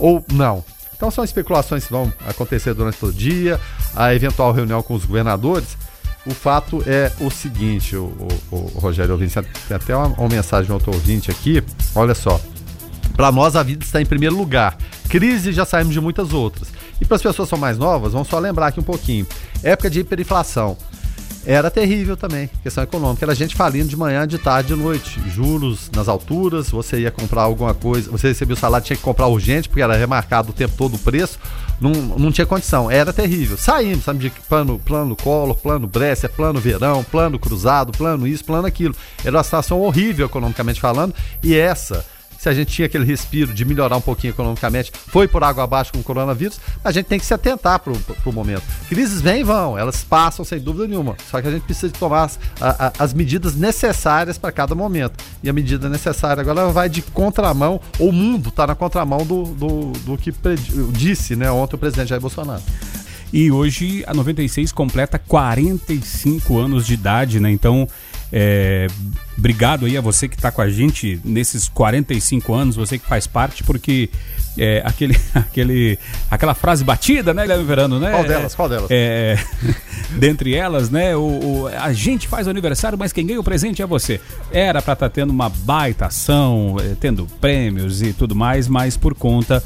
ou 0.00 0.24
não. 0.32 0.64
Então 0.96 1.10
são 1.10 1.22
especulações 1.22 1.84
que 1.84 1.92
vão 1.92 2.12
acontecer 2.26 2.74
durante 2.74 2.98
todo 2.98 3.10
o 3.10 3.14
dia, 3.14 3.60
a 3.94 4.14
eventual 4.14 4.52
reunião 4.52 4.82
com 4.82 4.94
os 4.94 5.04
governadores. 5.04 5.76
O 6.26 6.34
fato 6.34 6.82
é 6.86 7.10
o 7.20 7.30
seguinte, 7.30 7.96
o, 7.96 8.12
o, 8.50 8.56
o 8.74 8.78
Rogério 8.78 9.12
ouvinte, 9.12 9.34
tem 9.66 9.76
até 9.76 9.96
uma, 9.96 10.08
uma 10.08 10.28
mensagem 10.28 10.66
de 10.66 10.72
outro 10.72 10.92
ouvinte 10.92 11.30
aqui. 11.30 11.62
Olha 11.94 12.14
só. 12.14 12.38
Para 13.20 13.30
nós 13.30 13.54
a 13.54 13.62
vida 13.62 13.84
está 13.84 14.00
em 14.00 14.06
primeiro 14.06 14.34
lugar. 14.34 14.78
Crise 15.10 15.52
já 15.52 15.66
saímos 15.66 15.92
de 15.92 16.00
muitas 16.00 16.32
outras. 16.32 16.68
E 16.98 17.04
para 17.04 17.16
as 17.16 17.22
pessoas 17.22 17.48
que 17.48 17.50
são 17.50 17.58
mais 17.58 17.76
novas, 17.76 18.14
vamos 18.14 18.28
só 18.28 18.38
lembrar 18.38 18.68
aqui 18.68 18.80
um 18.80 18.82
pouquinho. 18.82 19.26
Época 19.62 19.90
de 19.90 20.00
hiperinflação 20.00 20.74
era 21.44 21.70
terrível 21.70 22.16
também, 22.16 22.48
questão 22.62 22.82
econômica. 22.82 23.22
Era 23.22 23.34
gente 23.34 23.54
falindo 23.54 23.90
de 23.90 23.96
manhã, 23.96 24.26
de 24.26 24.38
tarde, 24.38 24.74
de 24.74 24.74
noite. 24.74 25.20
Juros 25.28 25.90
nas 25.94 26.08
alturas, 26.08 26.70
você 26.70 27.00
ia 27.00 27.10
comprar 27.10 27.42
alguma 27.42 27.74
coisa, 27.74 28.10
você 28.10 28.28
recebia 28.28 28.54
o 28.54 28.58
salário, 28.58 28.86
tinha 28.86 28.96
que 28.96 29.02
comprar 29.02 29.26
urgente, 29.26 29.68
porque 29.68 29.82
era 29.82 29.94
remarcado 29.98 30.48
o 30.48 30.54
tempo 30.54 30.74
todo 30.78 30.94
o 30.94 30.98
preço. 30.98 31.38
Não, 31.78 31.92
não 31.92 32.32
tinha 32.32 32.46
condição, 32.46 32.90
era 32.90 33.12
terrível. 33.12 33.58
Saímos, 33.58 34.04
sabe, 34.04 34.18
de 34.18 34.30
plano, 34.48 34.78
plano 34.78 35.14
Collor, 35.14 35.56
plano 35.56 35.86
Brescia, 35.86 36.26
plano 36.26 36.58
Verão, 36.58 37.04
plano 37.04 37.38
Cruzado, 37.38 37.92
plano 37.92 38.26
isso, 38.26 38.46
plano 38.46 38.66
aquilo. 38.66 38.96
Era 39.22 39.36
uma 39.36 39.44
situação 39.44 39.82
horrível 39.82 40.24
economicamente 40.24 40.80
falando, 40.80 41.14
e 41.42 41.54
essa 41.54 42.02
se 42.40 42.48
a 42.48 42.54
gente 42.54 42.72
tinha 42.72 42.86
aquele 42.86 43.04
respiro 43.04 43.52
de 43.52 43.66
melhorar 43.66 43.98
um 43.98 44.00
pouquinho 44.00 44.30
economicamente, 44.30 44.90
foi 44.94 45.28
por 45.28 45.44
água 45.44 45.62
abaixo 45.64 45.92
com 45.92 45.98
o 45.98 46.02
coronavírus, 46.02 46.58
a 46.82 46.90
gente 46.90 47.04
tem 47.04 47.18
que 47.20 47.26
se 47.26 47.34
atentar 47.34 47.78
para 47.78 47.92
o 47.92 48.32
momento. 48.32 48.62
Crises 48.88 49.20
vêm 49.20 49.42
e 49.42 49.44
vão, 49.44 49.76
elas 49.76 50.02
passam 50.02 50.42
sem 50.42 50.58
dúvida 50.58 50.88
nenhuma. 50.88 51.16
Só 51.30 51.42
que 51.42 51.48
a 51.48 51.50
gente 51.50 51.64
precisa 51.64 51.92
tomar 51.92 52.24
as, 52.24 52.38
a, 52.58 52.94
as 52.98 53.12
medidas 53.12 53.54
necessárias 53.54 54.38
para 54.38 54.50
cada 54.50 54.74
momento. 54.74 55.22
E 55.42 55.50
a 55.50 55.52
medida 55.52 55.86
necessária 55.90 56.40
agora 56.40 56.68
vai 56.68 56.88
de 56.88 57.02
contramão, 57.02 57.78
o 57.98 58.10
mundo 58.10 58.48
está 58.48 58.66
na 58.66 58.74
contramão 58.74 59.18
do, 59.18 59.44
do, 59.44 59.92
do 60.06 60.16
que 60.16 60.32
disse 60.92 61.36
né, 61.36 61.50
ontem 61.50 61.76
o 61.76 61.78
presidente 61.78 62.08
Jair 62.08 62.22
Bolsonaro. 62.22 62.62
E 63.34 63.50
hoje 63.52 64.02
a 64.06 64.14
96 64.14 64.72
completa 64.72 65.18
45 65.18 66.58
anos 66.58 66.86
de 66.86 66.94
idade, 66.94 67.38
né? 67.38 67.50
Então 67.50 67.86
é, 68.32 68.86
obrigado 69.36 69.86
aí 69.86 69.96
a 69.96 70.00
você 70.00 70.28
que 70.28 70.36
está 70.36 70.52
com 70.52 70.62
a 70.62 70.68
gente 70.68 71.20
nesses 71.24 71.68
45 71.68 72.54
anos, 72.54 72.76
você 72.76 72.98
que 72.98 73.06
faz 73.06 73.26
parte, 73.26 73.64
porque 73.64 74.08
é, 74.56 74.82
aquele, 74.84 75.16
aquele, 75.34 75.98
aquela 76.30 76.54
frase 76.54 76.84
batida, 76.84 77.34
né, 77.34 77.42
Guilherme 77.42 77.64
Verano, 77.64 77.98
né? 77.98 78.10
Qual 78.10 78.24
delas? 78.24 78.54
Qual 78.54 78.68
delas? 78.68 78.88
É, 78.90 79.38
dentre 80.16 80.54
elas, 80.54 80.90
né, 80.90 81.16
o, 81.16 81.20
o, 81.20 81.68
a 81.68 81.92
gente 81.92 82.28
faz 82.28 82.46
o 82.46 82.50
aniversário, 82.50 82.98
mas 82.98 83.12
quem 83.12 83.26
ganha 83.26 83.40
o 83.40 83.44
presente 83.44 83.82
é 83.82 83.86
você. 83.86 84.20
Era 84.52 84.80
para 84.80 84.92
estar 84.92 85.08
tá 85.08 85.10
tendo 85.10 85.30
uma 85.30 85.48
baita 85.48 86.06
ação, 86.06 86.76
é, 86.80 86.94
tendo 86.98 87.26
prêmios 87.40 88.02
e 88.02 88.12
tudo 88.12 88.34
mais, 88.34 88.68
mas 88.68 88.96
por 88.96 89.14
conta 89.14 89.62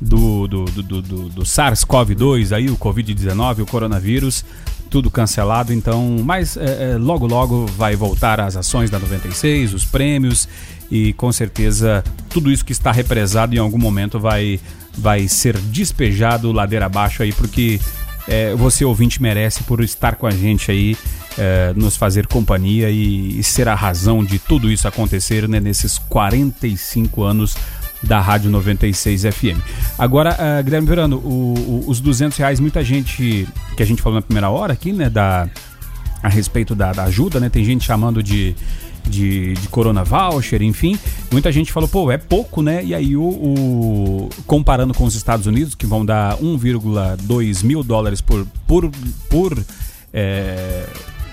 do, 0.00 0.46
do, 0.46 0.64
do, 0.64 1.02
do, 1.02 1.28
do 1.28 1.42
SARS-CoV-2, 1.42 2.54
aí 2.54 2.68
o 2.70 2.76
Covid-19, 2.76 3.62
o 3.62 3.66
coronavírus, 3.66 4.44
tudo 4.90 5.10
cancelado, 5.10 5.72
então, 5.72 6.16
mas 6.24 6.56
é, 6.56 6.92
é, 6.92 6.96
logo 6.96 7.26
logo 7.26 7.66
vai 7.66 7.94
voltar 7.94 8.40
as 8.40 8.56
ações 8.56 8.90
da 8.90 8.98
96, 8.98 9.74
os 9.74 9.84
prêmios 9.84 10.48
e 10.90 11.12
com 11.14 11.30
certeza 11.30 12.02
tudo 12.30 12.50
isso 12.50 12.64
que 12.64 12.72
está 12.72 12.90
represado 12.90 13.54
em 13.54 13.58
algum 13.58 13.78
momento 13.78 14.18
vai 14.18 14.58
vai 14.96 15.28
ser 15.28 15.56
despejado 15.58 16.50
ladeira 16.50 16.86
abaixo 16.86 17.22
aí, 17.22 17.32
porque 17.32 17.78
é, 18.26 18.54
você 18.54 18.84
ouvinte 18.84 19.22
merece 19.22 19.62
por 19.64 19.82
estar 19.82 20.16
com 20.16 20.26
a 20.26 20.30
gente 20.30 20.70
aí, 20.70 20.96
é, 21.38 21.72
nos 21.74 21.96
fazer 21.96 22.26
companhia 22.26 22.90
e, 22.90 23.38
e, 23.38 23.42
ser 23.42 23.68
a 23.68 23.74
razão 23.74 24.22
de 24.22 24.38
tudo 24.38 24.70
isso 24.70 24.86
acontecer 24.86 25.48
né, 25.48 25.60
nesses 25.60 25.98
45 25.98 27.22
anos 27.22 27.56
da 28.02 28.20
Rádio 28.20 28.50
96 28.50 29.22
FM. 29.22 29.58
Agora, 29.98 30.36
uh, 30.36 30.62
Guilherme 30.62 30.86
Verano, 30.86 31.16
o, 31.16 31.54
o, 31.56 31.84
os 31.88 32.00
200 32.00 32.36
reais, 32.38 32.60
muita 32.60 32.82
gente, 32.84 33.48
que 33.76 33.82
a 33.82 33.86
gente 33.86 34.00
falou 34.02 34.16
na 34.16 34.22
primeira 34.22 34.48
hora 34.48 34.72
aqui, 34.72 34.92
né, 34.92 35.10
da, 35.10 35.48
a 36.22 36.28
respeito 36.28 36.74
da, 36.74 36.92
da 36.92 37.04
ajuda, 37.04 37.40
né, 37.40 37.48
tem 37.48 37.64
gente 37.64 37.84
chamando 37.84 38.22
de 38.22 38.54
de, 39.08 39.54
de 39.54 39.68
Corona 39.68 40.04
Voucher, 40.04 40.62
enfim. 40.62 40.98
Muita 41.32 41.50
gente 41.50 41.72
falou, 41.72 41.88
pô, 41.88 42.10
é 42.12 42.18
pouco, 42.18 42.62
né? 42.62 42.84
E 42.84 42.94
aí, 42.94 43.16
o, 43.16 43.22
o 43.22 44.28
comparando 44.46 44.94
com 44.94 45.04
os 45.04 45.14
Estados 45.14 45.46
Unidos, 45.46 45.74
que 45.74 45.86
vão 45.86 46.04
dar 46.04 46.36
1,2 46.36 47.64
mil 47.64 47.82
dólares 47.82 48.20
por, 48.20 48.46
por, 48.66 48.90
por 49.28 49.58
é, 50.12 50.84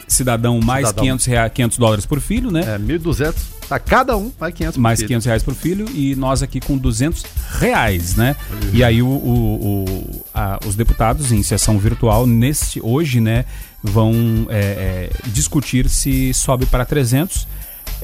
cidadão, 0.08 0.60
mais 0.62 0.88
cidadão. 0.88 1.04
500, 1.04 1.26
reais, 1.26 1.52
500 1.54 1.78
dólares 1.78 2.06
por 2.06 2.20
filho, 2.20 2.52
né? 2.52 2.62
É, 2.76 2.80
1.200 2.80 3.34
para 3.68 3.80
cada 3.80 4.16
um, 4.18 4.32
mais 4.40 4.54
500 4.54 4.78
Mais 4.78 5.00
filho. 5.00 5.08
500 5.08 5.26
reais 5.26 5.44
por 5.44 5.54
filho 5.54 5.86
e 5.94 6.16
nós 6.16 6.44
aqui 6.44 6.60
com 6.60 6.78
200 6.78 7.24
reais, 7.60 8.16
né? 8.16 8.36
Uhum. 8.50 8.70
E 8.74 8.84
aí 8.84 9.02
o, 9.02 9.08
o, 9.08 9.86
o 9.86 10.26
a, 10.34 10.60
os 10.66 10.76
deputados 10.76 11.32
em 11.32 11.42
sessão 11.44 11.78
virtual 11.78 12.28
neste 12.28 12.80
hoje, 12.84 13.20
né, 13.20 13.46
vão 13.84 14.14
é, 14.50 14.60
é, 14.60 15.30
discutir 15.30 15.90
se 15.90 16.34
sobe 16.34 16.66
para 16.66 16.86
300 16.86 17.48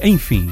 enfim. 0.02 0.50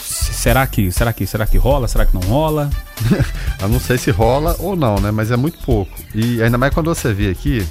Será 0.00 0.66
que, 0.66 0.90
será 0.90 1.12
que, 1.12 1.26
será 1.26 1.46
que 1.46 1.56
rola? 1.56 1.86
Será 1.86 2.04
que 2.04 2.14
não 2.14 2.22
rola? 2.22 2.70
Eu 3.60 3.68
não 3.68 3.78
sei 3.78 3.98
se 3.98 4.10
rola 4.10 4.56
ou 4.58 4.74
não, 4.74 4.96
né? 4.96 5.10
Mas 5.10 5.30
é 5.30 5.36
muito 5.36 5.58
pouco. 5.64 5.92
E 6.14 6.42
ainda 6.42 6.58
mais 6.58 6.74
quando 6.74 6.92
você 6.92 7.12
vê 7.12 7.30
aqui, 7.30 7.64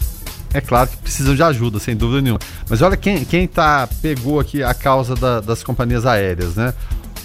é 0.53 0.61
claro 0.61 0.89
que 0.89 0.97
precisam 0.97 1.35
de 1.35 1.43
ajuda, 1.43 1.79
sem 1.79 1.95
dúvida 1.95 2.21
nenhuma. 2.21 2.39
Mas 2.69 2.81
olha 2.81 2.97
quem, 2.97 3.23
quem 3.23 3.47
tá, 3.47 3.87
pegou 4.01 4.39
aqui 4.39 4.63
a 4.63 4.73
causa 4.73 5.15
da, 5.15 5.39
das 5.39 5.63
companhias 5.63 6.05
aéreas, 6.05 6.55
né? 6.55 6.73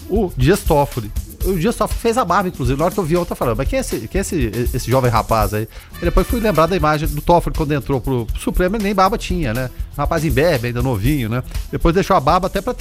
O 0.09 0.31
Dias 0.37 0.61
Toffoli. 0.61 1.11
O 1.45 1.59
Dias 1.59 1.77
Toffoli 1.77 2.01
fez 2.01 2.18
a 2.18 2.25
barba, 2.25 2.49
inclusive. 2.49 2.79
Na 2.79 2.87
hora 2.87 2.95
que 2.95 3.01
eu 3.01 3.05
vi 3.05 3.14
eu 3.14 3.25
falei, 3.25 3.55
mas 3.57 3.68
quem 3.68 3.79
é, 3.79 3.81
esse, 3.81 4.09
quem 4.09 4.18
é 4.18 4.22
esse, 4.22 4.70
esse 4.75 4.91
jovem 4.91 5.11
rapaz 5.11 5.55
aí? 5.55 5.66
E 6.01 6.05
depois 6.05 6.27
fui 6.27 6.41
lembrar 6.41 6.66
da 6.66 6.77
imagem 6.77 7.09
do 7.09 7.22
Toffoli 7.22 7.57
quando 7.57 7.72
entrou 7.72 8.01
pro 8.01 8.27
Supremo, 8.39 8.77
ele 8.77 8.85
nem 8.85 8.95
barba 8.95 9.16
tinha, 9.16 9.55
né? 9.55 9.70
Um 9.97 10.01
rapaz 10.01 10.25
imberbe, 10.25 10.68
ainda 10.68 10.83
novinho, 10.83 11.29
né? 11.29 11.43
Depois 11.70 11.95
deixou 11.95 12.16
a 12.16 12.20
barba 12.20 12.47
até 12.47 12.61
pra... 12.61 12.75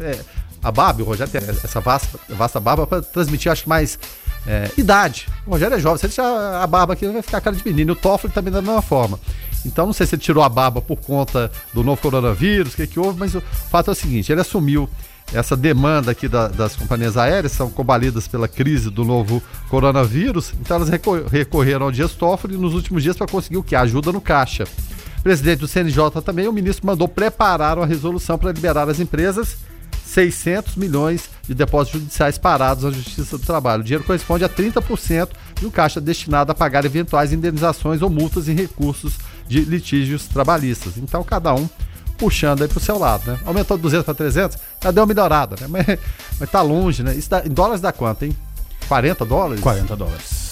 É, 0.00 0.18
a 0.62 0.70
barba, 0.70 1.02
o 1.02 1.04
Rogério 1.04 1.32
tem 1.32 1.40
essa 1.42 1.80
vasta, 1.80 2.18
vasta 2.28 2.60
barba 2.60 2.86
para 2.86 3.02
transmitir, 3.02 3.50
acho 3.50 3.64
que 3.64 3.68
mais 3.68 3.98
é, 4.46 4.70
idade. 4.76 5.28
O 5.46 5.50
Rogério 5.50 5.76
é 5.76 5.80
jovem, 5.80 5.98
se 5.98 6.06
ele 6.06 6.12
tirar 6.12 6.62
a 6.62 6.66
barba 6.66 6.94
aqui, 6.94 7.06
vai 7.06 7.22
ficar 7.22 7.40
cara 7.40 7.56
de 7.56 7.64
menino. 7.64 7.92
O 7.92 7.96
Toffoli 7.96 8.32
também 8.32 8.52
da 8.52 8.62
mesma 8.62 8.82
forma. 8.82 9.18
Então 9.64 9.86
não 9.86 9.92
sei 9.92 10.06
se 10.06 10.14
ele 10.14 10.22
tirou 10.22 10.42
a 10.42 10.48
barba 10.48 10.80
por 10.80 10.96
conta 10.96 11.50
do 11.72 11.84
novo 11.84 12.00
coronavírus, 12.00 12.74
o 12.74 12.76
que, 12.76 12.86
que 12.86 12.98
houve, 12.98 13.18
mas 13.18 13.34
o 13.34 13.40
fato 13.40 13.90
é 13.90 13.92
o 13.92 13.94
seguinte: 13.94 14.32
ele 14.32 14.40
assumiu 14.40 14.88
essa 15.32 15.56
demanda 15.56 16.10
aqui 16.10 16.28
da, 16.28 16.48
das 16.48 16.76
companhias 16.76 17.16
aéreas, 17.16 17.52
são 17.52 17.70
combalidas 17.70 18.28
pela 18.28 18.48
crise 18.48 18.90
do 18.90 19.04
novo 19.04 19.42
coronavírus, 19.70 20.52
então 20.60 20.76
elas 20.76 20.90
recorreram 21.30 21.86
ao 21.86 21.92
Dias 21.92 22.12
Toffoli 22.12 22.56
nos 22.56 22.74
últimos 22.74 23.02
dias 23.02 23.16
para 23.16 23.26
conseguir 23.26 23.56
o 23.56 23.62
que? 23.62 23.74
Ajuda 23.74 24.12
no 24.12 24.20
caixa. 24.20 24.64
O 25.18 25.22
presidente 25.22 25.60
do 25.60 25.68
CNJ 25.68 26.20
também, 26.24 26.48
o 26.48 26.52
ministro 26.52 26.84
mandou 26.84 27.06
preparar 27.06 27.78
uma 27.78 27.86
resolução 27.86 28.36
para 28.36 28.50
liberar 28.50 28.88
as 28.88 28.98
empresas 28.98 29.56
600 30.12 30.76
milhões 30.76 31.30
de 31.42 31.54
depósitos 31.54 32.00
judiciais 32.00 32.36
parados 32.36 32.84
na 32.84 32.90
Justiça 32.90 33.38
do 33.38 33.46
Trabalho. 33.46 33.80
O 33.80 33.84
dinheiro 33.84 34.04
corresponde 34.04 34.44
a 34.44 34.48
30% 34.48 35.30
do 35.60 35.70
caixa 35.70 36.00
destinado 36.00 36.52
a 36.52 36.54
pagar 36.54 36.84
eventuais 36.84 37.32
indenizações 37.32 38.02
ou 38.02 38.10
multas 38.10 38.46
em 38.46 38.54
recursos 38.54 39.14
de 39.48 39.60
litígios 39.60 40.26
trabalhistas. 40.26 40.98
Então, 40.98 41.24
cada 41.24 41.54
um 41.54 41.66
puxando 42.18 42.62
aí 42.62 42.68
pro 42.68 42.78
seu 42.78 42.98
lado, 42.98 43.32
né? 43.32 43.38
Aumentou 43.44 43.76
de 43.76 43.82
200 43.84 44.04
para 44.04 44.14
300, 44.14 44.58
já 44.82 44.90
deu 44.90 45.02
uma 45.02 45.06
melhorada, 45.06 45.56
né? 45.58 45.66
Mas, 45.66 45.98
mas 46.38 46.50
tá 46.50 46.60
longe, 46.60 47.02
né? 47.02 47.14
Isso 47.14 47.30
dá, 47.30 47.42
em 47.44 47.50
dólares 47.50 47.80
dá 47.80 47.90
quanto, 47.90 48.24
hein? 48.24 48.36
40 48.88 49.24
dólares? 49.24 49.62
40 49.62 49.96
dólares. 49.96 50.42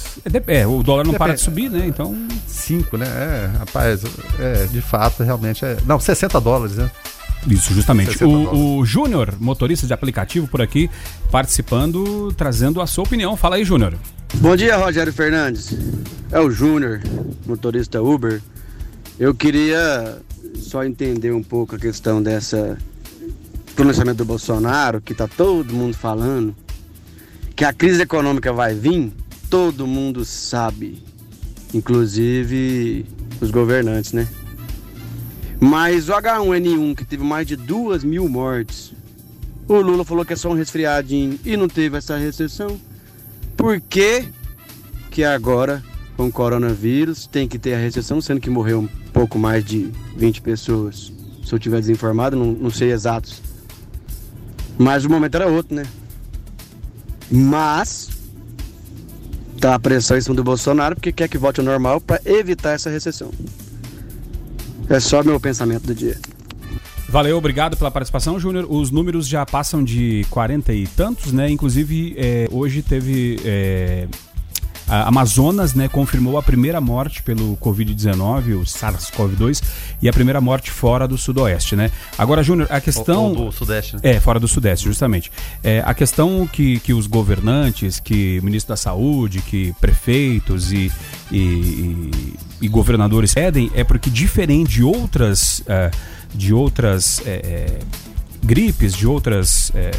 É, 0.47 0.67
o 0.67 0.83
dólar 0.83 1.05
não 1.05 1.13
Depende. 1.13 1.19
para 1.19 1.35
de 1.35 1.41
subir, 1.41 1.71
né? 1.71 1.87
Então. 1.87 2.17
5, 2.47 2.97
né? 2.97 3.07
É, 3.07 3.59
rapaz, 3.59 4.03
é, 4.39 4.65
de 4.65 4.81
fato, 4.81 5.23
realmente 5.23 5.65
é. 5.65 5.77
Não, 5.87 6.01
60 6.01 6.41
dólares, 6.41 6.77
né? 6.77 6.91
Isso, 7.47 7.73
justamente. 7.73 8.23
O, 8.23 8.79
o 8.79 8.85
Júnior, 8.85 9.35
motorista 9.41 9.87
de 9.87 9.93
aplicativo 9.93 10.47
por 10.47 10.61
aqui, 10.61 10.91
participando, 11.31 12.33
trazendo 12.37 12.81
a 12.81 12.87
sua 12.87 13.05
opinião. 13.05 13.37
Fala 13.37 13.57
aí, 13.57 13.65
Júnior. 13.65 13.95
Bom 14.35 14.55
dia, 14.55 14.77
Rogério 14.77 15.13
Fernandes. 15.13 15.75
É 16.31 16.39
o 16.39 16.51
Júnior, 16.51 17.01
motorista 17.47 18.01
Uber. 18.01 18.41
Eu 19.19 19.35
queria 19.35 20.19
só 20.57 20.85
entender 20.85 21.33
um 21.33 21.43
pouco 21.43 21.77
a 21.77 21.79
questão 21.79 22.23
dessa 22.23 22.79
pronunciamento 23.75 24.19
do 24.19 24.25
Bolsonaro, 24.27 25.01
que 25.01 25.15
tá 25.15 25.27
todo 25.27 25.73
mundo 25.73 25.97
falando, 25.97 26.55
que 27.57 27.65
a 27.65 27.73
crise 27.73 28.03
econômica 28.03 28.53
vai 28.53 28.75
vir, 28.75 29.11
todo 29.49 29.87
mundo 29.87 30.25
sabe, 30.25 31.03
inclusive 31.73 33.07
os 33.41 33.51
governantes, 33.51 34.13
né? 34.13 34.29
Mas 35.61 36.09
o 36.09 36.13
H1N1, 36.13 36.97
que 36.97 37.05
teve 37.05 37.23
mais 37.23 37.47
de 37.47 37.55
duas 37.55 38.03
mil 38.03 38.27
mortes, 38.29 38.95
o 39.69 39.77
Lula 39.77 40.05
falou 40.05 40.25
que 40.25 40.33
é 40.33 40.37
só 40.37 40.49
um 40.49 40.55
resfriadinho 40.55 41.39
e 41.45 41.57
não 41.57 41.69
teve 41.69 41.99
essa 41.99 42.17
recessão. 42.17 42.81
Por 43.57 43.79
que, 43.79 44.25
que 45.11 45.23
agora, 45.23 45.83
com 46.17 46.27
o 46.27 46.33
coronavírus, 46.33 47.27
tem 47.27 47.47
que 47.47 47.59
ter 47.59 47.75
a 47.75 47.79
recessão, 47.79 48.23
sendo 48.23 48.41
que 48.41 48.49
morreu 48.49 48.81
um 48.81 48.89
pouco 49.13 49.39
mais 49.39 49.63
de 49.63 49.93
20 50.17 50.41
pessoas? 50.41 51.13
Se 51.45 51.55
eu 51.55 51.59
tiver 51.59 51.81
desinformado, 51.81 52.37
não, 52.37 52.53
não 52.53 52.71
sei 52.71 52.91
exatos. 52.91 53.43
Mas 54.79 55.05
o 55.05 55.11
momento 55.11 55.35
era 55.35 55.47
outro, 55.47 55.75
né? 55.75 55.85
Mas 57.31 58.09
tá 59.61 59.75
a 59.75 59.79
pressão 59.79 60.17
em 60.17 60.21
cima 60.23 60.35
do 60.35 60.43
Bolsonaro 60.43 60.97
porque 60.97 61.13
quer 61.13 61.29
que 61.29 61.37
volte 61.37 61.61
ao 61.61 61.67
normal 61.67 62.01
para 62.01 62.21
evitar 62.25 62.73
essa 62.73 62.89
recessão. 62.89 63.31
É 64.91 64.99
só 64.99 65.23
meu 65.23 65.39
pensamento 65.39 65.87
do 65.87 65.95
dia. 65.95 66.19
Valeu, 67.09 67.39
obrigado 67.39 67.77
pela 67.77 67.93
participação, 67.93 68.41
Júnior. 68.41 68.67
Os 68.69 68.91
números 68.91 69.29
já 69.29 69.47
passam 69.47 69.85
de 69.85 70.27
40 70.31 70.73
e 70.73 70.87
tantos, 70.87 71.33
né? 71.33 71.49
Inclusive, 71.49 72.15
é, 72.19 72.49
hoje 72.51 72.83
teve. 72.83 73.41
É, 73.45 74.09
a 74.91 75.07
Amazonas 75.07 75.73
né, 75.73 75.89
confirmou 75.89 76.37
a 76.37 76.43
primeira 76.43 76.81
morte 76.81 77.23
pelo 77.23 77.57
Covid-19, 77.59 78.61
o 78.61 78.65
SARS-CoV-2, 78.65 79.63
e 80.03 80.09
a 80.09 80.13
primeira 80.13 80.41
morte 80.41 80.71
fora 80.73 81.07
do 81.07 81.17
Sudoeste, 81.17 81.77
né? 81.77 81.93
Agora, 82.19 82.43
Júnior, 82.43 82.67
a 82.71 82.81
questão... 82.81 83.27
Ou, 83.27 83.35
do 83.47 83.53
Sudeste, 83.53 83.95
né? 83.95 84.01
É, 84.03 84.21
fora 84.21 84.41
do 84.41 84.49
Sudeste, 84.49 84.87
justamente. 84.87 85.31
É, 85.63 85.81
a 85.87 85.95
questão 85.95 86.45
que, 86.45 86.81
que 86.81 86.93
os 86.93 87.07
governantes, 87.07 88.01
que 88.01 88.41
o 88.41 88.45
ministro 88.45 88.71
da 88.73 88.77
Saúde, 88.77 89.41
que 89.43 89.73
prefeitos 89.81 90.73
e, 90.73 90.91
e, 91.31 92.11
e, 92.61 92.69
governadores 92.69 93.33
pedem 93.33 93.71
é 93.75 93.85
porque, 93.85 94.11
diferente 94.11 94.71
de 94.73 94.83
outras, 94.83 95.61
uh, 95.61 95.97
de 96.35 96.53
outras 96.53 97.23
é, 97.25 97.79
gripes, 98.43 98.93
de 98.95 99.07
outras 99.07 99.71
é, 99.73 99.93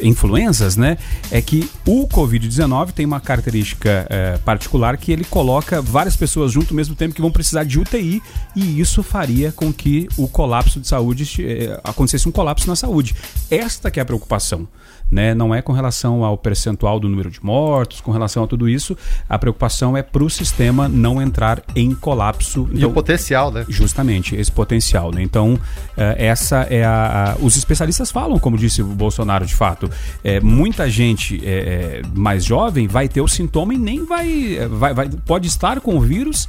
influenzas, 0.00 0.76
né? 0.76 0.96
É 1.30 1.40
que 1.42 1.68
o 1.86 2.06
Covid-19 2.06 2.92
tem 2.92 3.04
uma 3.04 3.20
característica 3.20 4.06
é, 4.08 4.38
particular 4.38 4.96
que 4.96 5.12
ele 5.12 5.24
coloca 5.24 5.82
várias 5.82 6.16
pessoas 6.16 6.52
junto 6.52 6.70
ao 6.70 6.76
mesmo 6.76 6.94
tempo 6.94 7.14
que 7.14 7.20
vão 7.20 7.30
precisar 7.30 7.64
de 7.64 7.78
UTI 7.78 8.22
e 8.54 8.80
isso 8.80 9.02
faria 9.02 9.52
com 9.52 9.72
que 9.72 10.08
o 10.16 10.28
colapso 10.28 10.80
de 10.80 10.88
saúde 10.88 11.26
é, 11.44 11.80
acontecesse 11.84 12.28
um 12.28 12.32
colapso 12.32 12.66
na 12.66 12.76
saúde. 12.76 13.14
Esta 13.50 13.90
que 13.90 13.98
é 13.98 14.02
a 14.02 14.06
preocupação 14.06 14.68
né? 15.10 15.34
Não 15.34 15.54
é 15.54 15.62
com 15.62 15.72
relação 15.72 16.24
ao 16.24 16.36
percentual 16.36 17.00
do 17.00 17.08
número 17.08 17.30
de 17.30 17.44
mortos, 17.44 18.00
com 18.00 18.10
relação 18.10 18.44
a 18.44 18.46
tudo 18.46 18.68
isso. 18.68 18.96
A 19.28 19.38
preocupação 19.38 19.96
é 19.96 20.02
para 20.02 20.22
o 20.22 20.30
sistema 20.30 20.88
não 20.88 21.20
entrar 21.20 21.62
em 21.74 21.94
colapso. 21.94 22.68
Então, 22.70 22.80
e 22.80 22.84
o 22.84 22.90
potencial, 22.90 23.50
né? 23.50 23.64
Justamente, 23.68 24.36
esse 24.36 24.52
potencial. 24.52 25.12
Né? 25.12 25.22
Então, 25.22 25.58
eh, 25.96 26.26
essa 26.26 26.66
é 26.70 26.84
a, 26.84 27.34
a, 27.34 27.44
Os 27.44 27.56
especialistas 27.56 28.10
falam, 28.10 28.38
como 28.38 28.56
disse 28.56 28.82
o 28.82 28.86
Bolsonaro, 28.86 29.46
de 29.46 29.54
fato, 29.54 29.90
é, 30.22 30.40
muita 30.40 30.88
gente 30.90 31.40
é, 31.44 32.02
mais 32.14 32.44
jovem 32.44 32.86
vai 32.86 33.08
ter 33.08 33.20
o 33.20 33.28
sintoma 33.28 33.74
e 33.74 33.78
nem 33.78 34.04
vai, 34.04 34.58
vai, 34.70 34.94
vai. 34.94 35.08
Pode 35.08 35.46
estar 35.46 35.80
com 35.80 35.96
o 35.96 36.00
vírus, 36.00 36.48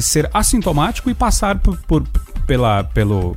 ser 0.00 0.28
assintomático 0.32 1.10
e 1.10 1.14
passar 1.14 1.58
por, 1.58 1.76
por 1.78 2.04
pela, 2.46 2.82
pelo, 2.82 3.36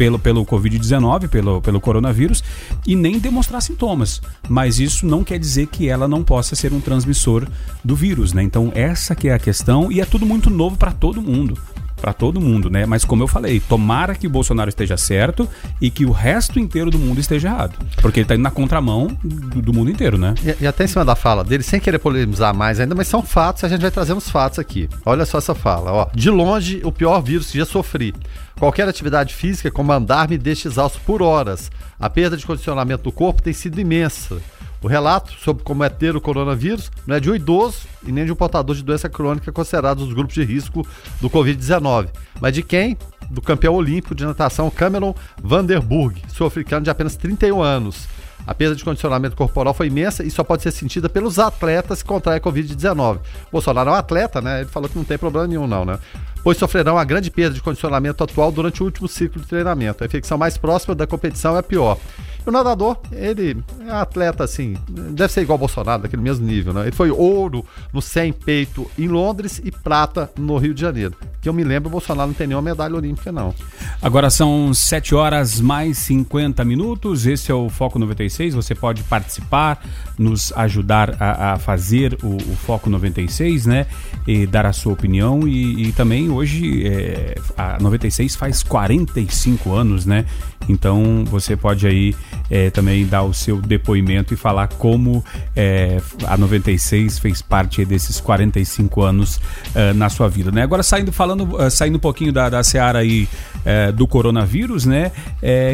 pelo, 0.00 0.18
pelo 0.18 0.46
Covid-19, 0.46 1.28
pelo, 1.28 1.60
pelo 1.60 1.78
coronavírus, 1.78 2.42
e 2.86 2.96
nem 2.96 3.18
demonstrar 3.18 3.60
sintomas. 3.60 4.22
Mas 4.48 4.80
isso 4.80 5.04
não 5.04 5.22
quer 5.22 5.38
dizer 5.38 5.66
que 5.66 5.90
ela 5.90 6.08
não 6.08 6.24
possa 6.24 6.56
ser 6.56 6.72
um 6.72 6.80
transmissor 6.80 7.46
do 7.84 7.94
vírus, 7.94 8.32
né? 8.32 8.42
Então 8.42 8.72
essa 8.74 9.14
que 9.14 9.28
é 9.28 9.34
a 9.34 9.38
questão 9.38 9.92
e 9.92 10.00
é 10.00 10.06
tudo 10.06 10.24
muito 10.24 10.48
novo 10.48 10.78
para 10.78 10.90
todo 10.90 11.20
mundo. 11.20 11.54
Para 12.00 12.12
todo 12.12 12.40
mundo, 12.40 12.70
né? 12.70 12.86
Mas 12.86 13.04
como 13.04 13.22
eu 13.22 13.28
falei, 13.28 13.60
tomara 13.60 14.14
que 14.14 14.26
o 14.26 14.30
Bolsonaro 14.30 14.68
esteja 14.68 14.96
certo 14.96 15.48
e 15.80 15.90
que 15.90 16.04
o 16.04 16.10
resto 16.10 16.58
inteiro 16.58 16.90
do 16.90 16.98
mundo 16.98 17.20
esteja 17.20 17.48
errado. 17.48 17.74
Porque 18.00 18.20
ele 18.20 18.26
tá 18.26 18.34
indo 18.34 18.42
na 18.42 18.50
contramão 18.50 19.08
do, 19.22 19.62
do 19.62 19.72
mundo 19.72 19.90
inteiro, 19.90 20.18
né? 20.18 20.34
E, 20.42 20.64
e, 20.64 20.66
até 20.66 20.84
em 20.84 20.86
cima 20.86 21.04
da 21.04 21.14
fala 21.14 21.44
dele, 21.44 21.62
sem 21.62 21.78
querer 21.78 21.98
polemizar 21.98 22.54
mais 22.54 22.80
ainda, 22.80 22.94
mas 22.94 23.08
são 23.08 23.22
fatos, 23.22 23.62
a 23.64 23.68
gente 23.68 23.82
vai 23.82 23.90
trazendo 23.90 24.18
os 24.18 24.30
fatos 24.30 24.58
aqui. 24.58 24.88
Olha 25.04 25.24
só 25.24 25.38
essa 25.38 25.54
fala, 25.54 25.92
ó. 25.92 26.08
De 26.14 26.30
longe, 26.30 26.80
o 26.84 26.90
pior 26.90 27.20
vírus 27.20 27.50
que 27.50 27.58
já 27.58 27.66
sofri. 27.66 28.14
Qualquer 28.58 28.88
atividade 28.88 29.34
física, 29.34 29.70
como 29.70 29.92
andar, 29.92 30.28
me 30.28 30.36
deixa 30.36 30.68
exausto 30.68 31.00
por 31.06 31.22
horas. 31.22 31.70
A 31.98 32.10
perda 32.10 32.36
de 32.36 32.46
condicionamento 32.46 33.04
do 33.04 33.12
corpo 33.12 33.42
tem 33.42 33.52
sido 33.52 33.80
imensa. 33.80 34.38
O 34.82 34.88
relato 34.88 35.32
sobre 35.32 35.62
como 35.62 35.84
é 35.84 35.88
ter 35.88 36.16
o 36.16 36.20
coronavírus 36.20 36.90
não 37.06 37.16
é 37.16 37.20
de 37.20 37.30
um 37.30 37.34
idoso 37.34 37.80
e 38.06 38.12
nem 38.12 38.24
de 38.24 38.32
um 38.32 38.36
portador 38.36 38.74
de 38.74 38.82
doença 38.82 39.08
crônica 39.08 39.52
considerados 39.52 40.06
os 40.06 40.12
grupos 40.12 40.34
de 40.34 40.44
risco 40.44 40.86
do 41.20 41.28
Covid-19, 41.28 42.08
mas 42.40 42.54
de 42.54 42.62
quem? 42.62 42.96
Do 43.30 43.40
campeão 43.40 43.74
olímpico 43.74 44.14
de 44.14 44.24
natação 44.24 44.70
Cameron 44.70 45.14
Vanderburg, 45.42 46.20
sul-africano 46.28 46.84
de 46.84 46.90
apenas 46.90 47.16
31 47.16 47.62
anos. 47.62 48.08
A 48.46 48.54
perda 48.54 48.74
de 48.74 48.82
condicionamento 48.82 49.36
corporal 49.36 49.74
foi 49.74 49.88
imensa 49.88 50.24
e 50.24 50.30
só 50.30 50.42
pode 50.42 50.62
ser 50.62 50.70
sentida 50.70 51.08
pelos 51.08 51.38
atletas 51.38 52.02
que 52.02 52.08
contraem 52.08 52.40
Covid-19. 52.40 53.18
Bolsonaro 53.52 53.90
é 53.90 53.92
um 53.92 53.96
atleta, 53.96 54.40
né? 54.40 54.60
Ele 54.60 54.68
falou 54.68 54.88
que 54.88 54.96
não 54.96 55.04
tem 55.04 55.18
problema 55.18 55.46
nenhum, 55.46 55.66
não, 55.66 55.84
né? 55.84 55.98
Pois 56.42 56.56
sofrerão 56.56 56.94
uma 56.94 57.04
grande 57.04 57.30
perda 57.30 57.54
de 57.54 57.60
condicionamento 57.60 58.24
atual 58.24 58.50
durante 58.50 58.82
o 58.82 58.86
último 58.86 59.06
ciclo 59.06 59.42
de 59.42 59.46
treinamento. 59.46 60.02
A 60.02 60.06
infecção 60.06 60.38
mais 60.38 60.56
próxima 60.56 60.94
da 60.94 61.06
competição 61.06 61.54
é 61.54 61.58
a 61.58 61.62
pior. 61.62 61.98
O 62.46 62.50
nadador, 62.50 62.98
ele 63.12 63.62
é 63.86 63.90
atleta 63.90 64.44
assim, 64.44 64.76
deve 64.88 65.32
ser 65.32 65.42
igual 65.42 65.54
ao 65.54 65.58
Bolsonaro, 65.58 66.02
daquele 66.02 66.22
mesmo 66.22 66.46
nível, 66.46 66.72
né? 66.72 66.82
Ele 66.82 66.92
foi 66.92 67.10
ouro 67.10 67.64
no 67.92 68.00
100 68.00 68.32
peito 68.32 68.90
em 68.98 69.08
Londres 69.08 69.60
e 69.62 69.70
prata 69.70 70.30
no 70.38 70.56
Rio 70.56 70.72
de 70.72 70.80
Janeiro. 70.80 71.14
Que 71.40 71.48
eu 71.48 71.52
me 71.54 71.64
lembro, 71.64 71.88
o 71.88 71.92
Bolsonaro 71.92 72.28
não 72.28 72.34
tem 72.34 72.46
nenhuma 72.46 72.62
medalha 72.62 72.94
olímpica, 72.94 73.32
não. 73.32 73.54
Agora 74.02 74.28
são 74.28 74.74
7 74.74 75.14
horas 75.14 75.58
mais 75.58 75.96
50 75.98 76.64
minutos. 76.64 77.26
Esse 77.26 77.50
é 77.50 77.54
o 77.54 77.70
Foco 77.70 77.98
96. 77.98 78.54
Você 78.54 78.74
pode 78.74 79.02
participar, 79.04 79.82
nos 80.18 80.52
ajudar 80.54 81.16
a, 81.18 81.54
a 81.54 81.58
fazer 81.58 82.18
o, 82.22 82.36
o, 82.36 82.56
Foco 82.56 82.90
96, 82.90 83.64
né? 83.64 83.86
E 84.26 84.46
dar 84.46 84.66
a 84.66 84.72
sua 84.72 84.92
opinião. 84.92 85.48
E, 85.48 85.88
e 85.88 85.92
também 85.92 86.30
hoje 86.30 86.86
é, 86.86 87.34
a 87.56 87.78
96 87.80 88.36
faz 88.36 88.62
45 88.62 89.72
anos, 89.72 90.04
né? 90.04 90.26
Então 90.68 91.24
você 91.24 91.56
pode 91.56 91.86
aí 91.86 92.14
é, 92.50 92.68
também 92.70 93.06
dar 93.06 93.22
o 93.22 93.32
seu 93.32 93.60
depoimento 93.60 94.34
e 94.34 94.36
falar 94.36 94.68
como 94.68 95.24
é, 95.54 96.00
a 96.26 96.36
96 96.36 97.18
fez 97.18 97.40
parte 97.40 97.84
desses 97.84 98.20
45 98.20 99.02
anos 99.02 99.40
é, 99.74 99.92
na 99.92 100.08
sua 100.08 100.28
vida, 100.28 100.50
né? 100.50 100.62
Agora 100.62 100.82
saindo 100.82 101.12
falando, 101.12 101.62
é, 101.62 101.70
saindo 101.70 101.96
um 101.96 102.00
pouquinho 102.00 102.32
da, 102.32 102.48
da 102.48 102.62
seara 102.62 102.98
aí 102.98 103.28
é, 103.64 103.92
do 103.92 104.06
coronavírus, 104.06 104.84
né? 104.84 105.12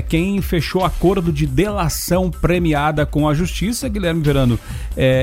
Quem 0.09 0.41
fechou 0.43 0.85
acordo 0.85 1.33
de 1.33 1.47
delação 1.47 2.31
premiada 2.31 3.07
com 3.07 3.29
a 3.29 3.35
justiça, 3.35 3.89
Guilherme 3.89 4.23
Verano, 4.23 4.59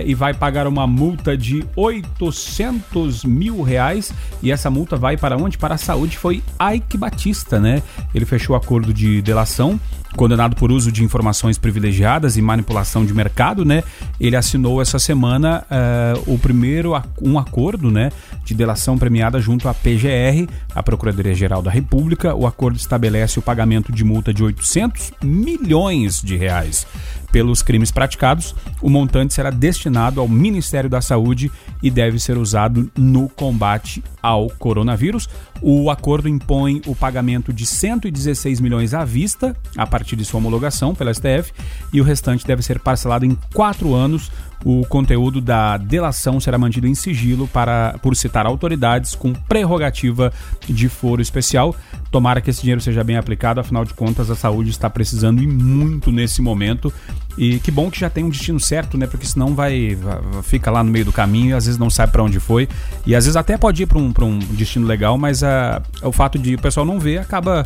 e 0.05 0.13
vai 0.13 0.33
pagar 0.33 0.67
uma 0.67 0.87
multa 0.87 1.37
de 1.37 1.65
800 1.75 3.23
mil 3.25 3.61
reais 3.61 4.13
e 4.41 4.51
essa 4.51 4.69
multa 4.69 4.95
vai 4.95 5.17
para 5.17 5.37
onde? 5.37 5.57
Para 5.57 5.75
a 5.75 5.77
saúde 5.77 6.17
foi 6.17 6.41
Ike 6.73 6.97
Batista, 6.97 7.59
né? 7.59 7.81
Ele 8.13 8.25
fechou 8.25 8.55
acordo 8.55 8.93
de 8.93 9.21
delação 9.21 9.79
condenado 10.15 10.55
por 10.55 10.71
uso 10.71 10.91
de 10.91 11.03
informações 11.03 11.57
privilegiadas 11.57 12.37
e 12.37 12.41
manipulação 12.41 13.05
de 13.05 13.13
mercado, 13.13 13.65
né? 13.65 13.83
Ele 14.19 14.35
assinou 14.35 14.81
essa 14.81 14.99
semana 14.99 15.65
uh, 15.69 16.33
o 16.33 16.37
primeiro 16.37 16.93
um 17.21 17.39
acordo, 17.39 17.91
né, 17.91 18.11
de 18.43 18.53
delação 18.53 18.97
premiada 18.97 19.39
junto 19.39 19.67
à 19.67 19.73
PGR, 19.73 20.47
a 20.73 20.83
Procuradoria 20.83 21.33
Geral 21.33 21.61
da 21.61 21.71
República. 21.71 22.35
O 22.35 22.45
acordo 22.45 22.77
estabelece 22.77 23.39
o 23.39 23.41
pagamento 23.41 23.91
de 23.91 24.03
multa 24.03 24.33
de 24.33 24.43
800 24.43 25.13
milhões 25.21 26.21
de 26.21 26.35
reais 26.35 26.85
pelos 27.33 27.63
crimes 27.63 27.89
praticados, 27.89 28.55
o 28.79 28.91
montante 28.91 29.33
será 29.33 29.49
destinado 29.49 30.21
ao 30.21 30.27
Ministério 30.27 30.87
da 30.87 31.01
Saúde 31.01 31.51
e 31.81 31.89
deve 31.89 32.19
ser 32.19 32.37
usado 32.37 32.91
no 32.95 33.27
combate 33.27 34.03
ao 34.21 34.49
coronavírus. 34.51 35.27
O 35.59 35.89
acordo 35.89 36.29
impõe 36.29 36.79
o 36.85 36.95
pagamento 36.95 37.51
de 37.51 37.65
116 37.65 38.61
milhões 38.61 38.93
à 38.93 39.03
vista 39.03 39.57
a 39.75 39.87
partir 39.87 40.15
de 40.15 40.23
sua 40.23 40.37
homologação 40.37 40.93
pela 40.93 41.11
STF 41.11 41.51
e 41.91 41.99
o 41.99 42.03
restante 42.03 42.45
deve 42.45 42.61
ser 42.61 42.79
parcelado 42.79 43.25
em 43.25 43.35
quatro 43.51 43.95
anos 43.95 44.31
o 44.63 44.85
conteúdo 44.85 45.41
da 45.41 45.77
delação 45.77 46.39
será 46.39 46.57
mantido 46.57 46.87
em 46.87 46.95
sigilo 46.95 47.47
para, 47.47 47.97
por 48.01 48.15
citar 48.15 48.45
autoridades 48.45 49.15
com 49.15 49.33
prerrogativa 49.33 50.31
de 50.67 50.87
foro 50.87 51.21
especial. 51.21 51.75
Tomara 52.11 52.41
que 52.41 52.49
esse 52.49 52.61
dinheiro 52.61 52.81
seja 52.81 53.03
bem 53.03 53.17
aplicado, 53.17 53.59
afinal 53.59 53.83
de 53.83 53.93
contas 53.93 54.29
a 54.29 54.35
saúde 54.35 54.69
está 54.69 54.89
precisando 54.89 55.41
e 55.41 55.47
muito 55.47 56.11
nesse 56.11 56.41
momento. 56.41 56.93
E 57.37 57.59
que 57.59 57.71
bom 57.71 57.89
que 57.89 57.99
já 57.99 58.09
tem 58.09 58.23
um 58.23 58.29
destino 58.29 58.59
certo, 58.59 58.97
né? 58.97 59.07
Porque 59.07 59.25
senão 59.25 59.55
vai, 59.55 59.97
fica 60.43 60.69
lá 60.69 60.83
no 60.83 60.91
meio 60.91 61.05
do 61.05 61.11
caminho 61.11 61.49
e 61.49 61.53
às 61.53 61.65
vezes 61.65 61.79
não 61.79 61.89
sabe 61.89 62.11
para 62.11 62.23
onde 62.23 62.39
foi. 62.39 62.67
E 63.05 63.15
às 63.15 63.25
vezes 63.25 63.35
até 63.35 63.57
pode 63.57 63.83
ir 63.83 63.85
para 63.85 63.97
um, 63.97 64.13
um 64.21 64.39
destino 64.39 64.85
legal, 64.85 65.17
mas 65.17 65.43
a, 65.43 65.81
o 66.01 66.11
fato 66.11 66.37
de 66.37 66.55
o 66.55 66.61
pessoal 66.61 66.85
não 66.85 66.99
ver 66.99 67.19
acaba 67.19 67.65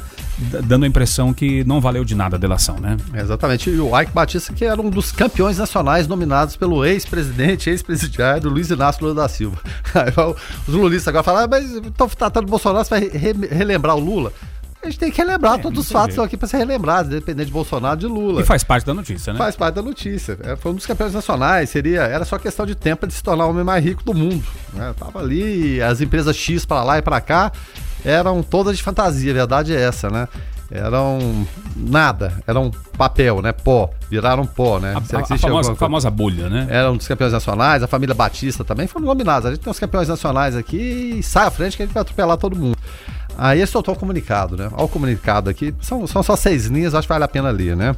dando 0.64 0.86
a 0.86 0.88
impressão 0.88 1.34
que 1.34 1.64
não 1.64 1.82
valeu 1.82 2.06
de 2.06 2.16
nada 2.16 2.38
a 2.38 2.40
delação, 2.40 2.78
né? 2.80 2.98
exatamente. 3.16 3.70
E 3.70 3.80
o 3.80 4.00
Ike 4.00 4.12
Batista, 4.12 4.54
que 4.54 4.64
era 4.64 4.82
um 4.82 4.90
dos 4.90 5.12
campeões 5.12 5.58
nacionais 5.58 6.08
nominados 6.08 6.56
pelo 6.56 6.86
ex-presidente, 6.86 7.70
ex-presidiário 7.70 8.50
Luiz 8.50 8.70
Inácio 8.70 9.04
Lula 9.04 9.16
da 9.16 9.28
Silva. 9.28 9.58
Aí, 9.94 10.14
os 10.68 10.74
lulistas 10.74 11.08
agora 11.10 11.24
falam, 11.24 11.44
ah, 11.44 11.48
mas 11.48 11.72
estão 11.72 12.08
tratando 12.08 12.46
o 12.46 12.50
Bolsonaro, 12.50 12.86
você 12.86 12.90
vai 12.90 13.10
re 13.10 13.34
relembrar 13.52 13.96
o 13.96 14.00
Lula? 14.00 14.32
A 14.82 14.86
gente 14.86 15.00
tem 15.00 15.12
que 15.12 15.18
relembrar, 15.18 15.56
é, 15.56 15.58
todos 15.62 15.80
os 15.80 15.92
fatos 15.92 16.10
estão 16.10 16.24
aqui 16.24 16.38
para 16.38 16.48
ser 16.48 16.58
relembrados, 16.58 17.12
independente 17.12 17.48
de 17.48 17.52
Bolsonaro 17.52 18.00
de 18.00 18.06
Lula. 18.06 18.42
E 18.42 18.46
faz 18.46 18.64
parte 18.64 18.86
da 18.86 18.94
notícia, 18.94 19.34
né? 19.34 19.40
Faz 19.40 19.56
parte 19.56 19.76
da 19.76 19.82
notícia. 19.82 20.38
É, 20.44 20.56
foi 20.56 20.72
um 20.72 20.76
dos 20.76 20.86
campeões 20.86 21.14
nacionais, 21.14 21.70
seria, 21.70 22.02
era 22.02 22.24
só 22.24 22.38
questão 22.38 22.66
de 22.66 22.76
tempo 22.76 23.08
de 23.08 23.14
se 23.14 23.24
tornar 23.24 23.46
o 23.48 23.50
homem 23.50 23.64
mais 23.64 23.84
rico 23.84 24.04
do 24.04 24.14
mundo. 24.14 24.44
Né? 24.74 24.94
Tava 24.98 25.20
ali, 25.20 25.82
as 25.82 26.00
empresas 26.00 26.36
X 26.36 26.66
para 26.66 26.84
lá 26.84 26.98
e 27.00 27.02
para 27.02 27.20
cá 27.20 27.52
eram 28.06 28.44
todas 28.44 28.78
de 28.78 28.84
fantasia, 28.84 29.32
a 29.32 29.36
verdade 29.36 29.76
é 29.76 29.82
essa, 29.82 30.10
né? 30.10 30.28
eram 30.70 31.48
nada, 31.76 32.34
eram 32.46 32.72
papel, 32.98 33.42
né? 33.42 33.52
Pó, 33.52 33.90
viraram 34.10 34.46
pó, 34.46 34.80
né? 34.80 34.94
A, 34.94 35.18
a, 35.18 35.22
a 35.22 35.38
famosa, 35.38 35.76
famosa, 35.76 36.12
bolha, 36.12 36.50
né? 36.50 36.68
Eram 36.70 36.98
dos 36.98 37.08
campeões 37.08 37.32
nacionais, 37.32 37.84
a 37.84 37.88
família 37.88 38.14
Batista 38.14 38.64
também 38.64 38.88
foram 38.88 39.06
nominados. 39.06 39.46
A 39.46 39.52
gente 39.52 39.62
tem 39.62 39.72
os 39.72 39.80
campeões 39.80 40.10
nacionais 40.10 40.56
aqui 40.56 41.18
e 41.20 41.24
sai 41.24 41.48
à 41.48 41.52
frente 41.52 41.78
que 41.78 41.84
a 41.84 41.86
gente 41.86 41.94
vai 41.94 42.02
atropelar 42.02 42.38
todo 42.38 42.56
mundo. 42.56 42.78
Aí 43.38 43.66
soltou 43.68 43.94
o 43.94 43.98
comunicado, 43.98 44.58
né? 44.58 44.70
Olha 44.74 44.86
o 44.86 44.88
comunicado 44.88 45.50
aqui, 45.50 45.74
são, 45.80 46.08
são 46.08 46.24
só 46.24 46.36
seis 46.36 46.66
linhas, 46.66 46.96
acho 46.96 47.08
que 47.08 47.14
vale 47.14 47.24
a 47.24 47.28
pena 47.28 47.52
ler, 47.52 47.76
né? 47.78 47.96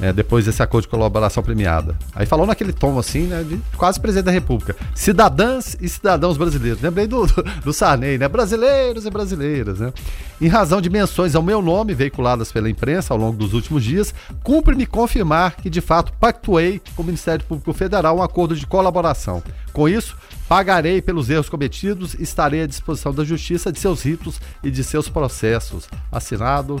É, 0.00 0.12
depois 0.12 0.44
desse 0.44 0.62
acordo 0.62 0.84
de 0.84 0.88
colaboração 0.88 1.42
premiada. 1.42 1.96
Aí 2.14 2.26
falou 2.26 2.46
naquele 2.46 2.72
tom 2.72 2.98
assim, 2.98 3.22
né, 3.22 3.42
de 3.42 3.60
quase 3.76 3.98
presidente 4.00 4.26
da 4.26 4.30
República. 4.30 4.76
Cidadãs 4.94 5.76
e 5.80 5.88
cidadãos 5.88 6.36
brasileiros. 6.36 6.82
Lembrei 6.82 7.06
do, 7.06 7.26
do, 7.26 7.42
do 7.64 7.72
Sarney, 7.72 8.18
né? 8.18 8.28
Brasileiros 8.28 9.06
e 9.06 9.10
brasileiras, 9.10 9.80
né? 9.80 9.92
Em 10.40 10.48
razão 10.48 10.80
de 10.80 10.90
menções 10.90 11.34
ao 11.34 11.42
meu 11.42 11.62
nome 11.62 11.94
veiculadas 11.94 12.52
pela 12.52 12.68
imprensa 12.68 13.14
ao 13.14 13.18
longo 13.18 13.36
dos 13.36 13.54
últimos 13.54 13.82
dias, 13.82 14.14
cumpre-me 14.42 14.86
confirmar 14.86 15.56
que 15.56 15.70
de 15.70 15.80
fato 15.80 16.12
pactuei 16.20 16.80
com 16.94 17.02
o 17.02 17.06
Ministério 17.06 17.44
Público 17.44 17.72
Federal 17.72 18.18
um 18.18 18.22
acordo 18.22 18.54
de 18.54 18.66
colaboração. 18.66 19.42
Com 19.72 19.88
isso, 19.88 20.16
pagarei 20.48 21.00
pelos 21.00 21.30
erros 21.30 21.48
cometidos 21.48 22.14
e 22.14 22.22
estarei 22.22 22.62
à 22.62 22.66
disposição 22.66 23.12
da 23.12 23.24
Justiça 23.24 23.72
de 23.72 23.78
seus 23.78 24.02
ritos 24.02 24.40
e 24.62 24.70
de 24.70 24.84
seus 24.84 25.08
processos. 25.08 25.88
Assinado 26.12 26.80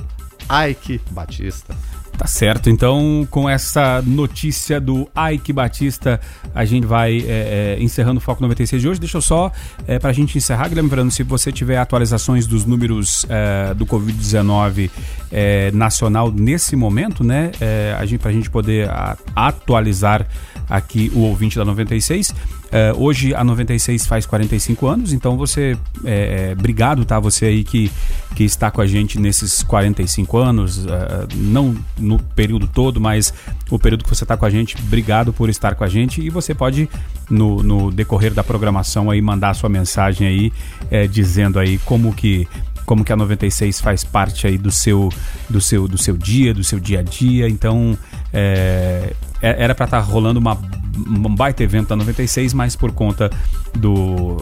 Ike 0.70 1.00
Batista. 1.10 1.74
Tá 2.18 2.26
certo, 2.26 2.70
então 2.70 3.28
com 3.30 3.48
essa 3.48 4.00
notícia 4.00 4.80
do 4.80 5.06
Ike 5.32 5.52
Batista, 5.52 6.18
a 6.54 6.64
gente 6.64 6.86
vai 6.86 7.18
é, 7.18 7.76
é, 7.78 7.82
encerrando 7.82 8.18
o 8.18 8.20
Foco 8.22 8.40
96 8.40 8.80
de 8.80 8.88
hoje. 8.88 9.00
Deixa 9.00 9.18
eu 9.18 9.22
só, 9.22 9.52
é, 9.86 9.98
para 9.98 10.10
a 10.10 10.12
gente 10.14 10.36
encerrar, 10.36 10.68
Verano, 10.68 11.10
se 11.10 11.22
você 11.22 11.52
tiver 11.52 11.76
atualizações 11.76 12.46
dos 12.46 12.64
números 12.64 13.26
é, 13.28 13.74
do 13.74 13.84
Covid-19 13.84 14.90
é, 15.30 15.70
nacional 15.72 16.32
nesse 16.32 16.74
momento, 16.74 17.22
né, 17.22 17.52
é, 17.60 17.94
a 17.98 18.06
gente, 18.06 18.20
para 18.20 18.30
a 18.30 18.34
gente 18.34 18.48
poder 18.48 18.88
a, 18.88 19.16
atualizar 19.34 20.26
aqui 20.68 21.12
o 21.14 21.20
ouvinte 21.20 21.56
da 21.56 21.64
96. 21.64 22.34
É, 22.72 22.92
hoje 22.92 23.34
a 23.34 23.44
96 23.44 24.06
faz 24.06 24.26
45 24.26 24.86
anos, 24.86 25.12
então 25.12 25.36
você, 25.36 25.76
é, 26.04 26.50
é, 26.50 26.52
obrigado, 26.52 27.04
tá? 27.04 27.20
Você 27.20 27.46
aí 27.46 27.62
que, 27.62 27.90
que 28.34 28.44
está 28.44 28.70
com 28.70 28.80
a 28.80 28.86
gente 28.86 29.20
nesses 29.20 29.62
45 29.62 30.36
anos, 30.36 30.84
é, 30.84 31.26
não 31.36 31.76
no 31.96 32.18
período 32.18 32.66
todo, 32.66 33.00
mas 33.00 33.32
o 33.70 33.78
período 33.78 34.02
que 34.02 34.10
você 34.10 34.24
está 34.24 34.36
com 34.36 34.44
a 34.44 34.50
gente, 34.50 34.76
obrigado 34.78 35.32
por 35.32 35.48
estar 35.48 35.74
com 35.74 35.84
a 35.84 35.88
gente 35.88 36.20
e 36.20 36.28
você 36.28 36.54
pode 36.54 36.88
no, 37.30 37.62
no 37.62 37.90
decorrer 37.90 38.34
da 38.34 38.42
programação 38.42 39.10
aí 39.10 39.22
mandar 39.22 39.54
sua 39.54 39.68
mensagem 39.68 40.26
aí 40.26 40.52
é, 40.90 41.06
dizendo 41.06 41.58
aí 41.58 41.78
como 41.78 42.12
que 42.12 42.48
como 42.84 43.04
que 43.04 43.12
a 43.12 43.16
96 43.16 43.80
faz 43.80 44.04
parte 44.04 44.46
aí 44.46 44.56
do 44.56 44.70
seu 44.70 45.08
do 45.50 45.60
seu 45.60 45.88
do 45.88 45.98
seu 45.98 46.16
dia, 46.16 46.54
do 46.54 46.62
seu 46.62 46.78
dia 46.78 47.00
a 47.00 47.02
dia. 47.02 47.48
Então, 47.48 47.98
É, 48.38 49.14
é 49.40 49.64
era 49.64 49.74
para 49.74 49.86
estar 49.86 50.02
tá 50.02 50.04
rolando 50.04 50.38
uma, 50.38 50.58
um 50.98 51.34
baita 51.34 51.62
evento 51.62 51.88
da 51.88 51.96
96, 51.96 52.52
mas 52.52 52.76
por 52.76 52.92
conta 52.92 53.30
do, 53.74 54.36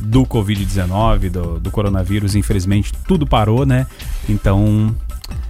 do 0.00 0.24
Covid-19, 0.24 1.30
do, 1.30 1.60
do 1.60 1.70
coronavírus, 1.70 2.34
infelizmente 2.34 2.92
tudo 3.06 3.24
parou, 3.24 3.64
né? 3.64 3.86
Então 4.28 4.92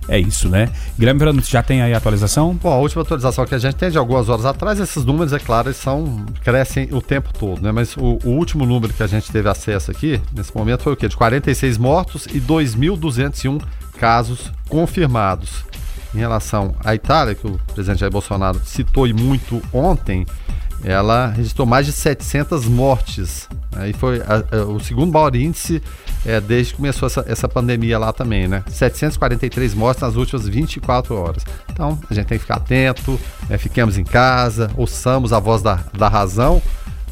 é 0.08 0.18
isso, 0.18 0.48
né? 0.48 0.70
Guilherme 0.98 1.18
Verano, 1.18 1.42
já 1.42 1.62
tem 1.62 1.82
aí 1.82 1.92
a 1.92 1.96
atualização? 1.96 2.54
Bom, 2.54 2.70
a 2.70 2.76
última 2.76 3.02
atualização 3.02 3.44
que 3.44 3.54
a 3.54 3.58
gente 3.58 3.74
tem 3.74 3.90
de 3.90 3.98
algumas 3.98 4.28
horas 4.28 4.44
atrás, 4.44 4.78
esses 4.78 5.04
números, 5.04 5.32
é 5.32 5.38
claro, 5.38 5.72
são, 5.74 6.24
crescem 6.44 6.88
o 6.92 7.00
tempo 7.00 7.30
todo, 7.32 7.60
né? 7.60 7.72
Mas 7.72 7.96
o, 7.96 8.18
o 8.24 8.30
último 8.30 8.64
número 8.64 8.92
que 8.92 9.02
a 9.02 9.06
gente 9.06 9.32
teve 9.32 9.48
acesso 9.48 9.90
aqui, 9.90 10.20
nesse 10.32 10.54
momento, 10.56 10.82
foi 10.82 10.92
o 10.92 10.96
quê? 10.96 11.08
De 11.08 11.16
46 11.16 11.78
mortos 11.78 12.26
e 12.26 12.40
2.201 12.40 13.60
casos 13.98 14.52
confirmados. 14.68 15.64
Em 16.16 16.18
relação 16.18 16.74
à 16.82 16.94
Itália, 16.94 17.34
que 17.34 17.46
o 17.46 17.60
presidente 17.74 18.00
Jair 18.00 18.10
Bolsonaro 18.10 18.58
citou 18.64 19.06
e 19.06 19.12
muito 19.12 19.62
ontem, 19.70 20.24
ela 20.82 21.26
registrou 21.26 21.66
mais 21.66 21.84
de 21.84 21.92
700 21.92 22.66
mortes. 22.66 23.46
Aí 23.76 23.92
foi 23.92 24.22
a, 24.22 24.56
a, 24.56 24.64
o 24.64 24.80
segundo 24.80 25.12
maior 25.12 25.36
índice 25.36 25.82
é, 26.24 26.40
desde 26.40 26.72
que 26.72 26.78
começou 26.78 27.06
essa, 27.06 27.22
essa 27.28 27.46
pandemia 27.46 27.98
lá 27.98 28.14
também, 28.14 28.48
né? 28.48 28.64
743 28.66 29.74
mortes 29.74 30.00
nas 30.00 30.16
últimas 30.16 30.48
24 30.48 31.14
horas. 31.14 31.44
Então, 31.70 31.98
a 32.08 32.14
gente 32.14 32.28
tem 32.28 32.38
que 32.38 32.44
ficar 32.44 32.56
atento, 32.56 33.20
é, 33.50 33.58
fiquemos 33.58 33.98
em 33.98 34.04
casa, 34.04 34.70
ouçamos 34.74 35.34
a 35.34 35.38
voz 35.38 35.60
da, 35.60 35.80
da 35.92 36.08
razão 36.08 36.62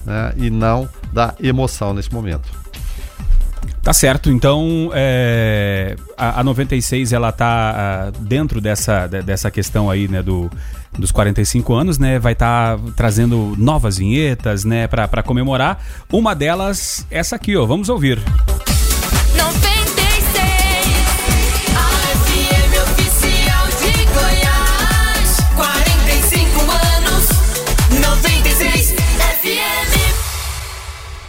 né? 0.07 0.33
e 0.39 0.49
não 0.49 0.89
da 1.13 1.35
emoção 1.39 1.93
nesse 1.93 2.11
momento. 2.11 2.64
Tá 3.85 3.93
certo, 3.93 4.31
então 4.31 4.91
é, 4.95 5.95
a, 6.17 6.41
a 6.41 6.43
96 6.43 7.13
ela 7.13 7.31
tá 7.31 8.09
uh, 8.09 8.19
dentro 8.19 8.59
dessa, 8.59 9.07
dessa 9.07 9.51
questão 9.51 9.91
aí, 9.91 10.09
né, 10.09 10.23
do, 10.23 10.51
dos 10.99 11.13
45 11.13 11.75
anos, 11.75 11.99
né, 11.99 12.19
vai 12.19 12.33
estar 12.33 12.79
tá 12.79 12.83
trazendo 12.97 13.55
novas 13.59 13.99
vinhetas, 13.99 14.65
né, 14.65 14.89
para 14.89 15.23
comemorar. 15.23 15.85
Uma 16.11 16.35
delas, 16.35 17.07
essa 17.11 17.37
aqui, 17.37 17.55
ó, 17.59 17.67
vamos 17.67 17.91
ouvir. 17.91 18.19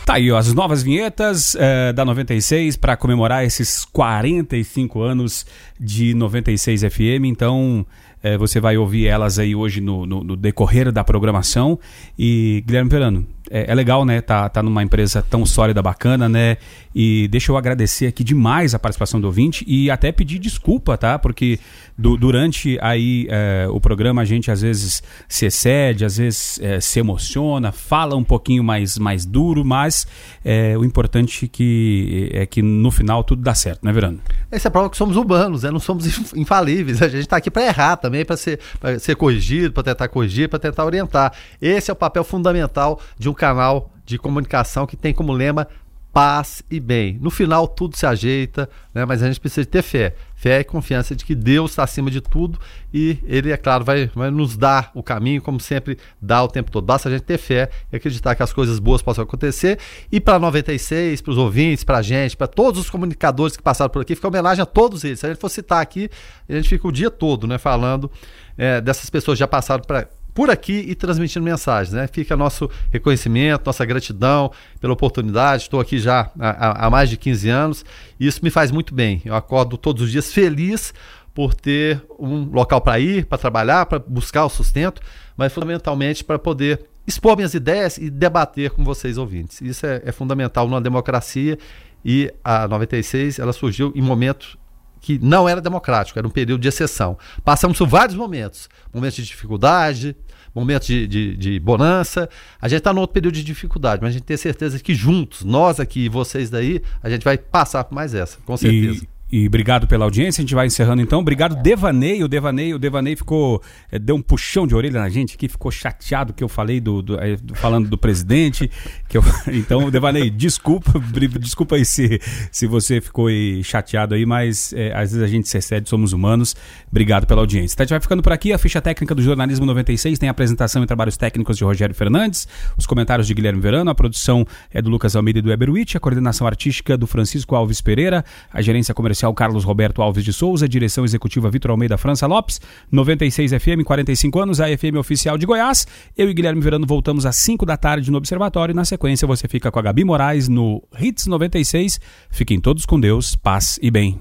Tá 0.06 0.14
aí, 0.14 0.32
ó, 0.32 0.38
as 0.38 0.54
novas 0.54 0.84
vinhetas 0.84 1.56
uh, 1.56 1.92
da 1.92 2.06
96 2.06 2.78
para 2.78 2.96
comemorar 2.96 3.44
esses 3.44 3.84
45 3.86 5.02
anos 5.02 5.48
de 5.80 6.14
96 6.14 6.82
FM. 6.82 7.26
Então, 7.26 7.84
uh, 8.24 8.38
você 8.38 8.60
vai 8.60 8.78
ouvir 8.78 9.08
elas 9.08 9.40
aí 9.40 9.56
hoje 9.56 9.82
no, 9.82 10.06
no, 10.06 10.24
no 10.24 10.36
decorrer 10.36 10.92
da 10.92 11.04
programação. 11.04 11.80
E, 12.20 12.64
Guilherme 12.68 12.88
Perano, 12.88 13.26
é, 13.50 13.72
é, 13.72 13.76
legal, 13.76 14.06
né? 14.06 14.22
Tá, 14.22 14.50
tá 14.50 14.62
numa 14.64 14.84
empresa 14.84 15.22
tão 15.22 15.46
sólida, 15.46 15.82
bacana, 15.82 16.28
né? 16.28 16.58
E 16.94 17.28
deixa 17.28 17.52
eu 17.52 17.58
agradecer 17.58 18.08
aqui 18.08 18.24
demais 18.24 18.74
a 18.74 18.80
participação 18.80 19.20
do 19.20 19.28
ouvinte 19.28 19.66
e 19.68 19.92
até 19.92 20.12
pedir 20.12 20.40
desculpa, 20.40 20.98
tá? 20.98 21.20
Porque 21.20 21.60
do, 21.98 22.16
durante 22.16 22.78
aí 22.82 23.28
é, 23.30 23.68
o 23.70 23.80
programa 23.82 24.22
a 24.22 24.26
gente 24.26 24.50
às 24.50 24.62
vezes 24.62 25.04
se 25.28 25.46
excede, 25.46 26.06
às 26.06 26.18
vezes 26.18 26.60
é, 26.62 26.80
se 26.80 27.00
emociona, 27.00 27.72
fala 27.72 28.16
um 28.16 28.24
pouquinho 28.24 28.64
mais, 28.64 28.98
mais 28.98 29.26
duro, 29.26 29.66
mas 29.66 30.08
é, 30.44 30.78
o 30.78 30.86
importante 30.86 31.48
que, 31.48 32.30
é 32.34 32.46
que 32.46 32.62
no 32.62 32.92
final 32.92 33.24
tudo 33.24 33.42
dá 33.42 33.54
certo, 33.54 33.86
né, 33.86 33.92
Verano? 33.92 34.20
Essa 34.50 34.68
é 34.68 34.70
a 34.70 34.72
prova 34.72 34.90
que 34.90 34.98
somos 34.98 35.18
humanos, 35.18 35.64
né? 35.64 35.72
Não 35.72 35.80
somos 35.80 36.34
infalíveis. 36.34 37.02
A 37.02 37.10
gente 37.10 37.22
está 37.22 37.38
aqui 37.38 37.52
para 37.52 37.66
errar 37.66 37.98
também, 37.98 38.24
para 38.24 38.38
ser, 38.38 38.60
ser 39.00 39.16
corrigido, 39.16 39.74
para 39.74 39.84
tentar 39.84 40.08
corrigir, 40.08 40.48
para 40.48 40.60
tentar 40.60 40.86
orientar. 40.86 41.34
Esse 41.62 41.92
é 41.92 41.94
o 41.94 41.96
papel 41.96 42.24
fundamental 42.24 43.00
de 43.20 43.30
um 43.30 43.34
canal 43.36 43.92
de 44.06 44.18
comunicação 44.18 44.86
que 44.86 44.96
tem 44.96 45.14
como 45.14 45.34
lema 45.34 45.68
paz 46.16 46.64
e 46.72 46.80
bem. 46.80 47.20
No 47.22 47.30
final 47.30 47.68
tudo 47.68 47.98
se 47.98 48.06
ajeita, 48.06 48.70
né? 48.94 49.04
mas 49.04 49.22
a 49.22 49.28
gente 49.28 49.38
precisa 49.38 49.68
ter 49.68 49.82
fé. 49.82 50.16
Fé 50.34 50.62
e 50.62 50.64
confiança 50.64 51.14
de 51.14 51.26
que 51.26 51.36
Deus 51.36 51.72
está 51.72 51.84
acima 51.84 52.10
de 52.10 52.22
tudo 52.22 52.58
e 52.94 53.20
Ele, 53.26 53.52
é 53.52 53.58
claro, 53.58 53.84
vai, 53.84 54.10
vai 54.16 54.32
nos 54.32 54.56
dar 54.56 54.92
o 54.96 55.04
caminho, 55.04 55.42
como 55.42 55.60
sempre 55.60 55.98
dá 56.22 56.42
o 56.42 56.48
tempo 56.48 56.72
todo. 56.72 56.86
Basta 56.86 57.10
a 57.10 57.12
gente 57.12 57.24
ter 57.24 57.38
fé 57.38 57.70
e 57.92 57.98
acreditar 57.98 58.34
que 58.34 58.42
as 58.42 58.54
coisas 58.54 58.80
boas 58.80 59.02
possam 59.02 59.26
acontecer. 59.26 59.78
E 60.10 60.22
para 60.22 60.40
96, 60.40 61.20
para 61.20 61.32
os 61.32 61.38
ouvintes, 61.38 61.84
para 61.84 61.98
a 61.98 62.02
gente, 62.02 62.38
para 62.38 62.48
todos 62.48 62.80
os 62.80 62.90
comunicadores 62.90 63.58
que 63.58 63.64
passaram 63.64 63.90
por 63.90 64.02
aqui, 64.02 64.16
fica 64.16 64.30
homenagem 64.30 64.64
a 64.64 64.66
todos 64.66 65.04
eles. 65.04 65.20
Se 65.20 65.26
a 65.26 65.30
gente 65.30 65.42
for 65.42 65.50
citar 65.50 65.82
aqui, 65.82 66.10
a 66.48 66.54
gente 66.54 66.70
fica 66.70 66.88
o 66.88 66.94
dia 66.94 67.12
todo 67.12 67.46
né, 67.46 67.58
falando 67.58 68.10
é, 68.58 68.80
dessas 68.80 69.10
pessoas 69.10 69.36
que 69.36 69.42
já 69.42 69.48
passaram 69.50 69.84
para 69.84 70.08
por 70.36 70.52
aqui 70.52 70.86
e 70.88 70.94
transmitindo 70.94 71.46
mensagens. 71.46 71.94
Né? 71.94 72.08
Fica 72.08 72.36
nosso 72.36 72.70
reconhecimento, 72.92 73.66
nossa 73.66 73.86
gratidão 73.86 74.52
pela 74.82 74.94
oportunidade. 74.94 75.64
Estou 75.64 75.80
aqui 75.80 75.98
já 75.98 76.30
há, 76.38 76.86
há 76.86 76.90
mais 76.90 77.10
de 77.10 77.16
15 77.16 77.50
anos 77.50 77.86
e 78.20 78.28
isso 78.28 78.42
me 78.44 78.52
faz 78.52 78.70
muito 78.70 78.94
bem. 78.94 79.22
Eu 79.24 79.34
acordo 79.34 79.78
todos 79.78 80.04
os 80.04 80.12
dias 80.12 80.32
feliz 80.34 80.94
por 81.34 81.54
ter 81.54 82.04
um 82.20 82.50
local 82.52 82.82
para 82.82 83.00
ir, 83.00 83.26
para 83.26 83.38
trabalhar, 83.38 83.86
para 83.86 83.98
buscar 83.98 84.46
o 84.46 84.50
sustento, 84.50 85.02
mas 85.38 85.54
fundamentalmente 85.54 86.24
para 86.24 86.38
poder 86.38 86.86
expor 87.08 87.38
minhas 87.38 87.54
ideias 87.54 87.98
e 87.98 88.10
debater 88.10 88.72
com 88.72 88.84
vocês 88.84 89.18
ouvintes. 89.18 89.62
Isso 89.62 89.86
é, 89.86 90.02
é 90.06 90.12
fundamental 90.12 90.68
numa 90.68 90.82
democracia 90.82 91.58
e 92.04 92.32
a 92.44 92.68
96 92.68 93.40
ela 93.40 93.54
surgiu 93.54 93.94
em 93.96 94.02
momentos 94.02 94.58
que 95.06 95.20
não 95.20 95.48
era 95.48 95.62
democrático, 95.62 96.18
era 96.18 96.28
um 96.28 96.32
período 96.32 96.62
de 96.62 96.68
exceção. 96.68 97.16
Passamos 97.44 97.78
por 97.78 97.88
vários 97.88 98.18
momentos, 98.18 98.68
momentos 98.92 99.18
de 99.18 99.24
dificuldade, 99.24 100.16
momentos 100.56 100.88
de, 100.88 101.06
de, 101.06 101.36
de 101.36 101.60
bonança. 101.60 102.30
A 102.62 102.70
gente 102.70 102.80
está 102.80 102.94
num 102.94 103.02
outro 103.02 103.14
período 103.14 103.36
de 103.36 103.44
dificuldade, 103.44 104.02
mas 104.02 104.12
a 104.12 104.14
gente 104.14 104.24
tem 104.24 104.38
certeza 104.38 104.80
que 104.80 104.96
juntos, 104.96 105.44
nós 105.44 105.80
aqui 105.80 106.06
e 106.06 106.10
vocês 106.10 106.50
daí, 106.50 106.82
a 107.04 107.10
gente 107.10 107.24
vai 107.24 107.38
passar 107.38 107.84
por 107.84 107.94
mais 107.94 108.16
essa, 108.16 108.38
com 108.46 108.56
certeza. 108.56 109.04
E... 109.04 109.15
E 109.36 109.48
obrigado 109.48 109.86
pela 109.86 110.06
audiência. 110.06 110.40
A 110.40 110.44
gente 110.44 110.56
vai 110.56 110.66
encerrando 110.66 111.02
então. 111.02 111.20
Obrigado, 111.20 111.62
Devanei. 111.62 112.24
O 112.24 112.28
Devanei, 112.30 112.74
o 112.74 112.80
Devanei 112.80 113.18
ficou. 113.18 113.62
É, 113.92 114.00
deu 114.00 114.16
um 114.16 114.22
puxão 114.22 114.66
de 114.66 114.74
orelha 114.74 115.02
na 115.02 115.10
gente 115.10 115.38
que 115.38 115.50
ficou 115.50 115.70
chateado 115.70 116.32
que 116.32 116.42
eu 116.42 116.48
falei 116.48 116.80
do, 116.80 117.02
do, 117.02 117.20
é, 117.20 117.36
falando 117.56 117.90
do 117.90 117.98
presidente. 117.98 118.72
Que 119.10 119.18
eu, 119.18 119.24
então, 119.52 119.92
Devanei, 119.92 120.30
desculpa, 120.30 120.98
desculpa 121.38 121.76
aí 121.76 121.84
se, 121.84 122.18
se 122.50 122.66
você 122.66 123.02
ficou 123.02 123.28
aí 123.28 123.62
chateado 123.62 124.16
aí, 124.16 124.26
mas 124.26 124.72
é, 124.72 124.94
às 124.94 125.12
vezes 125.12 125.22
a 125.22 125.28
gente 125.28 125.50
se 125.50 125.58
excede, 125.58 125.90
somos 125.90 126.14
humanos. 126.14 126.56
Obrigado 126.90 127.28
pela 127.28 127.42
audiência. 127.42 127.76
Então, 127.76 127.84
a 127.84 127.86
gente 127.88 127.92
vai 127.92 128.00
ficando 128.00 128.24
por 128.24 128.32
aqui. 128.32 128.54
A 128.54 128.58
ficha 128.58 128.82
técnica 128.82 129.14
do 129.14 129.22
Jornalismo 129.22 129.66
96 129.66 130.18
tem 130.18 130.30
a 130.30 130.32
apresentação 130.32 130.82
e 130.82 130.88
trabalhos 130.88 131.18
técnicos 131.18 131.58
de 131.58 131.66
Rogério 131.66 131.94
Fernandes, 131.94 132.48
os 132.78 132.86
comentários 132.86 133.28
de 133.28 133.34
Guilherme 133.34 133.60
Verano, 133.60 133.92
a 133.92 133.96
produção 133.96 134.48
é 134.72 134.82
do 134.82 134.90
Lucas 134.90 135.14
Almeida 135.14 135.40
e 135.40 135.42
do 135.42 135.52
Eberwitch, 135.52 135.96
a 135.96 136.00
coordenação 136.00 136.48
artística 136.48 136.98
do 136.98 137.06
Francisco 137.06 137.54
Alves 137.54 137.82
Pereira, 137.82 138.24
a 138.50 138.62
gerência 138.62 138.94
comercial 138.94 139.25
comercial 139.26 139.34
Carlos 139.34 139.64
Roberto 139.64 140.02
Alves 140.02 140.24
de 140.24 140.34
Souza, 140.34 140.68
direção 140.68 141.04
executiva 141.04 141.50
Vitor 141.50 141.72
Almeida 141.72 141.98
França 141.98 142.28
Lopes, 142.28 142.62
96 142.92 143.52
FM, 143.52 143.84
45 143.84 144.40
anos, 144.40 144.62
a 144.62 144.66
FM 144.66 144.98
oficial 145.00 145.38
de 145.38 145.46
Goiás. 145.46 145.88
Eu 146.18 146.30
e 146.30 146.34
Guilherme 146.34 146.62
Verano 146.62 146.86
voltamos 146.86 147.26
às 147.26 147.36
5 147.38 147.66
da 147.66 147.78
tarde 147.78 148.12
no 148.12 148.18
Observatório. 148.18 148.76
Na 148.76 148.86
sequência, 148.86 149.28
você 149.28 149.48
fica 149.48 149.72
com 149.72 149.80
a 149.80 149.82
Gabi 149.82 150.04
Moraes 150.04 150.48
no 150.48 150.84
Hits 151.00 151.28
96. 151.28 152.00
Fiquem 152.30 152.60
todos 152.60 152.86
com 152.86 153.00
Deus, 153.00 153.36
paz 153.36 153.80
e 153.82 153.90
bem. 153.90 154.20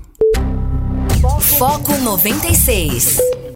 Foco 1.59 1.97
96. 1.99 3.44